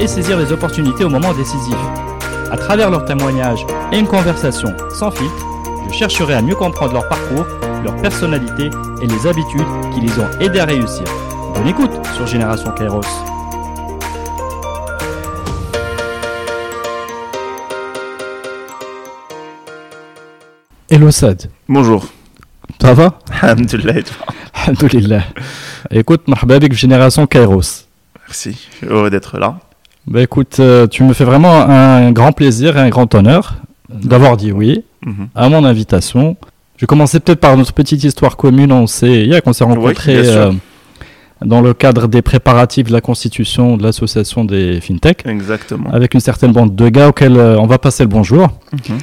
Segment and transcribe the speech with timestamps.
[0.00, 1.76] et saisir les opportunités au moment décisif.
[2.50, 5.46] À travers leurs témoignages et une conversation sans filtre,
[5.88, 7.46] je chercherai à mieux comprendre leur parcours,
[7.82, 8.70] leur personnalité
[9.02, 11.04] et les habitudes qui les ont aidés à réussir.
[11.54, 13.00] Bonne écoute sur Génération Kairos.
[20.88, 21.50] Hello Sad.
[21.68, 22.06] Bonjour.
[22.80, 23.18] Ça va?
[23.42, 24.02] Alhamdulillah.
[24.54, 25.22] Alhamdulillah.
[25.90, 27.86] Écoute, marhaba avec Génération Kairos.
[28.26, 29.58] Merci, je suis heureux d'être là.
[30.06, 33.56] Bah écoute, euh, tu me fais vraiment un grand plaisir et un grand honneur
[33.88, 35.28] d'avoir dit oui Mhm.
[35.34, 36.36] à mon invitation.
[36.76, 38.72] Je vais commencer peut-être par notre petite histoire commune.
[38.72, 40.52] On s'est, qu'on s'est rencontrés euh,
[41.44, 45.90] dans le cadre des préparatifs de la constitution de l'association des fintech, Exactement.
[45.92, 48.48] avec une certaine bande de gars auxquels euh, on va passer le bonjour.
[48.72, 48.98] Mhm.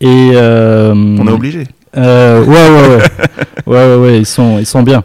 [0.00, 1.64] Et On est obligé.
[1.96, 2.98] ouais, ouais, ouais,
[3.66, 5.02] ouais, ouais, ouais, ils sont, ils sont bien.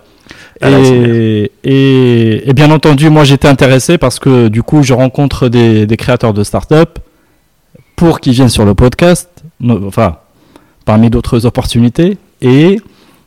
[0.61, 5.85] Et, et, et bien entendu, moi j'étais intéressé parce que du coup, je rencontre des,
[5.85, 6.99] des créateurs de start-up
[7.95, 9.29] pour qu'ils viennent sur le podcast,
[9.59, 10.17] no- enfin,
[10.85, 12.17] parmi d'autres opportunités.
[12.41, 12.79] Et,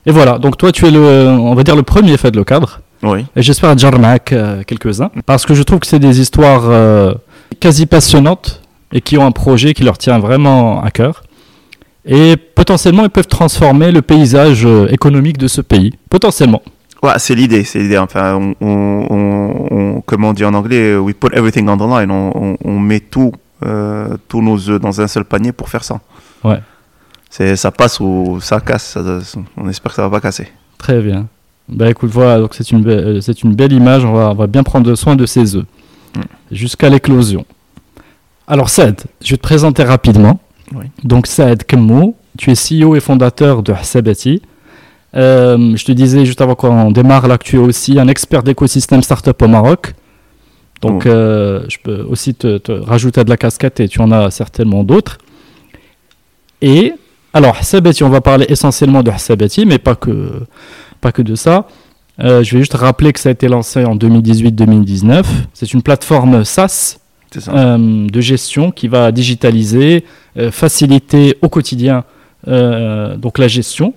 [0.07, 2.45] et voilà, donc toi, tu es le, on va dire, le premier fait de le
[2.45, 2.81] cadre.
[3.03, 3.25] Oui.
[3.35, 5.11] Et j'espère Jarmak euh, quelques-uns.
[5.27, 7.15] Parce que je trouve que c'est des histoires euh,
[7.61, 8.61] quasi passionnantes
[8.93, 11.23] et qui ont un projet qui leur tient vraiment à cœur.
[12.05, 15.93] Et potentiellement, ils peuvent transformer le paysage euh, économique de ce pays.
[16.11, 16.63] Potentiellement.
[17.03, 17.99] Ouais, c'est l'idée, c'est l'idée.
[17.99, 22.11] Enfin, on, on, comment on dit en anglais, we put everything on the line.
[22.11, 23.33] On, met tout,
[23.65, 26.01] euh, tous nos œufs dans un seul panier pour faire ça.
[26.45, 26.61] Ouais.
[27.29, 28.93] C'est, ça passe ou ça casse.
[28.93, 30.49] ça- on espère que ça va pas casser.
[30.79, 31.27] Très bien.
[31.69, 34.05] Bah écoute, voilà, donc c'est une, be- euh, c'est une belle image.
[34.05, 35.65] On va, on va bien prendre soin de ces œufs
[36.15, 36.21] Mm.
[36.51, 37.47] jusqu'à l'éclosion.
[38.47, 40.41] Alors, Saad, je vais te présenter rapidement.
[40.75, 40.85] Oui.
[41.05, 44.43] Donc, Saad Kemmou, tu es CEO et fondateur de Hsabati.
[45.15, 48.43] Euh, je te disais juste avant qu'on démarre là que tu es aussi un expert
[48.43, 49.95] d'écosystème startup au Maroc.
[50.81, 51.11] Donc, Oh.
[51.11, 54.83] euh, je peux aussi te, te rajouter de la casquette et tu en as certainement
[54.85, 55.19] d'autres.
[56.61, 56.95] Et
[57.35, 60.43] alors, Hsabati, on va parler essentiellement de Hsabati, mais pas que,
[61.01, 61.67] pas que de ça.
[62.21, 65.23] Euh, je vais juste rappeler que ça a été lancé en 2018-2019.
[65.55, 66.99] C'est une plateforme SaaS
[67.35, 70.05] de gestion qui va digitaliser,
[70.51, 72.05] faciliter au quotidien
[72.47, 73.95] donc la gestion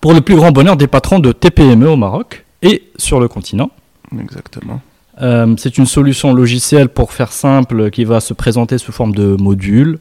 [0.00, 3.70] pour le plus grand bonheur des patrons de TPME au Maroc et sur le continent.
[4.18, 4.80] Exactement.
[5.20, 9.36] Euh, c'est une solution logicielle pour faire simple qui va se présenter sous forme de
[9.38, 9.98] modules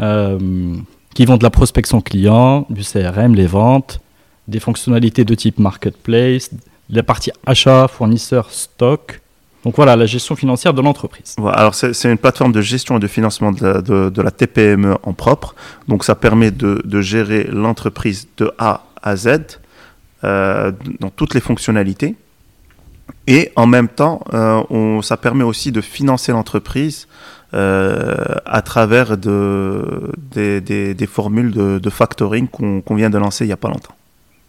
[0.00, 0.38] euh,
[1.14, 4.00] qui vont de la prospection client, du CRM, les ventes,
[4.48, 6.50] des fonctionnalités de type marketplace,
[6.88, 9.20] la partie achat, fournisseur, stock.
[9.64, 11.36] Donc voilà, la gestion financière de l'entreprise.
[11.52, 14.30] Alors c'est c'est une plateforme de gestion et de financement de la, de, de la
[14.30, 15.54] TPME en propre.
[15.86, 19.28] Donc ça permet de, de gérer l'entreprise de A à Z
[20.24, 22.14] euh, dans toutes les fonctionnalités.
[23.26, 27.08] Et en même temps, euh, on, ça permet aussi de financer l'entreprise
[27.54, 28.14] euh,
[28.46, 33.48] à travers de, des, des- des formules de, de factoring qu'on vient de lancer il
[33.48, 33.94] n'y a pas longtemps.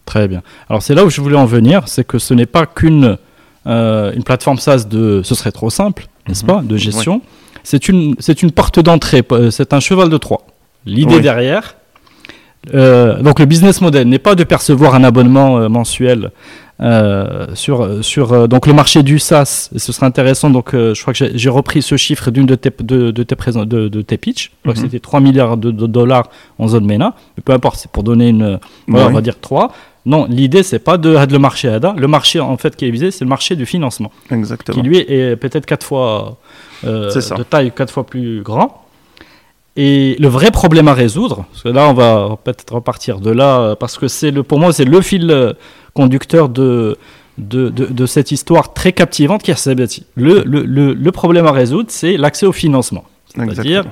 [0.04, 0.42] Très bien.
[0.68, 3.18] Alors c'est là où je voulais en venir, c'est que ce n'est pas qu'une
[3.64, 6.46] une plateforme SaaS de, ce serait trop simple, n'est-ce Mhm.
[6.48, 7.22] pas, de gestion.
[7.64, 10.44] C'est une une porte d'entrée, c'est un cheval de Troie.
[10.84, 11.20] L'idée Oui.
[11.22, 11.76] derrière,
[12.74, 16.30] euh, donc le business model n'est pas de percevoir un abonnement euh, mensuel
[16.80, 19.68] euh, sur sur donc le marché du SaaS.
[19.74, 20.50] Et ce serait intéressant.
[20.50, 23.36] Donc je crois que j'ai- repris ce chiffre d'une de tes de, de tes
[23.66, 24.30] de, de tes que
[24.66, 24.74] Mhm.
[24.76, 26.28] c'était 3 milliards de, de dollars
[26.58, 27.14] en zone MENA.
[27.36, 28.58] Mais peu importe, c'est pour donner une
[28.88, 29.12] voilà, Oui.
[29.12, 29.72] on va dire 3.
[30.04, 31.94] Non, l'idée, c'est pas de le marché ADA.
[31.96, 34.74] Le marché, en fait, qui est visé, c'est le marché du financement, Exactement.
[34.82, 36.38] qui lui est peut-être quatre fois
[36.82, 38.81] de taille, quatre fois plus grand.
[39.76, 43.74] Et le vrai problème à résoudre, parce que là, on va peut-être repartir de là,
[43.76, 45.54] parce que c'est le, pour moi, c'est le fil euh,
[45.94, 46.98] conducteur de,
[47.38, 50.04] de, de, de cette histoire très captivante qui est Sabati.
[50.14, 53.04] Le, le, le, le problème à résoudre, c'est l'accès au financement.
[53.34, 53.84] C'est-à-dire,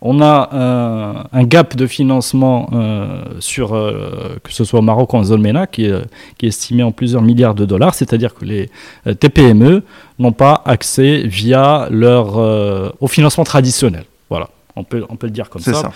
[0.00, 5.12] on a un, un gap de financement euh, sur, euh, que ce soit au Maroc
[5.12, 6.02] ou en zone MENA, qui est,
[6.38, 8.70] qui est estimé en plusieurs milliards de dollars, c'est-à-dire que les
[9.04, 9.82] TPME
[10.18, 12.38] n'ont pas accès via leur,
[12.98, 14.04] au financement traditionnel.
[14.30, 15.74] Voilà, on peut, on peut le dire comme ça.
[15.74, 15.92] ça.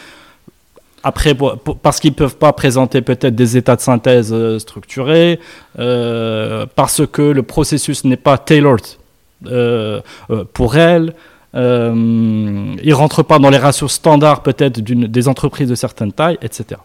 [1.03, 4.59] Après, pour- pour- parce qu'ils ne peuvent pas présenter peut-être des états de synthèse euh,
[4.59, 5.39] structurés,
[5.79, 8.81] euh, parce que le processus n'est pas tailored
[9.47, 10.01] euh,
[10.53, 11.15] pour elles,
[11.55, 16.37] Euh, il rentre pas dans les ratios standards peut-être d'une- des entreprises de certaines tailles,
[16.43, 16.79] etc.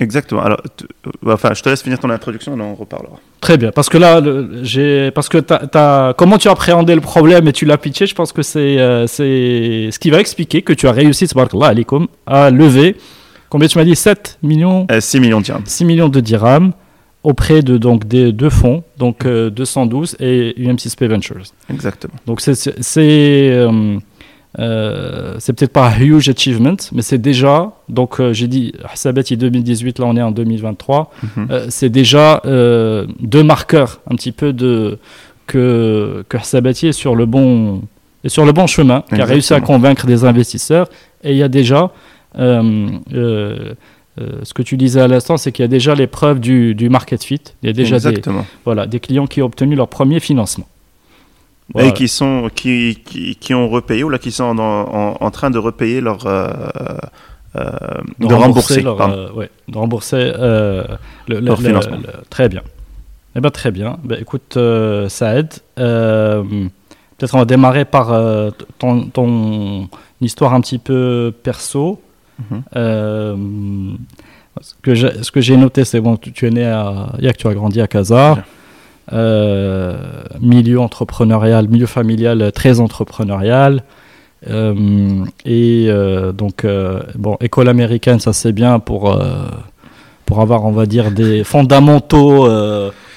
[0.00, 0.42] Exactement.
[0.42, 3.18] Alors, tu- euh, enfin, je te laisse finir ton introduction, et on en reparlera.
[3.40, 4.20] Très bien, parce que là,
[4.62, 8.06] j'ai, parce que t'as, t'as- comment tu as appréhendé le problème et tu l'as pitché,
[8.06, 11.26] je pense que c'est, euh, c'est ce qui va expliquer que tu as réussi,
[11.62, 12.96] alaikum, à lever,
[13.50, 15.62] combien tu m'as dit 7 millions, Euh, 6 millions de dirhams.
[15.66, 16.72] 6 millions de dirhams
[17.22, 21.42] auprès de donc des deux fonds, donc euh, 212 et UMCSP Ventures.
[21.70, 22.14] Exactement.
[22.26, 22.72] Donc c'est, c'est,
[24.58, 29.36] euh, c'est peut-être pas un huge achievement, mais c'est déjà, donc euh, j'ai dit Hsabati
[29.36, 31.12] 2018, là on est en 2023.
[31.22, 31.46] Mhm.
[31.50, 34.98] Euh, c'est déjà deux marqueurs un petit peu de
[35.46, 37.82] que que est sur le bon
[38.22, 40.88] est sur le bon chemin, qui a réussi à convaincre des investisseurs
[41.22, 41.92] et il y a déjà
[44.20, 46.74] euh, ce que tu disais à l'instant, c'est qu'il y a déjà les preuves du,
[46.74, 47.40] du market fit.
[47.62, 48.20] Il y a déjà des,
[48.64, 50.66] voilà, des clients qui ont obtenu leur premier financement.
[51.72, 51.88] Voilà.
[51.88, 55.30] Et qui, sont, qui, qui, qui ont repayé ou là qui sont en, en, en
[55.30, 56.26] train de repayer leur.
[56.26, 56.48] euh,
[57.56, 57.62] euh,
[58.18, 58.80] de, rembourser.
[58.82, 59.14] leur, pardon.
[59.16, 60.84] euh, ouais, de rembourser euh,
[61.28, 61.96] le, le- Leur le- financement.
[61.96, 62.62] le- très bien.
[63.36, 63.98] Eh ben, très bien.
[64.04, 66.42] Ben, écoute, euh, Saed, euh,
[67.18, 68.10] peut-être on va démarrer par
[68.78, 69.88] ton, ton
[70.20, 72.00] histoire un petit peu perso.
[72.50, 72.62] Mhm.
[72.76, 73.36] Euh,
[74.60, 74.74] ce
[75.30, 77.86] que j'ai- noté, c'est bon, tu, tu es né à Yak, tu as grandi à
[77.86, 78.38] Casa.
[79.12, 79.96] Euh,
[80.40, 83.82] milieu entrepreneurial, milieu familial euh, très entrepreneurial.
[84.48, 85.90] Euh, et
[86.32, 86.64] donc,
[87.16, 89.20] bon, école américaine, ça c'est bien pour,
[90.24, 92.48] pour avoir, on va dire, des fondamentaux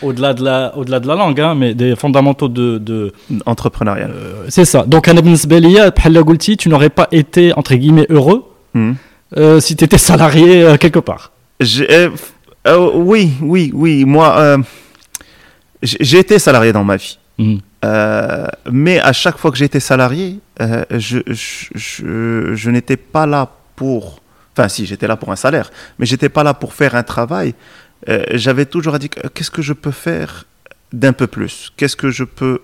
[0.01, 2.77] au-delà de, la, au -delà de la langue, hein, mais des fondamentaux de.
[2.77, 3.13] de
[3.45, 4.11] Entrepreneurial.
[4.49, 4.83] c'est ça.
[4.83, 5.13] Donc, à
[6.57, 8.43] tu n'aurais pas été, entre guillemets, heureux
[8.73, 8.93] hmm.
[9.59, 11.31] si tu étais salarié quelque part.
[12.67, 14.03] oui, oui, oui.
[14.03, 14.57] Moi
[15.83, 17.17] j'ai été salarié dans ma vie.
[17.37, 17.59] Mhm.
[17.85, 23.25] Euh, mais à chaque fois que j'étais salarié, euh, je, je, je, je n'étais pas
[23.25, 24.21] là pour.
[24.55, 27.55] Enfin, si, j'étais là pour un salaire, mais j'étais pas là pour faire un travail.
[28.09, 30.45] Euh, J'avais toujours dit que- qu'est-ce que je peux faire
[30.91, 31.71] d'un peu plus?
[31.75, 32.59] Qu'est-ce que je peux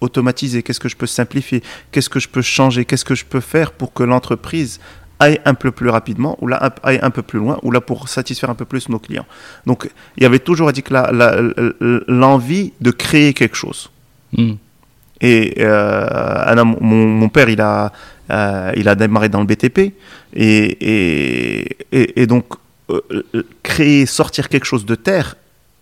[0.00, 0.62] automatiser?
[0.62, 1.62] Qu'est-ce que je peux simplifier?
[1.92, 2.84] Qu'est-ce que je peux changer?
[2.84, 4.80] Qu'est-ce que je peux faire pour que l'entreprise
[5.18, 8.08] aille un peu plus rapidement ou là aille un peu plus loin ou là pour
[8.08, 9.26] satisfaire un peu plus nos clients.
[9.66, 10.94] Donc, il y avait toujours dit que
[12.10, 13.90] l'envie de créer quelque chose.
[14.36, 14.56] Mhm.
[15.20, 16.06] Et euh,
[16.44, 17.92] Anna, mon, mon père, il a,
[18.30, 19.78] euh, il a démarré dans le BTP.
[19.78, 19.94] Et,
[20.34, 22.54] et, et, et donc,
[22.90, 23.02] euh,
[23.62, 25.36] créer, sortir quelque chose de terre,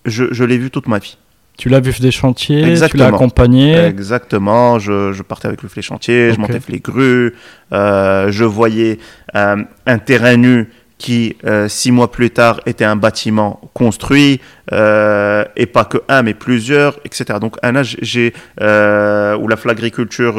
[0.06, 1.18] je, je l'ai vu toute ma vie.
[1.56, 3.76] Tu l'as vu des chantiers, tu l'as accompagné.
[3.76, 4.78] Exactement.
[4.78, 6.34] Je, je partais avec le flé chantier, Ok.
[6.34, 7.34] je montais les grues,
[7.72, 8.98] euh, je voyais
[9.34, 9.56] euh,
[9.86, 10.68] un terrain nu
[10.98, 14.40] qui, euh, six mois plus tard, était un bâtiment construit,
[14.72, 17.38] et pas que un, mais plusieurs, etc.
[17.40, 20.38] Donc, un âge, j'ai, ou la flagriculture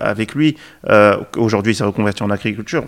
[0.00, 0.56] avec lui,
[1.36, 2.84] aujourd'hui, il s'est reconverti en agriculture.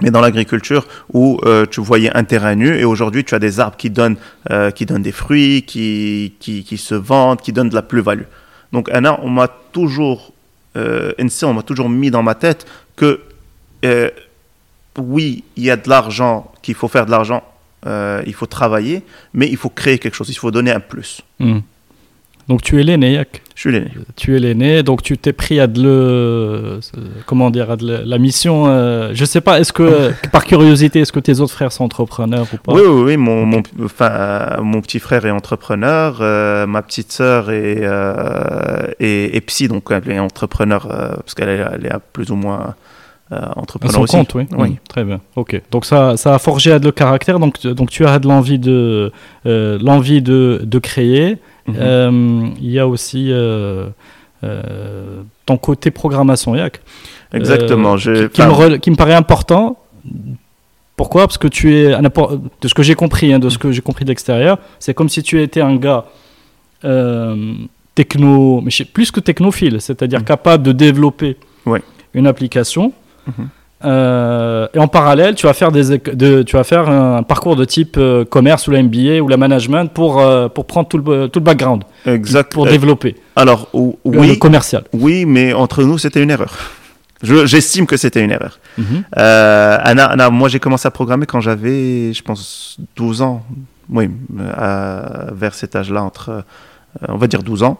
[0.00, 3.58] Mais dans l'agriculture, où euh, tu voyais un terrain nu, et aujourd'hui, tu as des
[3.58, 4.16] arbres qui donnent,
[4.50, 8.24] euh, qui donnent des fruits, qui, qui, qui se vendent, qui donnent de la plus-value.
[8.72, 10.32] Donc, Anna, on m'a toujours,
[10.76, 11.12] euh,
[11.42, 13.20] on m'a toujours mis dans ma tête que,
[13.84, 14.10] euh,
[14.98, 17.42] oui, il y a de l'argent, qu'il faut faire de l'argent,
[17.86, 19.02] il faut travailler,
[19.32, 21.22] mais il faut créer quelque chose, il faut donner un plus.
[21.38, 21.62] Mhm.
[22.48, 23.42] Donc tu es l'aîné, Yak.
[23.54, 23.90] Je suis l'aîné.
[24.16, 26.80] Tu es l'aîné, donc tu t'es pris à de le,
[27.26, 28.66] comment dire, à de le- la mission.
[28.68, 32.46] euh, je sais pas, est-ce que par curiosité, est-ce que tes autres frères sont entrepreneurs
[32.52, 32.72] ou pas?
[32.72, 33.16] Oui, oui, oui.
[33.18, 38.86] Mon, mon, enfin, euh, mon petit frère est entrepreneur, euh, ma petite sœur est, euh,
[39.00, 42.36] est, est psy, donc elle est entrepreneur euh, parce qu'elle est, elle est plus ou
[42.36, 42.74] moins
[43.32, 44.16] euh, À entrepreneur son aussi.
[44.16, 44.46] compte, oui.
[44.56, 44.70] Oui.
[44.70, 45.20] Mm, très bien.
[45.36, 45.60] Ok.
[45.70, 47.38] Donc ça, ça a forgé à le caractère.
[47.38, 49.12] Donc, donc tu as de l'envie de,
[49.46, 51.36] euh, l'envie de, de créer.
[51.66, 51.74] Mhm.
[51.78, 53.88] Euh, il y a aussi euh,
[54.44, 56.80] euh, ton côté programmation, Yak.
[57.34, 57.96] Exactement.
[58.06, 59.78] euh, qui, qui me re- qui me paraît important.
[60.96, 61.26] Pourquoi?
[61.26, 63.82] Parce que tu es, à de ce que j'ai compris, hein, de ce que j'ai
[63.82, 66.06] compris de l'extérieur, c'est comme si tu étais un gars
[66.84, 67.52] euh,
[67.94, 70.24] techno, mais plus que technophile, c'est-à dire Mhm.
[70.24, 71.82] capable de développer Ouais.
[72.14, 72.92] une application.
[73.84, 77.64] Euh, et en parallèle, tu vas faire des, de, tu vas faire un parcours de
[77.64, 81.28] type euh, commerce ou la MBA ou la management pour euh, pour prendre tout le
[81.28, 82.52] tout le background, exact.
[82.52, 84.82] pour développer Alors, ou- le- le oui, commercial.
[84.92, 86.52] oui, mais entre nous, c'était une erreur.
[87.22, 88.58] Je- J'estime que c'était une erreur.
[89.12, 93.44] Anna, Anna, moi, j'ai commencé à programmer quand j'avais, je pense, 12 ans.
[93.90, 94.10] Oui,
[95.32, 96.44] vers cet âge-là, entre,
[97.08, 97.78] on va dire 12 ans.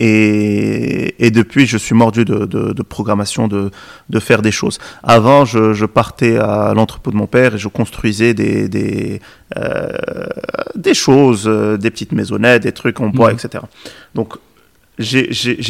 [0.00, 3.70] Et, et depuis, je suis mordu de, de- de programmation, de,
[4.10, 4.78] de faire des choses.
[5.02, 9.20] Avant, je, je partais à l'entrepôt de mon père et je construisais des, des,
[9.56, 9.88] euh,
[10.74, 13.38] des choses, euh, des petites maisonnettes, des trucs en bois, Mhm.
[13.44, 13.64] etc.
[14.14, 14.34] Donc,
[14.98, 15.28] j'ai-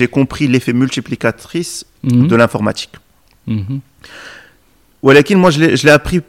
[0.09, 2.28] compris l'effet multiplicatrice mhm.
[2.28, 2.92] de l'informatique.
[3.47, 3.61] Mmh.
[5.37, 6.21] moi, je l'ai appris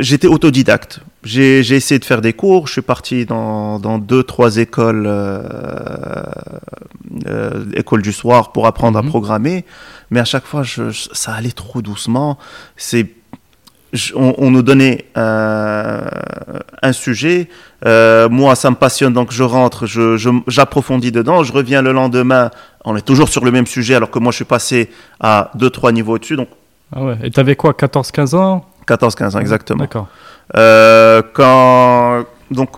[0.00, 0.98] J'étais autodidacte.
[1.26, 2.68] J'ai essayé de faire des cours.
[2.68, 5.42] Je suis parti dans, dans deux, trois écoles, euh,
[7.26, 9.08] euh, écoles du soir pour apprendre à mhm.
[9.08, 9.64] programmer.
[10.12, 12.38] Mais à chaque fois, je, ça allait trop doucement.
[12.76, 13.08] C'est
[14.14, 16.06] on, nous donnait euh,
[16.82, 17.48] un sujet.
[17.84, 19.86] Moi, ça me passionne, donc je rentre,
[20.46, 21.42] j'approfondis dedans.
[21.42, 22.50] Je reviens le lendemain.
[22.84, 25.70] On est toujours sur le même sujet, alors que moi, je suis passé à deux,
[25.70, 26.36] trois niveaux au-dessus.
[26.36, 26.48] Donc...
[26.94, 27.18] Ah ouais.
[27.24, 28.64] Et tu avais quoi, 14-15 ans?
[28.86, 29.84] 14-15 ans, exactement.
[29.84, 30.08] D'accord.
[30.56, 32.24] Euh, quand...
[32.50, 32.70] Donc,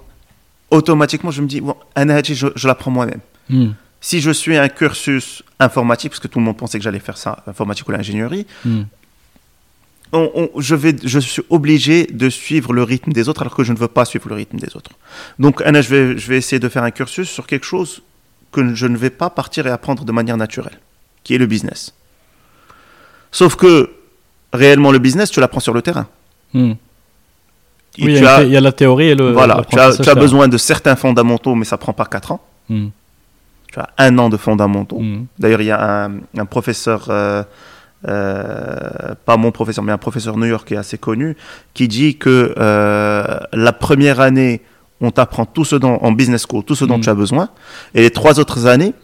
[0.71, 3.21] automatiquement, je me dis, bon, je, je l'apprends moi-même.
[3.51, 3.73] Hmm.
[4.01, 7.19] Si je suis un cursus informatique, parce que tout le monde pensait que j'allais faire
[7.19, 8.83] ça, informatique ou l'ingénierie, hmm.
[10.59, 13.79] je, vais, je suis obligé de suivre le rythme des autres alors que je ne
[13.79, 14.93] veux pas suivre le rythme des autres.
[15.39, 18.03] Donc, Anna, je vais, je vais essayer de faire un cursus sur quelque chose
[18.53, 20.79] que je ne vais pas partir et apprendre de manière naturelle,
[21.25, 21.93] qui est le business.
[23.31, 23.98] Sauf que
[24.53, 26.07] réellement le business, tu l'apprends sur le terrain.
[26.55, 26.73] Hmm.
[28.01, 29.33] Oui, il y, a la théorie et le.
[29.33, 32.41] Voilà, tu as, besoin de certains fondamentaux, mais ça prend pas 4 ans.
[32.69, 32.89] Hmm.
[33.73, 35.01] Tu as un an de fondamentaux.
[35.01, 35.27] Hmm.
[35.39, 37.43] D'ailleurs, il y a un, professeur, euh,
[38.07, 41.37] euh, pas mon professeur, mais un professeur New York qui est assez connu,
[41.75, 44.63] qui dit que euh, la première année,
[45.01, 47.51] on t'apprend tout ce dont, en business school, tout ce dont tu as besoin,
[47.95, 48.95] et les trois autres années,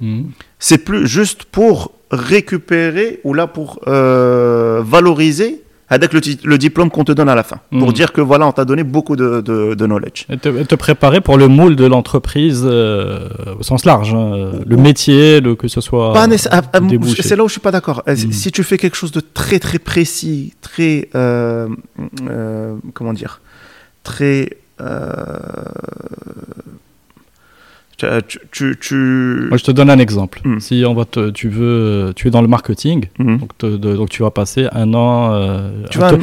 [0.59, 7.13] c'est plus juste pour récupérer ou là pour valoriser avec le, le diplôme qu'on te
[7.13, 7.93] donne à la fin, pour hmm.
[7.93, 10.27] dire que voilà, on t'a donné beaucoup de, de, knowledge.
[10.31, 14.53] Et te, préparer pour le moule de l'entreprise euh, au sens large, hein.
[14.67, 16.15] le métier, le, que ce soit.
[16.17, 16.81] Ah, ah,
[17.21, 18.03] c'est là où je suis pas d'accord.
[18.09, 18.17] Euh.
[18.17, 21.69] Si tu fais quelque chose de très très précis, très euh,
[22.95, 23.41] comment dire,
[24.03, 24.51] très
[28.51, 30.41] tu, tu, Moi, je te donne un exemple.
[30.45, 30.59] Hmm.
[30.61, 33.39] Si on va te, tu veux, tu es dans le marketing, hmm.
[33.39, 35.71] donc, donc, tu vas passer un an euh,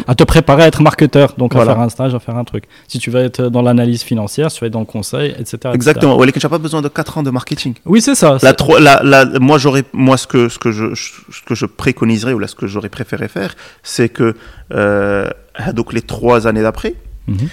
[0.08, 2.66] à, te, préparer à être marketeur, donc à faire un stage, à faire un truc.
[2.88, 5.74] Si tu vas être dans l'analyse financière, si tu vas être dans le conseil, etc.
[5.74, 6.18] Exactement.
[6.18, 7.74] Ouais, tu n'as pas besoin de 4 ans de marketing.
[7.86, 8.38] Oui, c'est ça.
[8.42, 12.40] La, la, moi, j'aurais, moi, ce que, ce que je, ce que je préconiserais ou
[12.40, 14.36] là, ce que j'aurais préféré faire, c'est que
[14.74, 15.30] euh,
[15.74, 16.96] donc les trois années d'après,
[17.28, 17.50] mhm.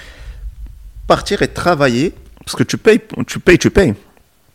[1.09, 2.13] Partir et travailler
[2.45, 3.95] parce que tu payes, tu payes, tu payes.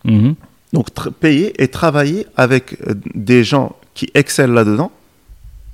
[0.06, 0.36] Mhm.
[0.72, 0.88] Donc
[1.20, 4.92] payer et travailler avec euh, des gens qui excellent là-dedans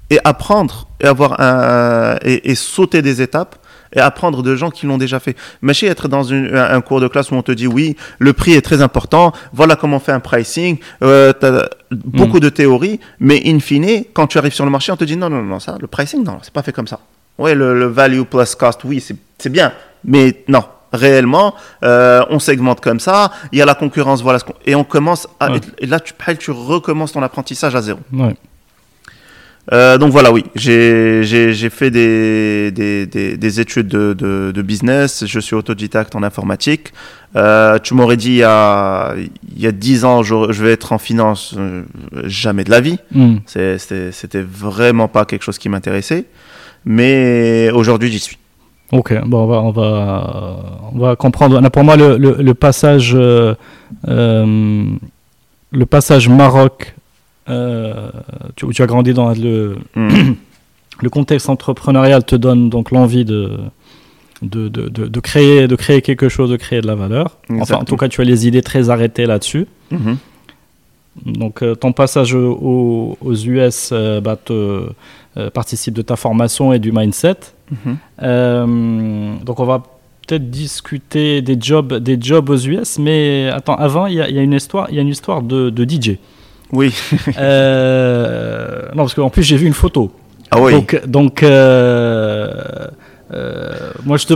[0.09, 3.55] et apprendre et avoir un, et, sauter des étapes
[3.93, 5.35] et apprendre de gens qui l'ont déjà fait.
[5.61, 8.61] Mais être dans un, cours de classe où on te dit oui, le prix est
[8.61, 11.31] très important, voilà comment on fait un pricing, euh,
[11.91, 12.41] beaucoup mhm.
[12.41, 15.29] de théories, mais in fine, quand tu arrives sur le marché, on te dit non,
[15.29, 16.99] non, non, ça, le pricing, non, c'est pas fait comme ça.
[17.37, 19.01] Oui, le value plus cost, oui,
[19.37, 19.71] c'est bien,
[20.03, 20.63] mais non,
[20.93, 24.53] réellement, euh, on segmente comme ça, il y a la concurrence, voilà ce qu'on...
[24.65, 25.49] Et on commence à...
[25.79, 27.99] Et là, tu, tu recommences ton apprentissage à zéro.
[29.71, 34.13] Euh, donc voilà, oui, j'ai fait des, des, des, études de,
[34.51, 36.91] de, business, je suis autodidacte en informatique.
[37.35, 40.91] Euh, tu m'aurais dit il y, a, il y a 10 ans, je, vais être
[40.91, 41.55] en finance,
[42.23, 42.97] jamais de la vie.
[43.11, 43.35] Mm.
[43.45, 46.25] C'était vraiment pas quelque chose qui m'intéressait.
[46.85, 48.37] Mais aujourd'hui, j'y suis.
[48.91, 50.59] Ok, bon, on va, on va,
[50.93, 51.61] on va comprendre.
[51.69, 53.53] Pour moi, le, le, passage, euh,
[54.07, 54.85] euh,
[55.71, 56.95] le passage Maroc,
[57.49, 58.09] euh,
[58.55, 60.33] tu, où tu as grandi dans le, hmm.
[61.01, 63.59] le contexte entrepreneurial, te donne donc l'envie de,
[64.41, 67.37] de, de, de, créer, de créer quelque chose, de créer de la valeur.
[67.59, 69.67] Enfin, en tout cas, tu as les idées très arrêtées là-dessus.
[69.91, 70.17] Mhm.
[71.25, 73.93] Donc, ton passage aux, aux US
[74.23, 74.89] bah, te,
[75.53, 77.35] participe de ta formation et du mindset.
[77.71, 77.97] Mhm.
[78.23, 79.83] Euh, donc on va
[80.27, 84.53] peut-être discuter des jobs, des jobs aux US, mais attends, avant il y, a une
[84.53, 86.17] histoire, il y a une histoire de, de DJ.
[86.71, 86.93] Oui.
[87.37, 90.11] euh, non, parce qu'en plus j'ai vu une photo.
[90.51, 90.73] Ah oui.
[90.73, 92.53] Donc, donc euh,
[94.05, 94.33] moi je te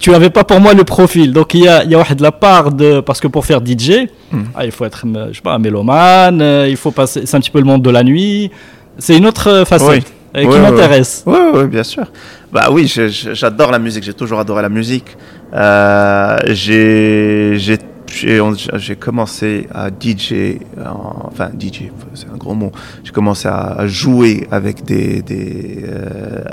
[0.00, 1.32] tu n'avais pas pour moi le profil.
[1.32, 3.00] Donc il y a, il y a de la part de.
[3.00, 4.42] Parce que pour faire DJ, hmm.
[4.54, 7.26] ah, il faut être je sais pas, un mélomane, il faut passer.
[7.26, 8.50] C'est un petit peu le monde de la nuit.
[8.98, 11.22] C'est une autre facette qui m'intéresse.
[11.26, 12.04] Oui, ouais, bien sûr.
[12.52, 15.16] Bah oui, j'adore la musique, j'ai toujours adoré la musique.
[15.54, 17.58] Euh, j'ai
[18.14, 20.58] j'ai commencé à DJ,
[21.24, 21.84] enfin DJ,
[22.14, 22.72] c'est un gros mot.
[23.04, 26.44] J'ai commencé à jouer avec des des, euh,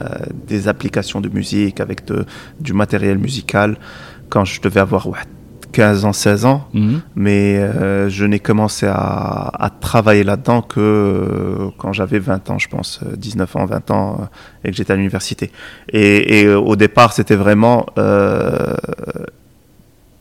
[0.00, 0.06] euh,
[0.46, 2.24] des applications de musique, avec de,
[2.60, 3.76] du matériel musical
[4.28, 5.08] quand je devais avoir
[5.72, 7.00] 15 ans, 16 ans, mhm.
[7.16, 12.68] mais euh, je n'ai commencé à, travailler là-dedans que euh, quand j'avais 20 ans, je
[12.68, 14.24] pense, 19 ans, 20 ans, euh,
[14.64, 15.50] et que j'étais à l'université.
[15.92, 17.86] Et, au départ, c'était vraiment,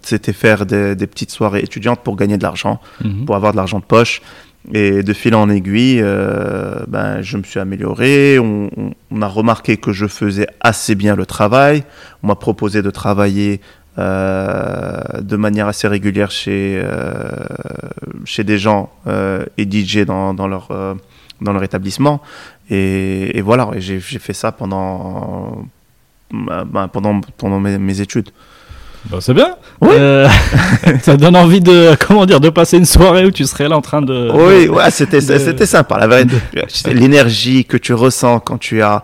[0.01, 3.25] c'était faire des, petites soirées étudiantes pour gagner de l'argent, mhm.
[3.25, 4.21] pour avoir de l'argent de poche.
[4.73, 8.37] Et de fil en aiguille, euh, ben, je me suis amélioré.
[8.37, 11.83] On, on- on a remarqué que je faisais assez bien le travail.
[12.23, 13.63] On m'a proposé de travailler euh,
[13.97, 17.29] de manière assez régulière chez, euh,
[18.25, 20.93] chez des gens euh, et DJ dans, dans leur, euh,
[21.41, 22.21] dans leur établissement.
[22.69, 25.65] Et, et voilà, et j'ai j'ai fait ça pendant,
[26.31, 28.29] ben, pendant, pendant mes, mes études.
[29.09, 29.55] Bah, c'est bien.
[29.79, 29.89] Oui.
[29.93, 30.27] Euh,
[31.01, 33.81] ça donne envie de, comment dire, de passer une soirée où tu serais là en
[33.81, 34.29] train de.
[34.33, 35.97] Oui, ouais, c'était de- c'était sympa.
[35.97, 36.35] La vérité,
[36.67, 39.03] c'est l'énergie que tu ressens quand tu as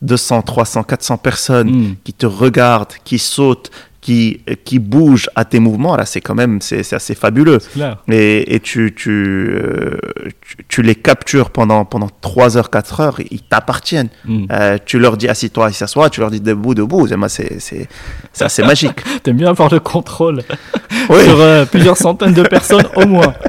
[0.00, 1.94] 200, 300, 400 personnes Hmm.
[2.04, 3.70] qui te regardent, qui sautent,
[4.02, 7.58] qui, qui bougent à tes mouvements, là, c'est quand même c'est c'est assez fabuleux.
[7.72, 7.98] Clair.
[8.10, 9.96] Et, et tu, tu, euh,
[10.40, 14.08] tu, tu les captures pendant, pendant 3 heures, 4 heures, ils t'appartiennent.
[14.26, 14.46] Hmm.
[14.50, 17.06] Euh, tu leur dis assis-toi, s'assoient, tu leur dis debout, debout.
[17.06, 17.88] C'est- C'est c'est-
[18.32, 18.98] c'est assez magique.
[19.22, 20.40] T'aimes bien avoir le contrôle
[21.08, 21.22] Oui.
[21.24, 23.32] sur euh, plusieurs centaines de personnes au moins.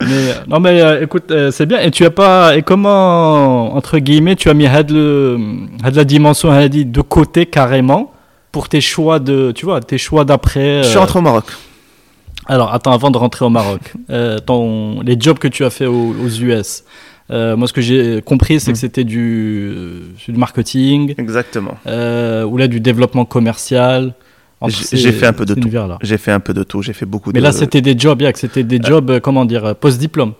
[0.00, 1.80] Mais, non mais euh, écoute, euh, c'est bien.
[1.80, 5.36] Et tu as pas et comment entre guillemets tu as mis had le
[5.82, 8.12] had la dimension hadi de côté carrément?
[8.52, 10.82] Pour tes choix de tu vois tes choix d'après.
[10.82, 11.44] Je suis euh, rentré au Maroc.
[12.46, 15.86] Alors attends avant de rentrer au Maroc, euh, ton les jobs que tu as fait
[15.86, 16.84] aux, aux US.
[17.30, 21.76] euh, moi ce que j'ai compris c'est que c'était du, euh, du marketing Exactement.
[21.86, 24.14] ou là du développement commercial.
[24.66, 25.68] J'ai- fait un peu de tout.
[26.02, 26.82] J'ai fait un peu de tout.
[26.82, 27.44] J'ai fait beaucoup Mais de.
[27.44, 30.32] là, c'était des jobs, c'était des jobs, comment dire, post-diplôme.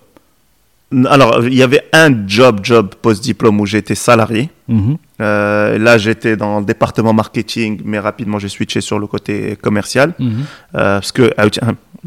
[1.06, 4.48] Alors, il y avait un job, job post-diplôme où j'étais salarié.
[4.66, 4.96] Mhm.
[5.20, 10.14] Euh, là, j'étais dans le département marketing, mais rapidement, j'ai switché sur le côté commercial.
[10.18, 10.28] Mhm.
[10.74, 11.46] Euh, parce que, ah,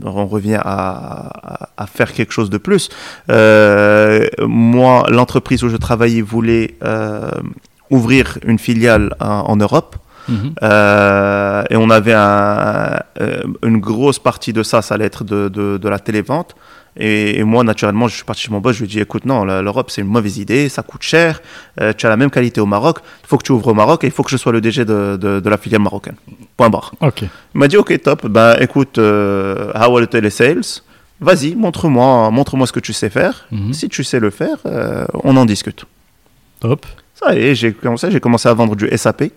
[0.04, 2.90] on revient à, à- à faire quelque chose de plus.
[3.30, 6.76] Euh, moi, l'entreprise où je travaillais voulait
[7.90, 9.96] ouvrir une filiale en, en Europe.
[10.32, 10.54] Mhm.
[10.64, 15.50] Euh, et on avait un- euh, une grosse partie de ça, ça allait être de,
[15.50, 16.56] de, de la télévente.
[16.98, 19.24] Et, et moi, naturellement, je suis parti chez mon boss, je lui ai dit, écoute,
[19.26, 21.42] non, l'Europe, c'est une mauvaise idée, ça coûte cher,
[21.80, 24.04] euh, tu as la même qualité au Maroc, il faut que tu ouvres au Maroc
[24.04, 26.16] et il faut que je sois le DG de, de, de la filiale marocaine.
[26.58, 26.92] Point barre.
[27.00, 27.22] Ok.
[27.22, 30.82] Il m'a dit, ok, top, ben écoute, euh, how are the telesales?
[31.22, 33.46] Vas-y, montre-moi montre ce que tu sais faire.
[33.52, 33.72] Mhm.
[33.74, 35.86] Si tu sais le faire, euh, on en discute.
[36.60, 36.86] Top.
[37.16, 39.32] Ça y est, j'ai commencé, j'ai commencé à vendre du SAP.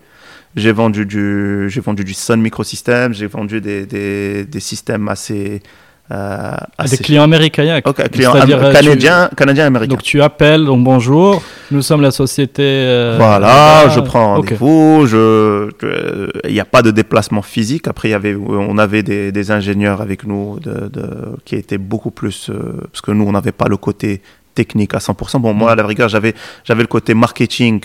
[0.55, 3.13] J'ai vendu du, j'ai vendu du Sun Microsystems.
[3.13, 5.61] J'ai vendu des, des, des systèmes assez,
[6.11, 7.85] euh, assez des clients américains, Yak.
[7.87, 9.89] Ok, clients am- euh, tu- canadiens, canadiens, américains.
[9.89, 12.61] Donc tu appelles, donc bonjour, nous sommes la société.
[12.63, 15.05] euh, voilà, je prends rendez-vous.
[15.07, 15.69] Je-
[16.47, 17.87] il n'y a pas de déplacement physique.
[17.89, 22.11] Après, y avait, on avait des, des ingénieurs avec nous de, de- qui étaient beaucoup
[22.11, 24.21] plus, euh, parce que nous, on n'avait pas le côté
[24.53, 25.39] technique à 100%.
[25.41, 27.81] Bon, moi, à la rigueur, j'avais, j'avais le côté marketing,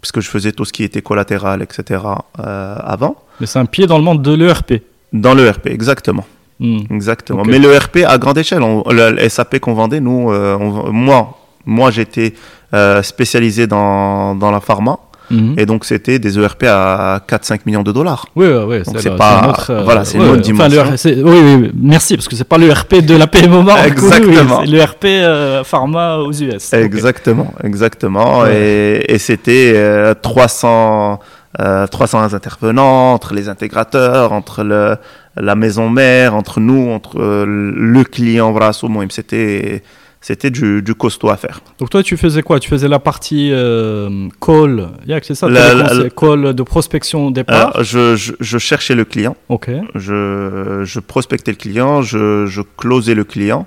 [0.00, 2.00] parce que je faisais tout ce qui était collatéral, etc.
[2.38, 3.16] euh, avant.
[3.40, 4.82] Mais c'est un pied dans le monde de l'ERP.
[5.12, 6.24] Dans l'ERP, exactement.
[6.58, 6.80] Hmm.
[6.90, 7.42] Exactement.
[7.44, 11.38] Mais l'ERP à grande échelle, on- le, le SAP qu'on vendait, nous, euh, on- moi,
[11.64, 12.34] moi j'étais
[12.74, 14.98] euh, spécialisé dans, dans la pharma.
[15.30, 15.54] Mhm.
[15.58, 18.26] Et donc, c'était des ERP à 4-5 millions de dollars.
[18.36, 20.50] Oui, oui, c'est pas- autre, euh, voilà, c'est une autre.
[20.52, 20.84] Enfin, dimension.
[21.06, 21.70] oui, oui, oui.
[21.80, 23.82] merci, parce que c'est pas l'ERP de la PMO Maroc.
[23.84, 24.60] oui, Exactement.
[24.60, 26.72] c'est l'ERP euh, pharma aux US.
[26.72, 28.40] Exactement, exactement.
[28.40, 29.00] Ouais.
[29.06, 31.20] Et, et c'était euh, 300,
[31.60, 34.96] euh, 300 intervenants entre les intégrateurs, entre le,
[35.36, 38.88] la maison mère, entre nous, entre euh, le client Vrasso.
[38.88, 39.82] Bon, c'était,
[40.20, 41.60] c'était du, du costaud à faire.
[41.78, 42.60] Donc toi, tu faisais quoi?
[42.60, 47.30] Tu faisais la partie euh, call, Yak, c'est ça La- la- Call de prospection au
[47.30, 47.82] départ?
[47.82, 49.36] Je, je, je cherchais le client.
[49.48, 49.70] ok.
[49.94, 53.66] je, je prospectais le client, je, je closais le client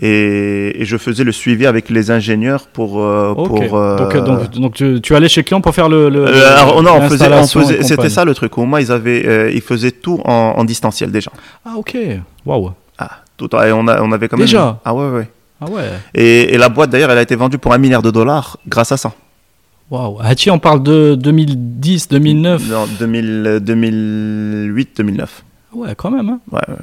[0.00, 3.00] et, et je faisais le suivi avec les ingénieurs pour.
[3.00, 3.46] euh, Ok.
[3.68, 6.08] pour euh, Donc, euh, donc, donc tu, tu allais chez le client pour faire le.
[6.10, 8.58] le- euh, non, on faisait, on faisait- c'était ça le truc.
[8.58, 11.30] Au moins, ils, avaient, euh, ils faisaient tout en, en distanciel déjà.
[11.64, 11.96] Ah ok.
[12.44, 12.72] Waouh.
[12.98, 14.46] Ah, tout, et on, a, on avait quand même.
[14.46, 14.80] Déjà?
[14.84, 15.28] Ah ouais, ouais.
[15.60, 15.90] Ah ouais.
[16.14, 18.92] Et, et la boîte d'ailleurs, elle a été vendue pour un milliard de dollars grâce
[18.92, 19.12] à ça.
[19.90, 20.18] Waouh.
[20.20, 22.68] Hachi, on parle de 2010, 2009.
[22.68, 25.44] Non, 2000, 2008, 2009.
[25.72, 26.28] Ouais, quand même.
[26.30, 26.38] Hein.
[26.50, 26.76] Ouais, ouais.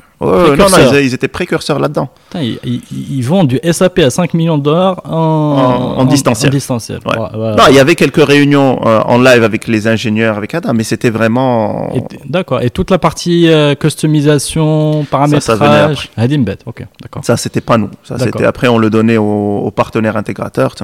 [0.57, 2.09] Non, non, ils, ils étaient précurseurs là-dedans.
[2.35, 6.49] Ils, ils- ils vendent du SAP à 5 millions de dollars en, En- en distanciel.
[6.49, 6.99] En distanciel.
[7.05, 7.17] Ouais.
[7.17, 7.55] Ouais, ouais.
[7.55, 10.83] Non, il y avait quelques réunions euh, en live avec les ingénieurs, avec Adam, mais
[10.83, 11.89] c'était vraiment.
[12.25, 12.61] D'accord.
[12.61, 16.09] Et toute la partie euh, customisation, paramétrage.
[16.17, 16.57] Hadimbet.
[16.65, 17.25] Ok, d'accord.
[17.25, 17.89] Ça, c'était pas nous.
[18.03, 20.75] Ça, c'était après, on le donnait aux, aux partenaires intégrateurs.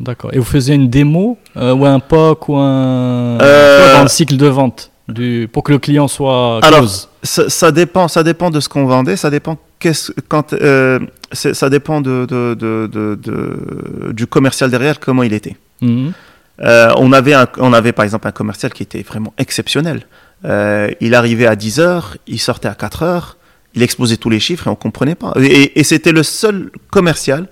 [0.00, 0.30] D'accord.
[0.32, 4.46] Et vous faisiez une démo euh, ou un POC ou un dans le cycle de
[4.46, 4.90] vente?
[5.08, 7.08] Du pour que le client soit Alors, close.
[7.22, 9.16] Ça, ça dépend, ça dépend de ce qu'on vendait.
[9.16, 10.98] Ça dépend qu'est-ce quand euh,
[11.32, 15.56] ça dépend de, de, de, de- de- du commercial derrière comment il était.
[15.80, 16.12] Mhm.
[16.60, 20.06] Euh, on avait un, on avait par exemple un commercial qui était vraiment exceptionnel.
[20.44, 23.36] Euh, il arrivait à 10 heures, il sortait à 4 heures.
[23.74, 25.32] il exposait tous les chiffres et on comprenait pas.
[25.40, 27.48] Et, et c'était le seul commercial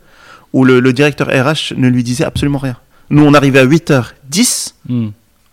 [0.52, 2.76] où le, le, directeur RH ne lui disait absolument rien.
[3.10, 5.08] Nous, on arrivait à 8h10, Hmm.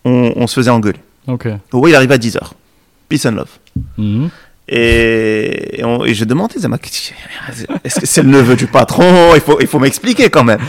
[0.05, 0.99] on, on se faisait engueuler.
[1.29, 1.47] Ok.
[1.73, 2.39] Oui, il arrivait à 10h.
[3.07, 3.49] Peace and love.
[3.97, 4.29] Mhm.
[4.67, 6.77] Et, et, on- et je demandais, Zama,
[7.83, 9.33] est-ce que c'est le neveu du patron?
[9.35, 10.59] Il faut, il faut m'expliquer quand même.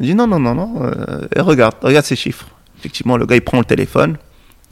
[0.00, 0.82] Il dit non, non, non, non.
[0.84, 2.46] euh, et regarde, regarde ces chiffres.
[2.78, 4.16] Effectivement, le gars, il prend le téléphone,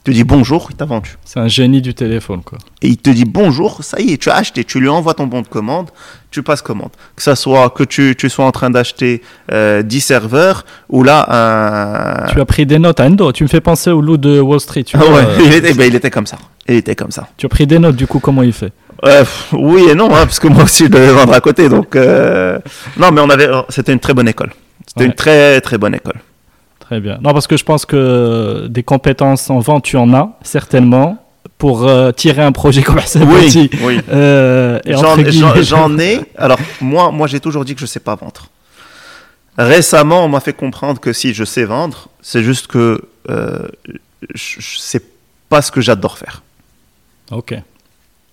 [0.05, 1.17] te dit bonjour, il t'a vendu.
[1.25, 2.57] C'est un génie du téléphone, quoi.
[2.81, 5.27] Et il te dit bonjour, ça y est, tu as acheté, tu lui envoies ton
[5.27, 5.89] bon de commande,
[6.31, 6.91] tu passes commande.
[7.15, 11.25] Que ça soit que tu, tu sois en train d'acheter euh, 10 serveurs ou là
[11.29, 12.27] un.
[12.31, 13.31] Tu as pris des notes, Endo.
[13.31, 14.83] Tu me fais penser au loup de Wall Street.
[14.83, 16.37] Tu, Ah vois, ouais, euh, il, était, ben, il était comme ça.
[16.67, 17.27] Il était comme ça.
[17.37, 18.71] tu as pris des notes, du coup, comment il fait?
[19.05, 21.67] Euh, oui et non, hein, parce que moi aussi je devais vendre à côté.
[21.67, 22.57] Donc, euh,
[22.97, 24.51] non, mais on avait, c'était une très bonne école.
[24.87, 25.05] C'était Ouais.
[25.07, 26.15] une très très bonne école.
[26.85, 27.17] Très bien.
[27.21, 31.17] Non, parce que je pense que des compétences en vente, tu en as, certainement,
[31.57, 33.19] pour euh, tirer un projet comme ça.
[33.21, 33.69] oui.
[33.81, 33.99] oui.
[34.11, 36.21] Euh, J'en, guillemets- ai.
[36.37, 38.47] Alors moi, moi j'ai toujours dit que je sais pas vendre.
[39.57, 43.67] Récemment, on m'a fait comprendre que si je sais vendre, c'est juste que euh,
[44.33, 45.01] je, je sais
[45.49, 46.43] pas ce que j'adore faire.
[47.31, 47.55] Ok.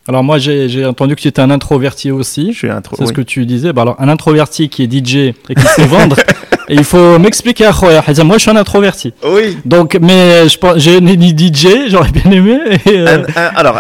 [0.09, 2.53] Alors moi, j'ai entendu que tu étais un introverti aussi.
[2.53, 2.97] Je suis trop.
[2.97, 3.73] C'est ce que tu disais.
[3.73, 5.15] Bah alors, un introverti qui est DJ
[5.49, 6.17] et qui sait vendre,
[6.73, 9.13] et il faut m'expliquer, Akhoya Hazam, moi je suis un introverti.
[9.25, 9.59] Oui.
[9.65, 12.59] Donc, mais je pense, j'ai ni DJ, j'aurais bien aimé.
[12.87, 13.79] et, euh, Un- un- alors,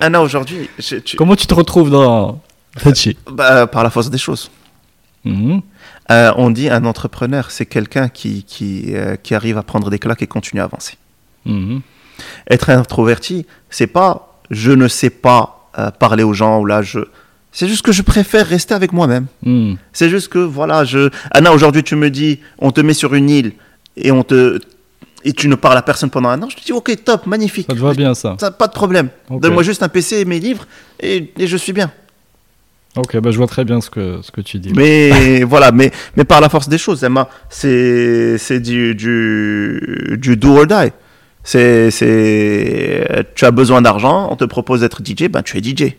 [0.00, 0.68] un, an aujourd'hui,
[1.04, 2.40] tu- comment tu te retrouves dans
[2.76, 4.50] Fetchi bah, par la force des choses.
[5.24, 5.62] Mhm.
[6.12, 9.98] Euh, on dit un entrepreneur, c'est quelqu'un qui, qui, euh, qui arrive à prendre des
[9.98, 10.94] claques et continuer à avancer.
[11.46, 11.80] Mhm.
[12.50, 17.00] Être introverti, c'est pas je ne sais pas parler aux gens ou là je.
[17.58, 19.28] C'est juste que je préfère rester avec moi-même.
[19.42, 19.78] Mhm.
[19.94, 21.08] C'est juste que voilà, je.
[21.30, 23.52] Anna, aujourd'hui tu me dis, on te met sur une île
[23.96, 24.60] et on te
[25.24, 26.50] et tu ne parles à personne pendant un an.
[26.50, 27.66] Je te dis ok, top, magnifique.
[27.70, 28.36] Ça te va bien ça.
[28.38, 29.08] Ça, pas de problème.
[29.30, 30.66] Donne-moi juste un PC et mes livres
[31.00, 31.90] et, et je suis bien.
[32.94, 34.74] Ok, bah je vois très bien ce que, ce que tu dis.
[34.76, 40.36] Mais voilà, mais, mais par la force des choses, Emma, c'est c'est du, du, du
[40.36, 40.92] do or die.
[41.42, 45.94] C'est, c'est, tu as besoin d'argent, on te propose d'être DJ, ben tu es DJ.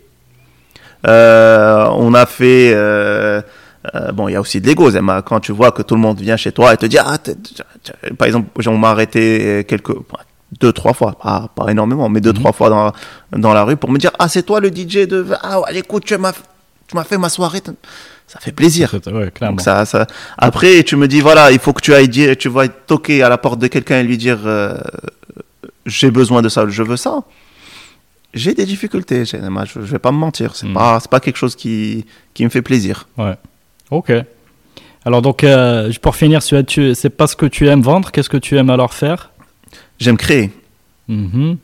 [1.06, 3.42] Euh, on a fait, euh,
[3.96, 5.22] euh, bon, il y a aussi de l'ego, Emma.
[5.22, 7.18] Quand tu vois que tout le monde vient chez toi et te dit, ah,
[8.18, 9.94] par exemple, on m'a arrêté quelques,
[10.60, 12.40] deux, trois fois, pas, pas énormément, mais deux, Mhm.
[12.40, 12.92] trois fois dans,
[13.38, 16.06] dans la rue pour me dire, ah, c'est toi le DJ de, ah, ouais, écoute,
[16.06, 16.34] tu m'as,
[16.88, 17.62] tu m'as fait ma soirée,
[18.28, 18.94] ça fait plaisir.
[19.08, 19.56] Ouais, clairement.
[19.56, 20.06] Donc ça, ça...
[20.38, 23.30] Après, tu me dis, voilà, il faut que tu ailles dire, tu vas toquer à
[23.30, 24.78] la porte de quelqu'un et lui dire, euh,
[25.86, 27.20] j'ai besoin de ça, je veux ça.
[28.34, 29.38] J'ai des difficultés, je,
[29.76, 30.74] je vais pas me mentir, c'est Mm.
[30.74, 33.08] pas, c'est pas quelque chose qui, qui me fait plaisir.
[33.18, 33.36] Ouais.
[33.90, 34.12] Ok.
[35.06, 38.12] Alors donc, euh, pour finir, tu- c'est pas ce que tu aimes vendre.
[38.12, 39.32] Qu'est-ce que tu aimes alors faire?
[40.00, 40.52] J'aime créer.
[41.08, 41.58] Mhm.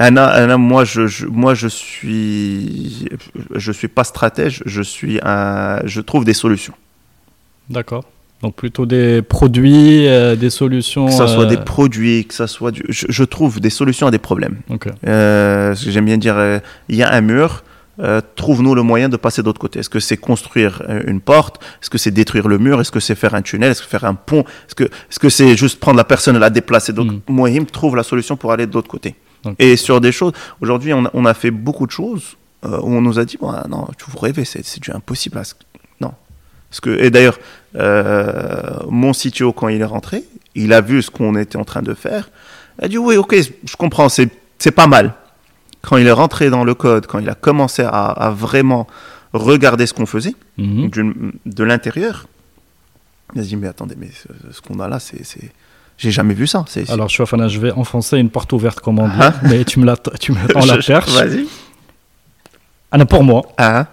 [0.00, 3.08] Anna, Anna, moi, je, je- moi, je suis,
[3.56, 6.74] je suis pas stratège, je suis un, je trouve des solutions.
[7.68, 8.04] D'accord.
[8.42, 11.06] Donc plutôt des produits, euh, des solutions.
[11.06, 14.06] Que ça soit euh, des produits, que ça soit du, je, je trouve des solutions
[14.06, 14.58] à des problèmes.
[14.70, 14.86] Ok.
[15.06, 17.64] Euh, ce que j'aime bien dire, euh, il y a un mur,
[18.36, 19.80] trouve-nous le moyen de passer de l'autre côté.
[19.80, 21.60] Est-ce que c'est construire une porte?
[21.82, 22.80] Est-ce que c'est détruire le mur?
[22.80, 23.72] Est-ce que c'est faire un tunnel?
[23.72, 24.42] Est-ce que faire un pont?
[24.66, 26.92] Est-ce que est-ce que c'est juste prendre la personne et la déplacer?
[26.92, 27.20] Donc, Mm.
[27.28, 29.16] Mohim trouve la solution pour aller de l'autre côté.
[29.58, 33.00] Et sur des choses, aujourd'hui, on, a- on a fait beaucoup de choses où on
[33.00, 35.40] nous a dit, bon, ah, non, tu vous rêvez, c'est c'est du impossible.
[36.70, 37.38] Parce que, et d'ailleurs,
[37.76, 41.82] euh, mon CTO, quand il est rentré, il a vu ce qu'on était en train
[41.82, 42.28] de faire.
[42.78, 44.28] Il a dit, oui, ok, je comprends, c'est
[44.58, 45.14] c'est pas mal.
[45.82, 48.86] Quand il est rentré dans le code, quand il a commencé à, à vraiment
[49.32, 50.90] regarder ce qu'on faisait, Mhm.
[51.46, 52.26] de l'intérieur,
[53.34, 55.22] il a dit, mais attendez, mais ce, ce qu'on a là, c'est.
[55.96, 56.64] J'ai jamais vu ça.
[56.90, 59.34] Alors, je vais enfoncer une porte ouverte, comme on dit, Ah.
[59.42, 61.10] mais tu me la, tu me tends la Je- je- perche.
[61.10, 61.46] Vas-y.
[62.90, 63.86] Ah non, pour moi, Ah,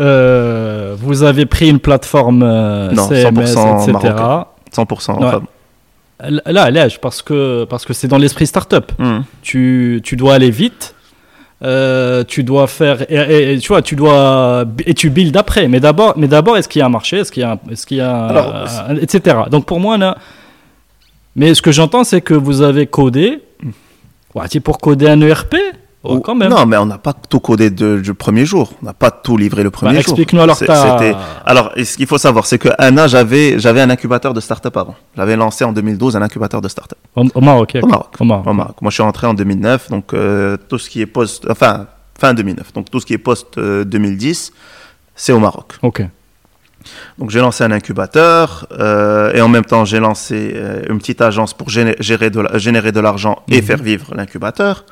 [0.00, 3.92] euh, vous avez pris une plateforme euh, Non, CMS, 100% etc.
[3.92, 4.46] marocain.
[4.74, 5.18] 100%.
[5.18, 5.24] Ouais.
[5.26, 5.42] enfin,
[6.46, 8.92] Là, là, parce que parce que c'est dans l'esprit startup.
[8.98, 9.24] hum.
[9.42, 10.94] tu, tu dois aller vite.
[11.62, 15.66] euh, tu dois faire et, et- et tu vois tu dois et tu build après
[15.68, 17.18] mais d'abord mais d'abord est-ce qu'il y a un marché?
[17.18, 18.66] Est-ce qu'il y a est-ce qu'il y a Alors,
[19.00, 20.18] etc donc pour moi là
[21.36, 23.40] mais ce que j'entends c'est que vous avez codé
[24.50, 25.54] tu- pour coder un ERP
[26.04, 28.72] oh, Ou- quand même Non, mais on n'a pas tout codé du premier jour.
[28.82, 30.00] On n'a pas tout livré le Bah, premier jour.
[30.00, 30.72] explique-nous alors c'était-
[31.44, 34.94] Alors, ce qu'il faut savoir, c'est que Anna, j'avais, j'avais un incubateur de start-up avant.
[35.16, 38.14] J'avais lancé en 2012 un incubateur de start-up au, au Maroc au Maroc.
[38.20, 38.46] au Maroc.
[38.46, 38.76] Au Maroc.
[38.82, 41.86] Moi, je suis rentré en 2009, donc euh, tout ce qui est post, enfin
[42.18, 44.52] fin 2009, donc tout ce qui est post euh, 2010,
[45.16, 45.74] c'est au Maroc.
[45.82, 46.02] ok
[47.18, 51.20] Donc j'ai lancé un incubateur euh, et en même temps j'ai lancé euh, une petite
[51.22, 53.62] agence pour générer de l'argent et Mhm.
[53.66, 54.84] faire vivre l'incubateur.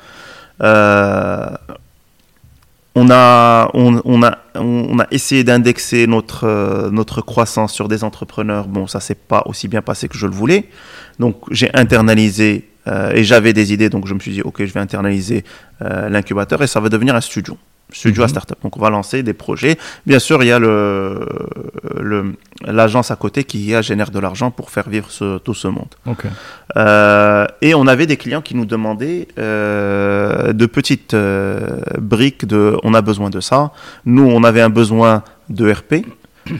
[0.61, 1.49] Euh,
[2.95, 8.67] on a, on, a, on a essayé d'indexer notre, euh, notre croissance sur des entrepreneurs.
[8.67, 10.69] Bon, ça s'est pas aussi bien passé que je le voulais.
[11.19, 13.89] Donc, j'ai internalisé euh, et j'avais des idées.
[13.89, 15.43] Donc, je me suis dit, OK, je vais internaliser
[15.79, 17.57] l'incubateur et ça va devenir un studio.
[17.91, 18.29] Studio à Mhm.
[18.29, 18.57] startup.
[18.63, 19.77] Donc, on va lancer des projets.
[20.07, 21.27] Bien sûr, il y a le,
[21.99, 22.33] le,
[22.65, 25.89] l'agence à côté qui génère de l'argent pour faire vivre ce- tout ce monde.
[26.07, 26.23] Ok.
[26.75, 32.77] Euh, et on avait des clients qui nous demandaient euh, de petites euh, briques de
[32.83, 33.71] on a besoin de ça.
[34.05, 36.05] Nous, on avait un besoin de RP.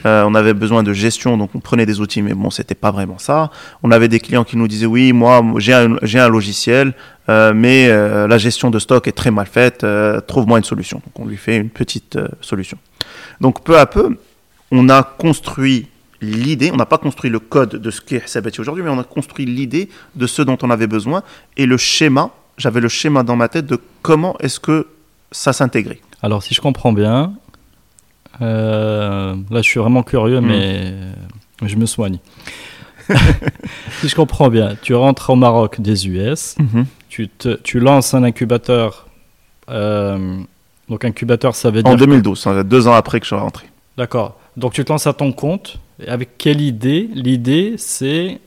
[0.06, 2.90] euh, on avait besoin de gestion, donc on prenait des outils, mais bon, c'était pas
[2.90, 3.50] vraiment ça.
[3.82, 6.94] On avait des clients qui nous disaient oui, moi, j'ai un, j'ai un logiciel,
[7.28, 9.84] mais euh, la gestion de stock est très mal faite.
[9.84, 10.98] euh, Trouve-moi une solution.
[11.04, 12.78] Donc on lui fait une petite euh, solution.
[13.40, 14.16] Donc peu à peu,
[14.70, 15.88] on a construit
[16.20, 19.04] l'idée, on n'a pas construit le code de ce qu'est Sabati aujourd'hui, mais on a
[19.04, 21.22] construit l'idée de ce dont on avait besoin
[21.56, 24.86] et le schéma, j'avais le schéma dans ma tête de comment est-ce que
[25.32, 26.00] ça s'intégrait.
[26.22, 27.34] Alors, si je comprends bien,
[28.40, 30.46] euh, là, je suis vraiment curieux, Mm.
[30.46, 31.12] mais euh,
[31.62, 32.18] je me soigne.
[34.00, 36.56] si je comprends bien, tu rentres au Maroc des US,
[37.08, 39.06] tu, te, tu lances un incubateur.
[39.70, 40.36] euh,
[40.88, 41.90] donc, incubateur, ça veut dire.
[41.92, 43.66] En 2012, hein, deux ans après que je suis rentré.
[43.96, 44.38] D'accord.
[44.56, 45.78] Donc, tu te lances à ton compte.
[46.04, 47.08] Et avec quelle idée?
[47.14, 48.38] L'idée, c'est.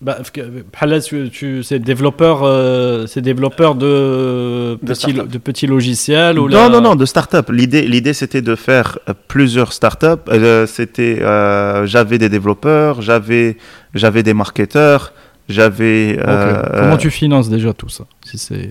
[0.00, 5.28] Bah, que, tu, tu- c'est développeur, euh, c'est développeur de, De petits, start-up.
[5.30, 7.48] de petits logiciels ou Non, la- non, non, de start-up.
[7.50, 10.28] L'idée, l'idée c'était de faire euh, plusieurs start-up.
[10.30, 13.56] Euh, c'était, euh, j'avais des développeurs, j'avais,
[13.96, 15.12] j'avais des marketeurs,
[15.48, 16.18] j'avais.
[16.20, 18.68] Euh, Comment tu finances déjà tout ça si c'est...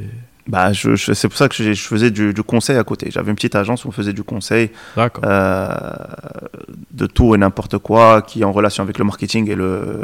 [0.47, 3.10] Bah, je, je- c'est pour ça que je, je faisais du, du conseil à côté.
[3.12, 4.69] J'avais une petite agence où on faisait du conseil
[5.23, 5.67] euh,
[6.93, 10.03] de tout et n'importe quoi qui est en relation avec le marketing et le,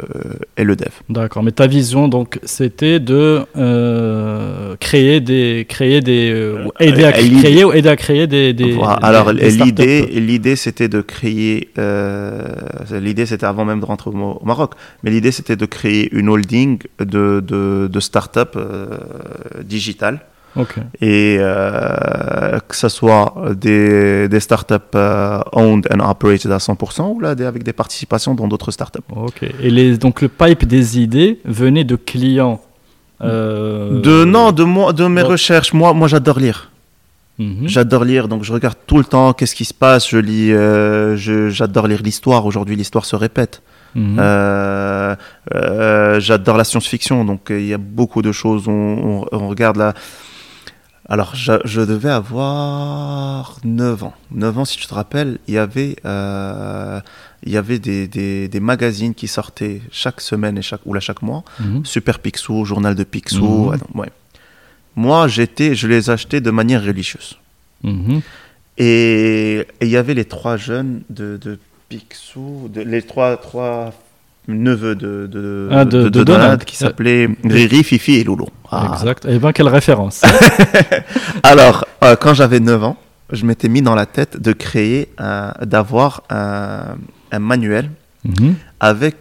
[0.56, 0.88] et le dev.
[1.08, 1.42] D'accord.
[1.44, 7.12] Mais ta vision, donc, c'était de euh, créer des, créer des, euh, aider à Euh,
[7.40, 8.52] créer, ou aider à créer des.
[8.52, 8.94] des Voilà.
[8.94, 11.68] Alors des l'idée, l'idée c'était de créer.
[12.90, 16.78] l'idée c'était avant même de rentrer au, Maroc, mais l'idée c'était de créer une holding
[16.98, 18.98] de de, de start-up euh,
[21.00, 27.20] et euh, que ce soit des, des startups euh, owned and operated à 100% ou
[27.20, 29.00] là des- avec des participations dans d'autres startups.
[29.16, 29.42] Ok.
[29.62, 32.60] Et les, donc, le pipe des idées venait de clients.
[33.22, 35.72] euh, De non, de moi, de mes recherches.
[35.72, 36.70] Moi, moi, j'adore lire.
[37.38, 37.66] Mhm.
[37.66, 40.08] J'adore lire, donc je regarde tout le temps qu'est-ce qui se passe.
[40.10, 41.16] Je lis, euh,
[41.50, 42.44] j'adore lire l'histoire.
[42.44, 43.62] Aujourd'hui, l'histoire se répète.
[43.94, 44.16] Mhm.
[44.20, 45.14] Euh,
[45.54, 48.64] euh, j'adore la science-fiction, donc il y a beaucoup de choses.
[48.68, 49.94] On, on- on regarde là.
[51.12, 54.14] Alors, je, je devais avoir 9 ans.
[54.30, 57.00] 9 ans, si tu te rappelles, il y avait, euh,
[57.44, 61.00] il y avait des, des, des magazines qui sortaient chaque semaine et chaque, ou là,
[61.00, 61.44] chaque mois.
[61.60, 61.84] Mhm.
[61.84, 63.44] Super Picsou, Journal de Picsou.
[63.72, 64.00] Mhm.
[64.00, 64.10] ouais.
[64.96, 67.36] Moi, j'étais, je les achetais de manière religieuse.
[67.82, 68.22] Mhm.
[68.78, 71.58] Et et il y avait les trois jeunes de, de
[71.90, 73.92] Picsou, de- les trois, trois
[74.48, 76.64] neveux de, de, Ah, de- de Donald.
[76.64, 78.48] qui s'appelaient Riri, Fifi et Loulou.
[78.70, 78.90] Ah.
[78.94, 79.24] Exact.
[79.26, 80.22] Et ben, quelle référence
[81.42, 82.96] Alors, euh, quand j'avais 9 ans,
[83.30, 85.08] je m'étais mis dans la tête de créer,
[85.62, 86.96] d'avoir un,
[87.30, 87.90] un manuel
[88.24, 88.54] Mhm.
[88.78, 89.16] avec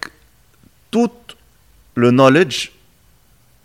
[0.91, 1.09] tout
[1.95, 2.71] le knowledge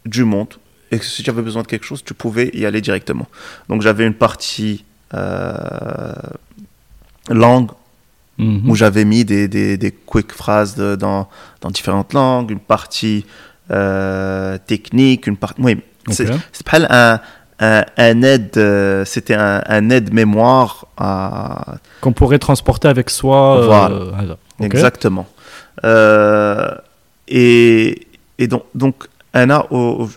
[0.06, 0.54] du monde.
[0.90, 3.26] Et que si tu avais besoin de quelque chose, tu pouvais y aller directement.
[3.68, 6.12] Donc j'avais une partie euh,
[7.28, 7.70] langue
[8.38, 8.68] Mhm.
[8.68, 11.28] où j'avais mis des, des, des quick phrases de- dans,
[11.62, 13.24] dans différentes langues, une partie
[13.70, 15.60] euh, technique, une partie...
[15.62, 15.78] Oui,
[16.52, 17.20] c'est pas un,
[17.60, 21.76] un, un aide, euh, c'était un, un aide mémoire à...
[22.02, 23.58] Qu'on pourrait transporter avec soi.
[23.60, 24.36] euh, Voilà.
[24.60, 25.26] Exactement.
[27.28, 28.06] Et,
[28.38, 30.08] et donc, donc Anna, oh,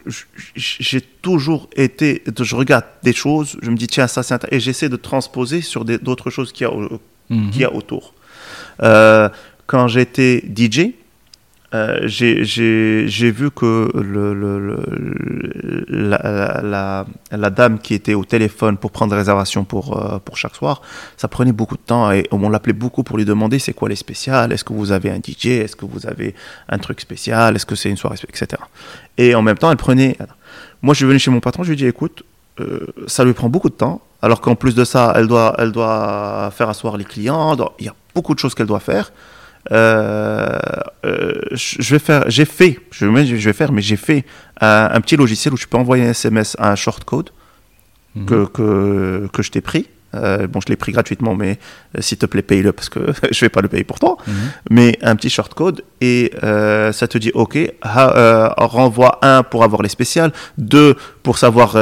[0.55, 4.59] j'ai toujours été, je regarde des choses, je me dis tiens ça c'est intéressant, et
[4.59, 6.73] j'essaie de transposer sur d'autres choses qu'il y a,
[7.29, 7.49] Mhm.
[7.51, 8.13] qu'il y a autour.
[8.81, 9.29] Euh,
[9.67, 10.93] quand j'étais DJ,
[11.75, 13.91] euh, j'ai- vu que
[15.87, 20.81] la, la- dame qui était au téléphone pour prendre réservation pour, euh, pour chaque soir,
[21.17, 23.95] ça prenait beaucoup de temps et on l'appelait beaucoup pour lui demander c'est quoi les
[23.95, 26.33] spéciales, est-ce que vous avez un DJ, est-ce que vous avez
[26.69, 28.61] un truc spécial, est-ce que c'est une soirée, etc.
[29.17, 30.17] Et en même temps, elle prenait...
[30.81, 32.23] Moi, je suis venu chez mon patron, je lui ai dit écoute,
[32.59, 35.71] euh, ça lui prend beaucoup de temps, alors qu'en plus de ça, elle doit, elle
[35.71, 39.11] doit faire asseoir les clients, doit- il y a beaucoup de choses qu'elle doit faire.
[39.71, 40.57] Euh,
[41.05, 44.25] euh, je vais faire, j'ai fait, je, vais- je vais faire, mais j'ai fait
[44.61, 47.29] un, un petit logiciel où tu peux envoyer un SMS à un short code
[48.15, 48.25] Mhm.
[48.25, 49.85] que, que, que je t'ai pris.
[50.15, 51.59] Euh, bon, je l'ai pris gratuitement, mais
[51.95, 52.99] euh, s'il te plaît, paye-le parce que
[53.31, 54.17] je vais pas le payer pour toi.
[54.25, 54.33] Mhm.
[54.71, 59.63] Mais un petit short code et euh, ça te dit OK, ha- renvoie un pour
[59.63, 61.73] avoir les spéciales, deux pour savoir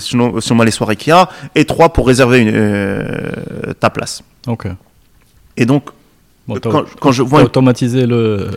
[0.00, 4.22] sinon, sinon les soirées qu'il y a, et trois pour réserver une, ta place.
[4.46, 4.68] Ok.
[5.56, 5.90] Et donc,
[6.48, 8.48] Bon, t'as- quand, quand je t'as vois, automatisé le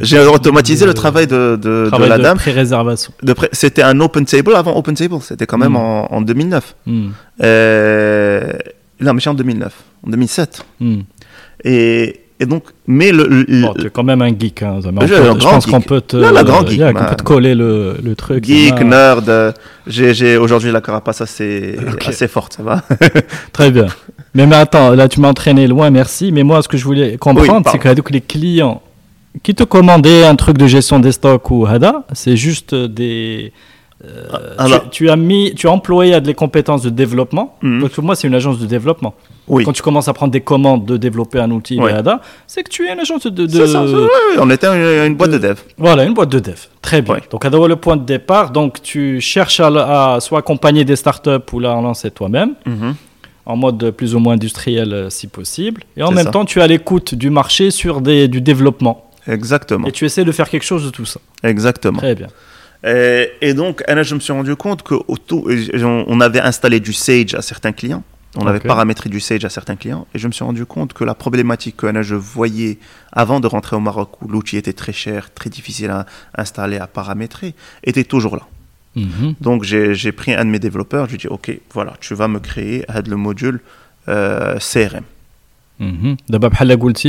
[0.00, 2.36] j'ai automatisé le travail de, de, la de dame.
[2.36, 3.12] pré-réservation.
[3.36, 5.76] Près- C'était un open table avant open table, c'était quand même Mm.
[5.76, 6.74] en, en 2009.
[6.86, 7.08] Hmm.
[7.42, 8.52] Euh,
[9.00, 9.72] non, mais c'est en 2009,
[10.06, 10.64] en 2007.
[10.80, 11.00] Hmm.
[11.64, 14.62] Et, et donc, mais le, le- Bon, tu es quand même un geek.
[14.62, 17.22] Hein, Je- peut- je pense qu'on peut te, Non, la grand geek, yeah, peut te
[17.22, 18.44] coller le, le truc.
[18.44, 19.52] geek, nerd, euh,
[19.86, 22.08] j'ai, aujourd'hui la carapace assez, Ok.
[22.08, 22.82] assez forte, ça va.
[23.52, 23.86] Très bien.
[24.36, 26.30] Mais, mais attends, là tu m'as entraîné loin, merci.
[26.32, 28.82] Mais moi, ce que je voulais comprendre, c'est que donc, les clients
[29.42, 33.52] qui te commandaient un truc de gestion des stocks ou Hada, c'est juste des.
[34.04, 37.56] euh, alors- tu, tu as mis, tu as employé des compétences de développement.
[37.62, 37.80] Mhm.
[37.80, 39.14] Parce que moi, c'est une agence de développement.
[39.48, 39.64] Oui.
[39.64, 42.86] Quand tu commences à prendre des commandes de développer un outil Hada, c'est que tu
[42.86, 43.30] es une agence de.
[43.30, 44.06] de- C'est ça, ouais,
[44.38, 45.56] on était une, une boîte de, de- dev.
[45.78, 46.58] Voilà, une boîte de dev.
[46.82, 47.16] Très bien.
[47.30, 51.48] Donc, à le point de départ, donc tu cherches à, à soit accompagner des startups
[51.52, 52.94] ou là en lancer toi-même, Mhm.
[53.46, 55.82] En mode plus ou moins industriel euh, si possible.
[55.96, 56.30] Et en même ça.
[56.32, 59.10] temps, tu es à l'écoute du marché sur des, du développement.
[59.26, 59.86] Exactement.
[59.86, 61.20] Et tu essaies de faire quelque chose de tout ça.
[61.42, 61.98] Exactement.
[61.98, 62.28] Très bien.
[62.84, 67.34] Et, et donc, Anna, je me suis rendu compte qu'on on avait installé du Sage
[67.34, 68.04] à certains clients.
[68.38, 70.06] On avait paramétré du Sage à certains clients.
[70.14, 72.78] Et je me suis rendu compte que la problématique que je voyais
[73.12, 76.06] avant de rentrer au Maroc, où l'outil était très cher, très difficile à
[76.36, 78.42] installer, à paramétrer, était toujours là.
[78.96, 79.34] Mhm.
[79.40, 82.28] Donc j'ai pris un de mes développeurs, je lui ai dit, OK, voilà, tu vas
[82.28, 83.60] me créer le module
[84.08, 85.04] euh, CRM.
[85.78, 86.16] Mhm.
[86.30, 86.50] D'abord,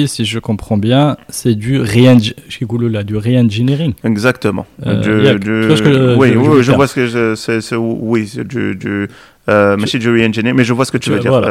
[0.07, 1.79] si je comprends bien, c'est du
[3.17, 3.93] re-engineering.
[4.03, 4.65] Exactement.
[4.85, 9.07] Euh, oui, je, vois ce que je, oui, du, du,
[9.47, 11.41] euh, mais je vois ce que tu veux dire.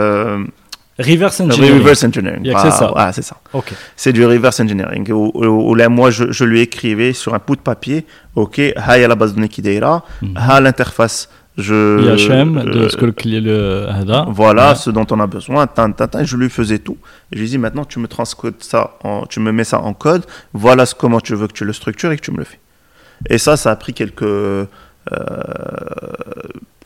[0.99, 1.79] Reverse engineering.
[1.79, 2.45] Reverse engineering.
[2.45, 2.93] C'est ah, ça.
[2.97, 3.37] Ah, c'est ça.
[3.53, 3.75] Okay.
[3.97, 5.11] C'est du reverse engineering.
[5.13, 9.15] Où, là, moi, je, lui écrivais sur un bout de papier, OK, ha, y la
[9.15, 10.05] base de données qui déra,
[10.37, 11.29] ha, l'interface
[11.59, 15.91] je IHM de euh, ce que le, le voilà ce dont on a besoin tin,
[15.91, 16.99] tin, je lui faisais tout
[17.33, 18.99] je lui dis maintenant tu me transcodes ça
[19.31, 22.17] tu me mets ça en code voilà comment tu veux que tu le structures et
[22.17, 22.61] que tu me le fais
[23.31, 24.67] et ça ça a pris quelques euh,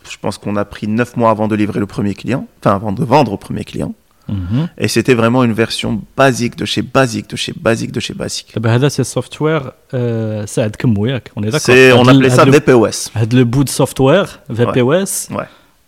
[0.09, 2.93] je pense qu'on a pris 9 mois avant de livrer le premier client enfin avant
[2.93, 3.93] de vendre au premier client
[4.79, 8.55] et c'était vraiment une version basique de chez basique, de chez basique, de chez basique.
[8.89, 11.07] C'est software, euh, ça aide comme on
[11.43, 13.11] est d'accord On appelait ça VPOS.
[13.33, 15.45] Le bout de software, VPOS, ouais.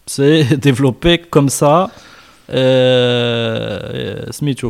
[0.06, 1.90] c'est développé comme ça.
[2.52, 4.24] Euh,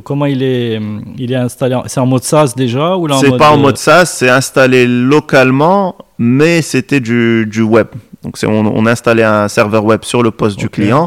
[0.05, 0.81] comment il est,
[1.19, 4.07] il est installé C'est en mode SaaS déjà ou C'est pas en euh- mode SaaS,
[4.07, 7.89] c'est installé localement, mais c'était du, du web.
[8.24, 10.72] Donc c'est, on, on installait un serveur web sur le poste du Ok.
[10.78, 11.06] client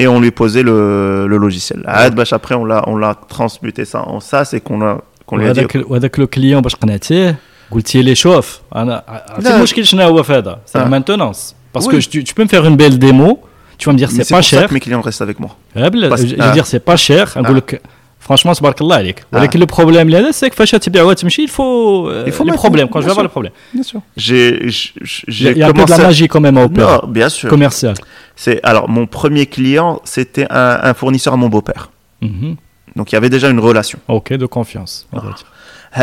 [0.00, 1.80] et on lui posait le, le logiciel.
[1.86, 4.92] À Adbash, après, on l'a, on l'a transmuté ça en SaaS et qu'on, a,
[5.26, 5.60] qu'on lui a dit.
[5.60, 7.36] وهذاك وهذاك لو كليون باش قنعتيه
[7.70, 9.56] قلتي لي شوف انا عرفتي لا.
[9.56, 10.88] المشكل شنو هو في هذا سي لا Ah.
[10.88, 11.90] مانتونونس parce Oui.
[11.92, 13.40] que tu, tu peux me faire une belle démo
[13.78, 15.38] tu vas me dire Mais c'est pas pour ça cher que mes clients restent avec
[15.44, 15.50] moi.
[15.76, 16.46] Ah, بلا- Parce- je je ah.
[16.46, 17.80] veux dire c'est pas cher نقول لك
[18.28, 19.62] franchement تبارك الله عليك ولكن Ah.
[19.62, 22.50] le problème اللي هذا c'est que فاش تبيع وتمشي il faut euh, Il faut les
[22.52, 23.22] mettre- problèmes quand je bien vais avoir sûr.
[23.22, 24.00] le problème Bien sûr.
[24.16, 26.00] J'ai, j'- il y a, j'ai il y a un peu de commencé.
[26.02, 27.48] la magie quand même à opérer Non, bien sûr.
[27.54, 27.94] commercial
[28.42, 31.82] C'est, alors, mon premier client, c'était un, un fournisseur à mon beau-père.
[32.22, 32.56] Mhm.
[32.96, 33.98] Donc, il y avait déjà une relation.
[34.18, 35.48] ok de confiance on va dire.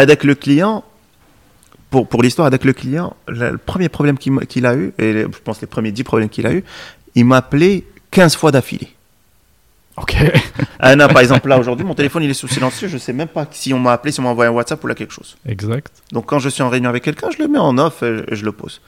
[0.03, 0.75] Avec le client,
[1.91, 3.07] pour, pour l'histoire, avec le client,
[3.39, 5.91] le, le premier problème qu'il m'a- qu'il a eu, et les- je pense les premiers
[5.97, 6.61] 10 problèmes qu'il a eu,
[7.19, 7.71] il m'a appelé
[8.17, 8.89] 15 fois d'affilée.
[9.96, 10.16] ok
[10.78, 13.46] Anna, par exemple, là aujourd'hui, mon téléphone il est sous silencieux, je sais même pas
[13.50, 15.36] si on m'a appelé, si on m'a envoyé un WhatsApp ou là quelque chose.
[15.46, 18.22] exact Donc quand je suis en réunion avec quelqu'un, je le mets en off et,
[18.34, 18.80] je le pose.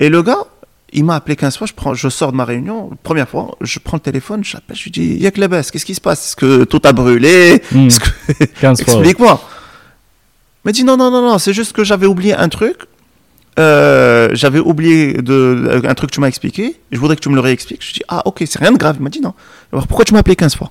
[0.00, 0.44] Et le gars,
[0.92, 3.78] il m'a appelé 15 fois, je, prends, je sors de ma réunion, première fois, je
[3.78, 6.26] prends le téléphone, j'appelle, je lui dis, Yak Labas, qu'est-ce qui se passe?
[6.26, 7.62] Est-ce que tout a brûlé?
[7.74, 9.40] Est-ce que- 15 fois Explique-moi.
[10.64, 12.76] Il m'a dit non, non, non, non, c'est juste que j'avais oublié un truc.
[13.58, 16.76] Euh, j'avais oublié de, un truc que tu m'as expliqué.
[16.90, 17.84] Je voudrais que tu me le réexpliques.
[17.86, 18.96] Je dis ah ok, c'est rien de grave.
[18.98, 19.34] Il m'a dit non.
[19.72, 20.70] Alors pourquoi tu m'as appelé 15 fois?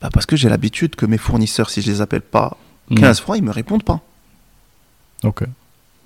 [0.00, 2.56] Bah, Parce que j'ai l'habitude que mes fournisseurs, si je les appelle pas
[2.90, 2.96] Hmm.
[2.96, 4.00] 15 fois, ils me répondent pas.
[5.22, 5.44] ok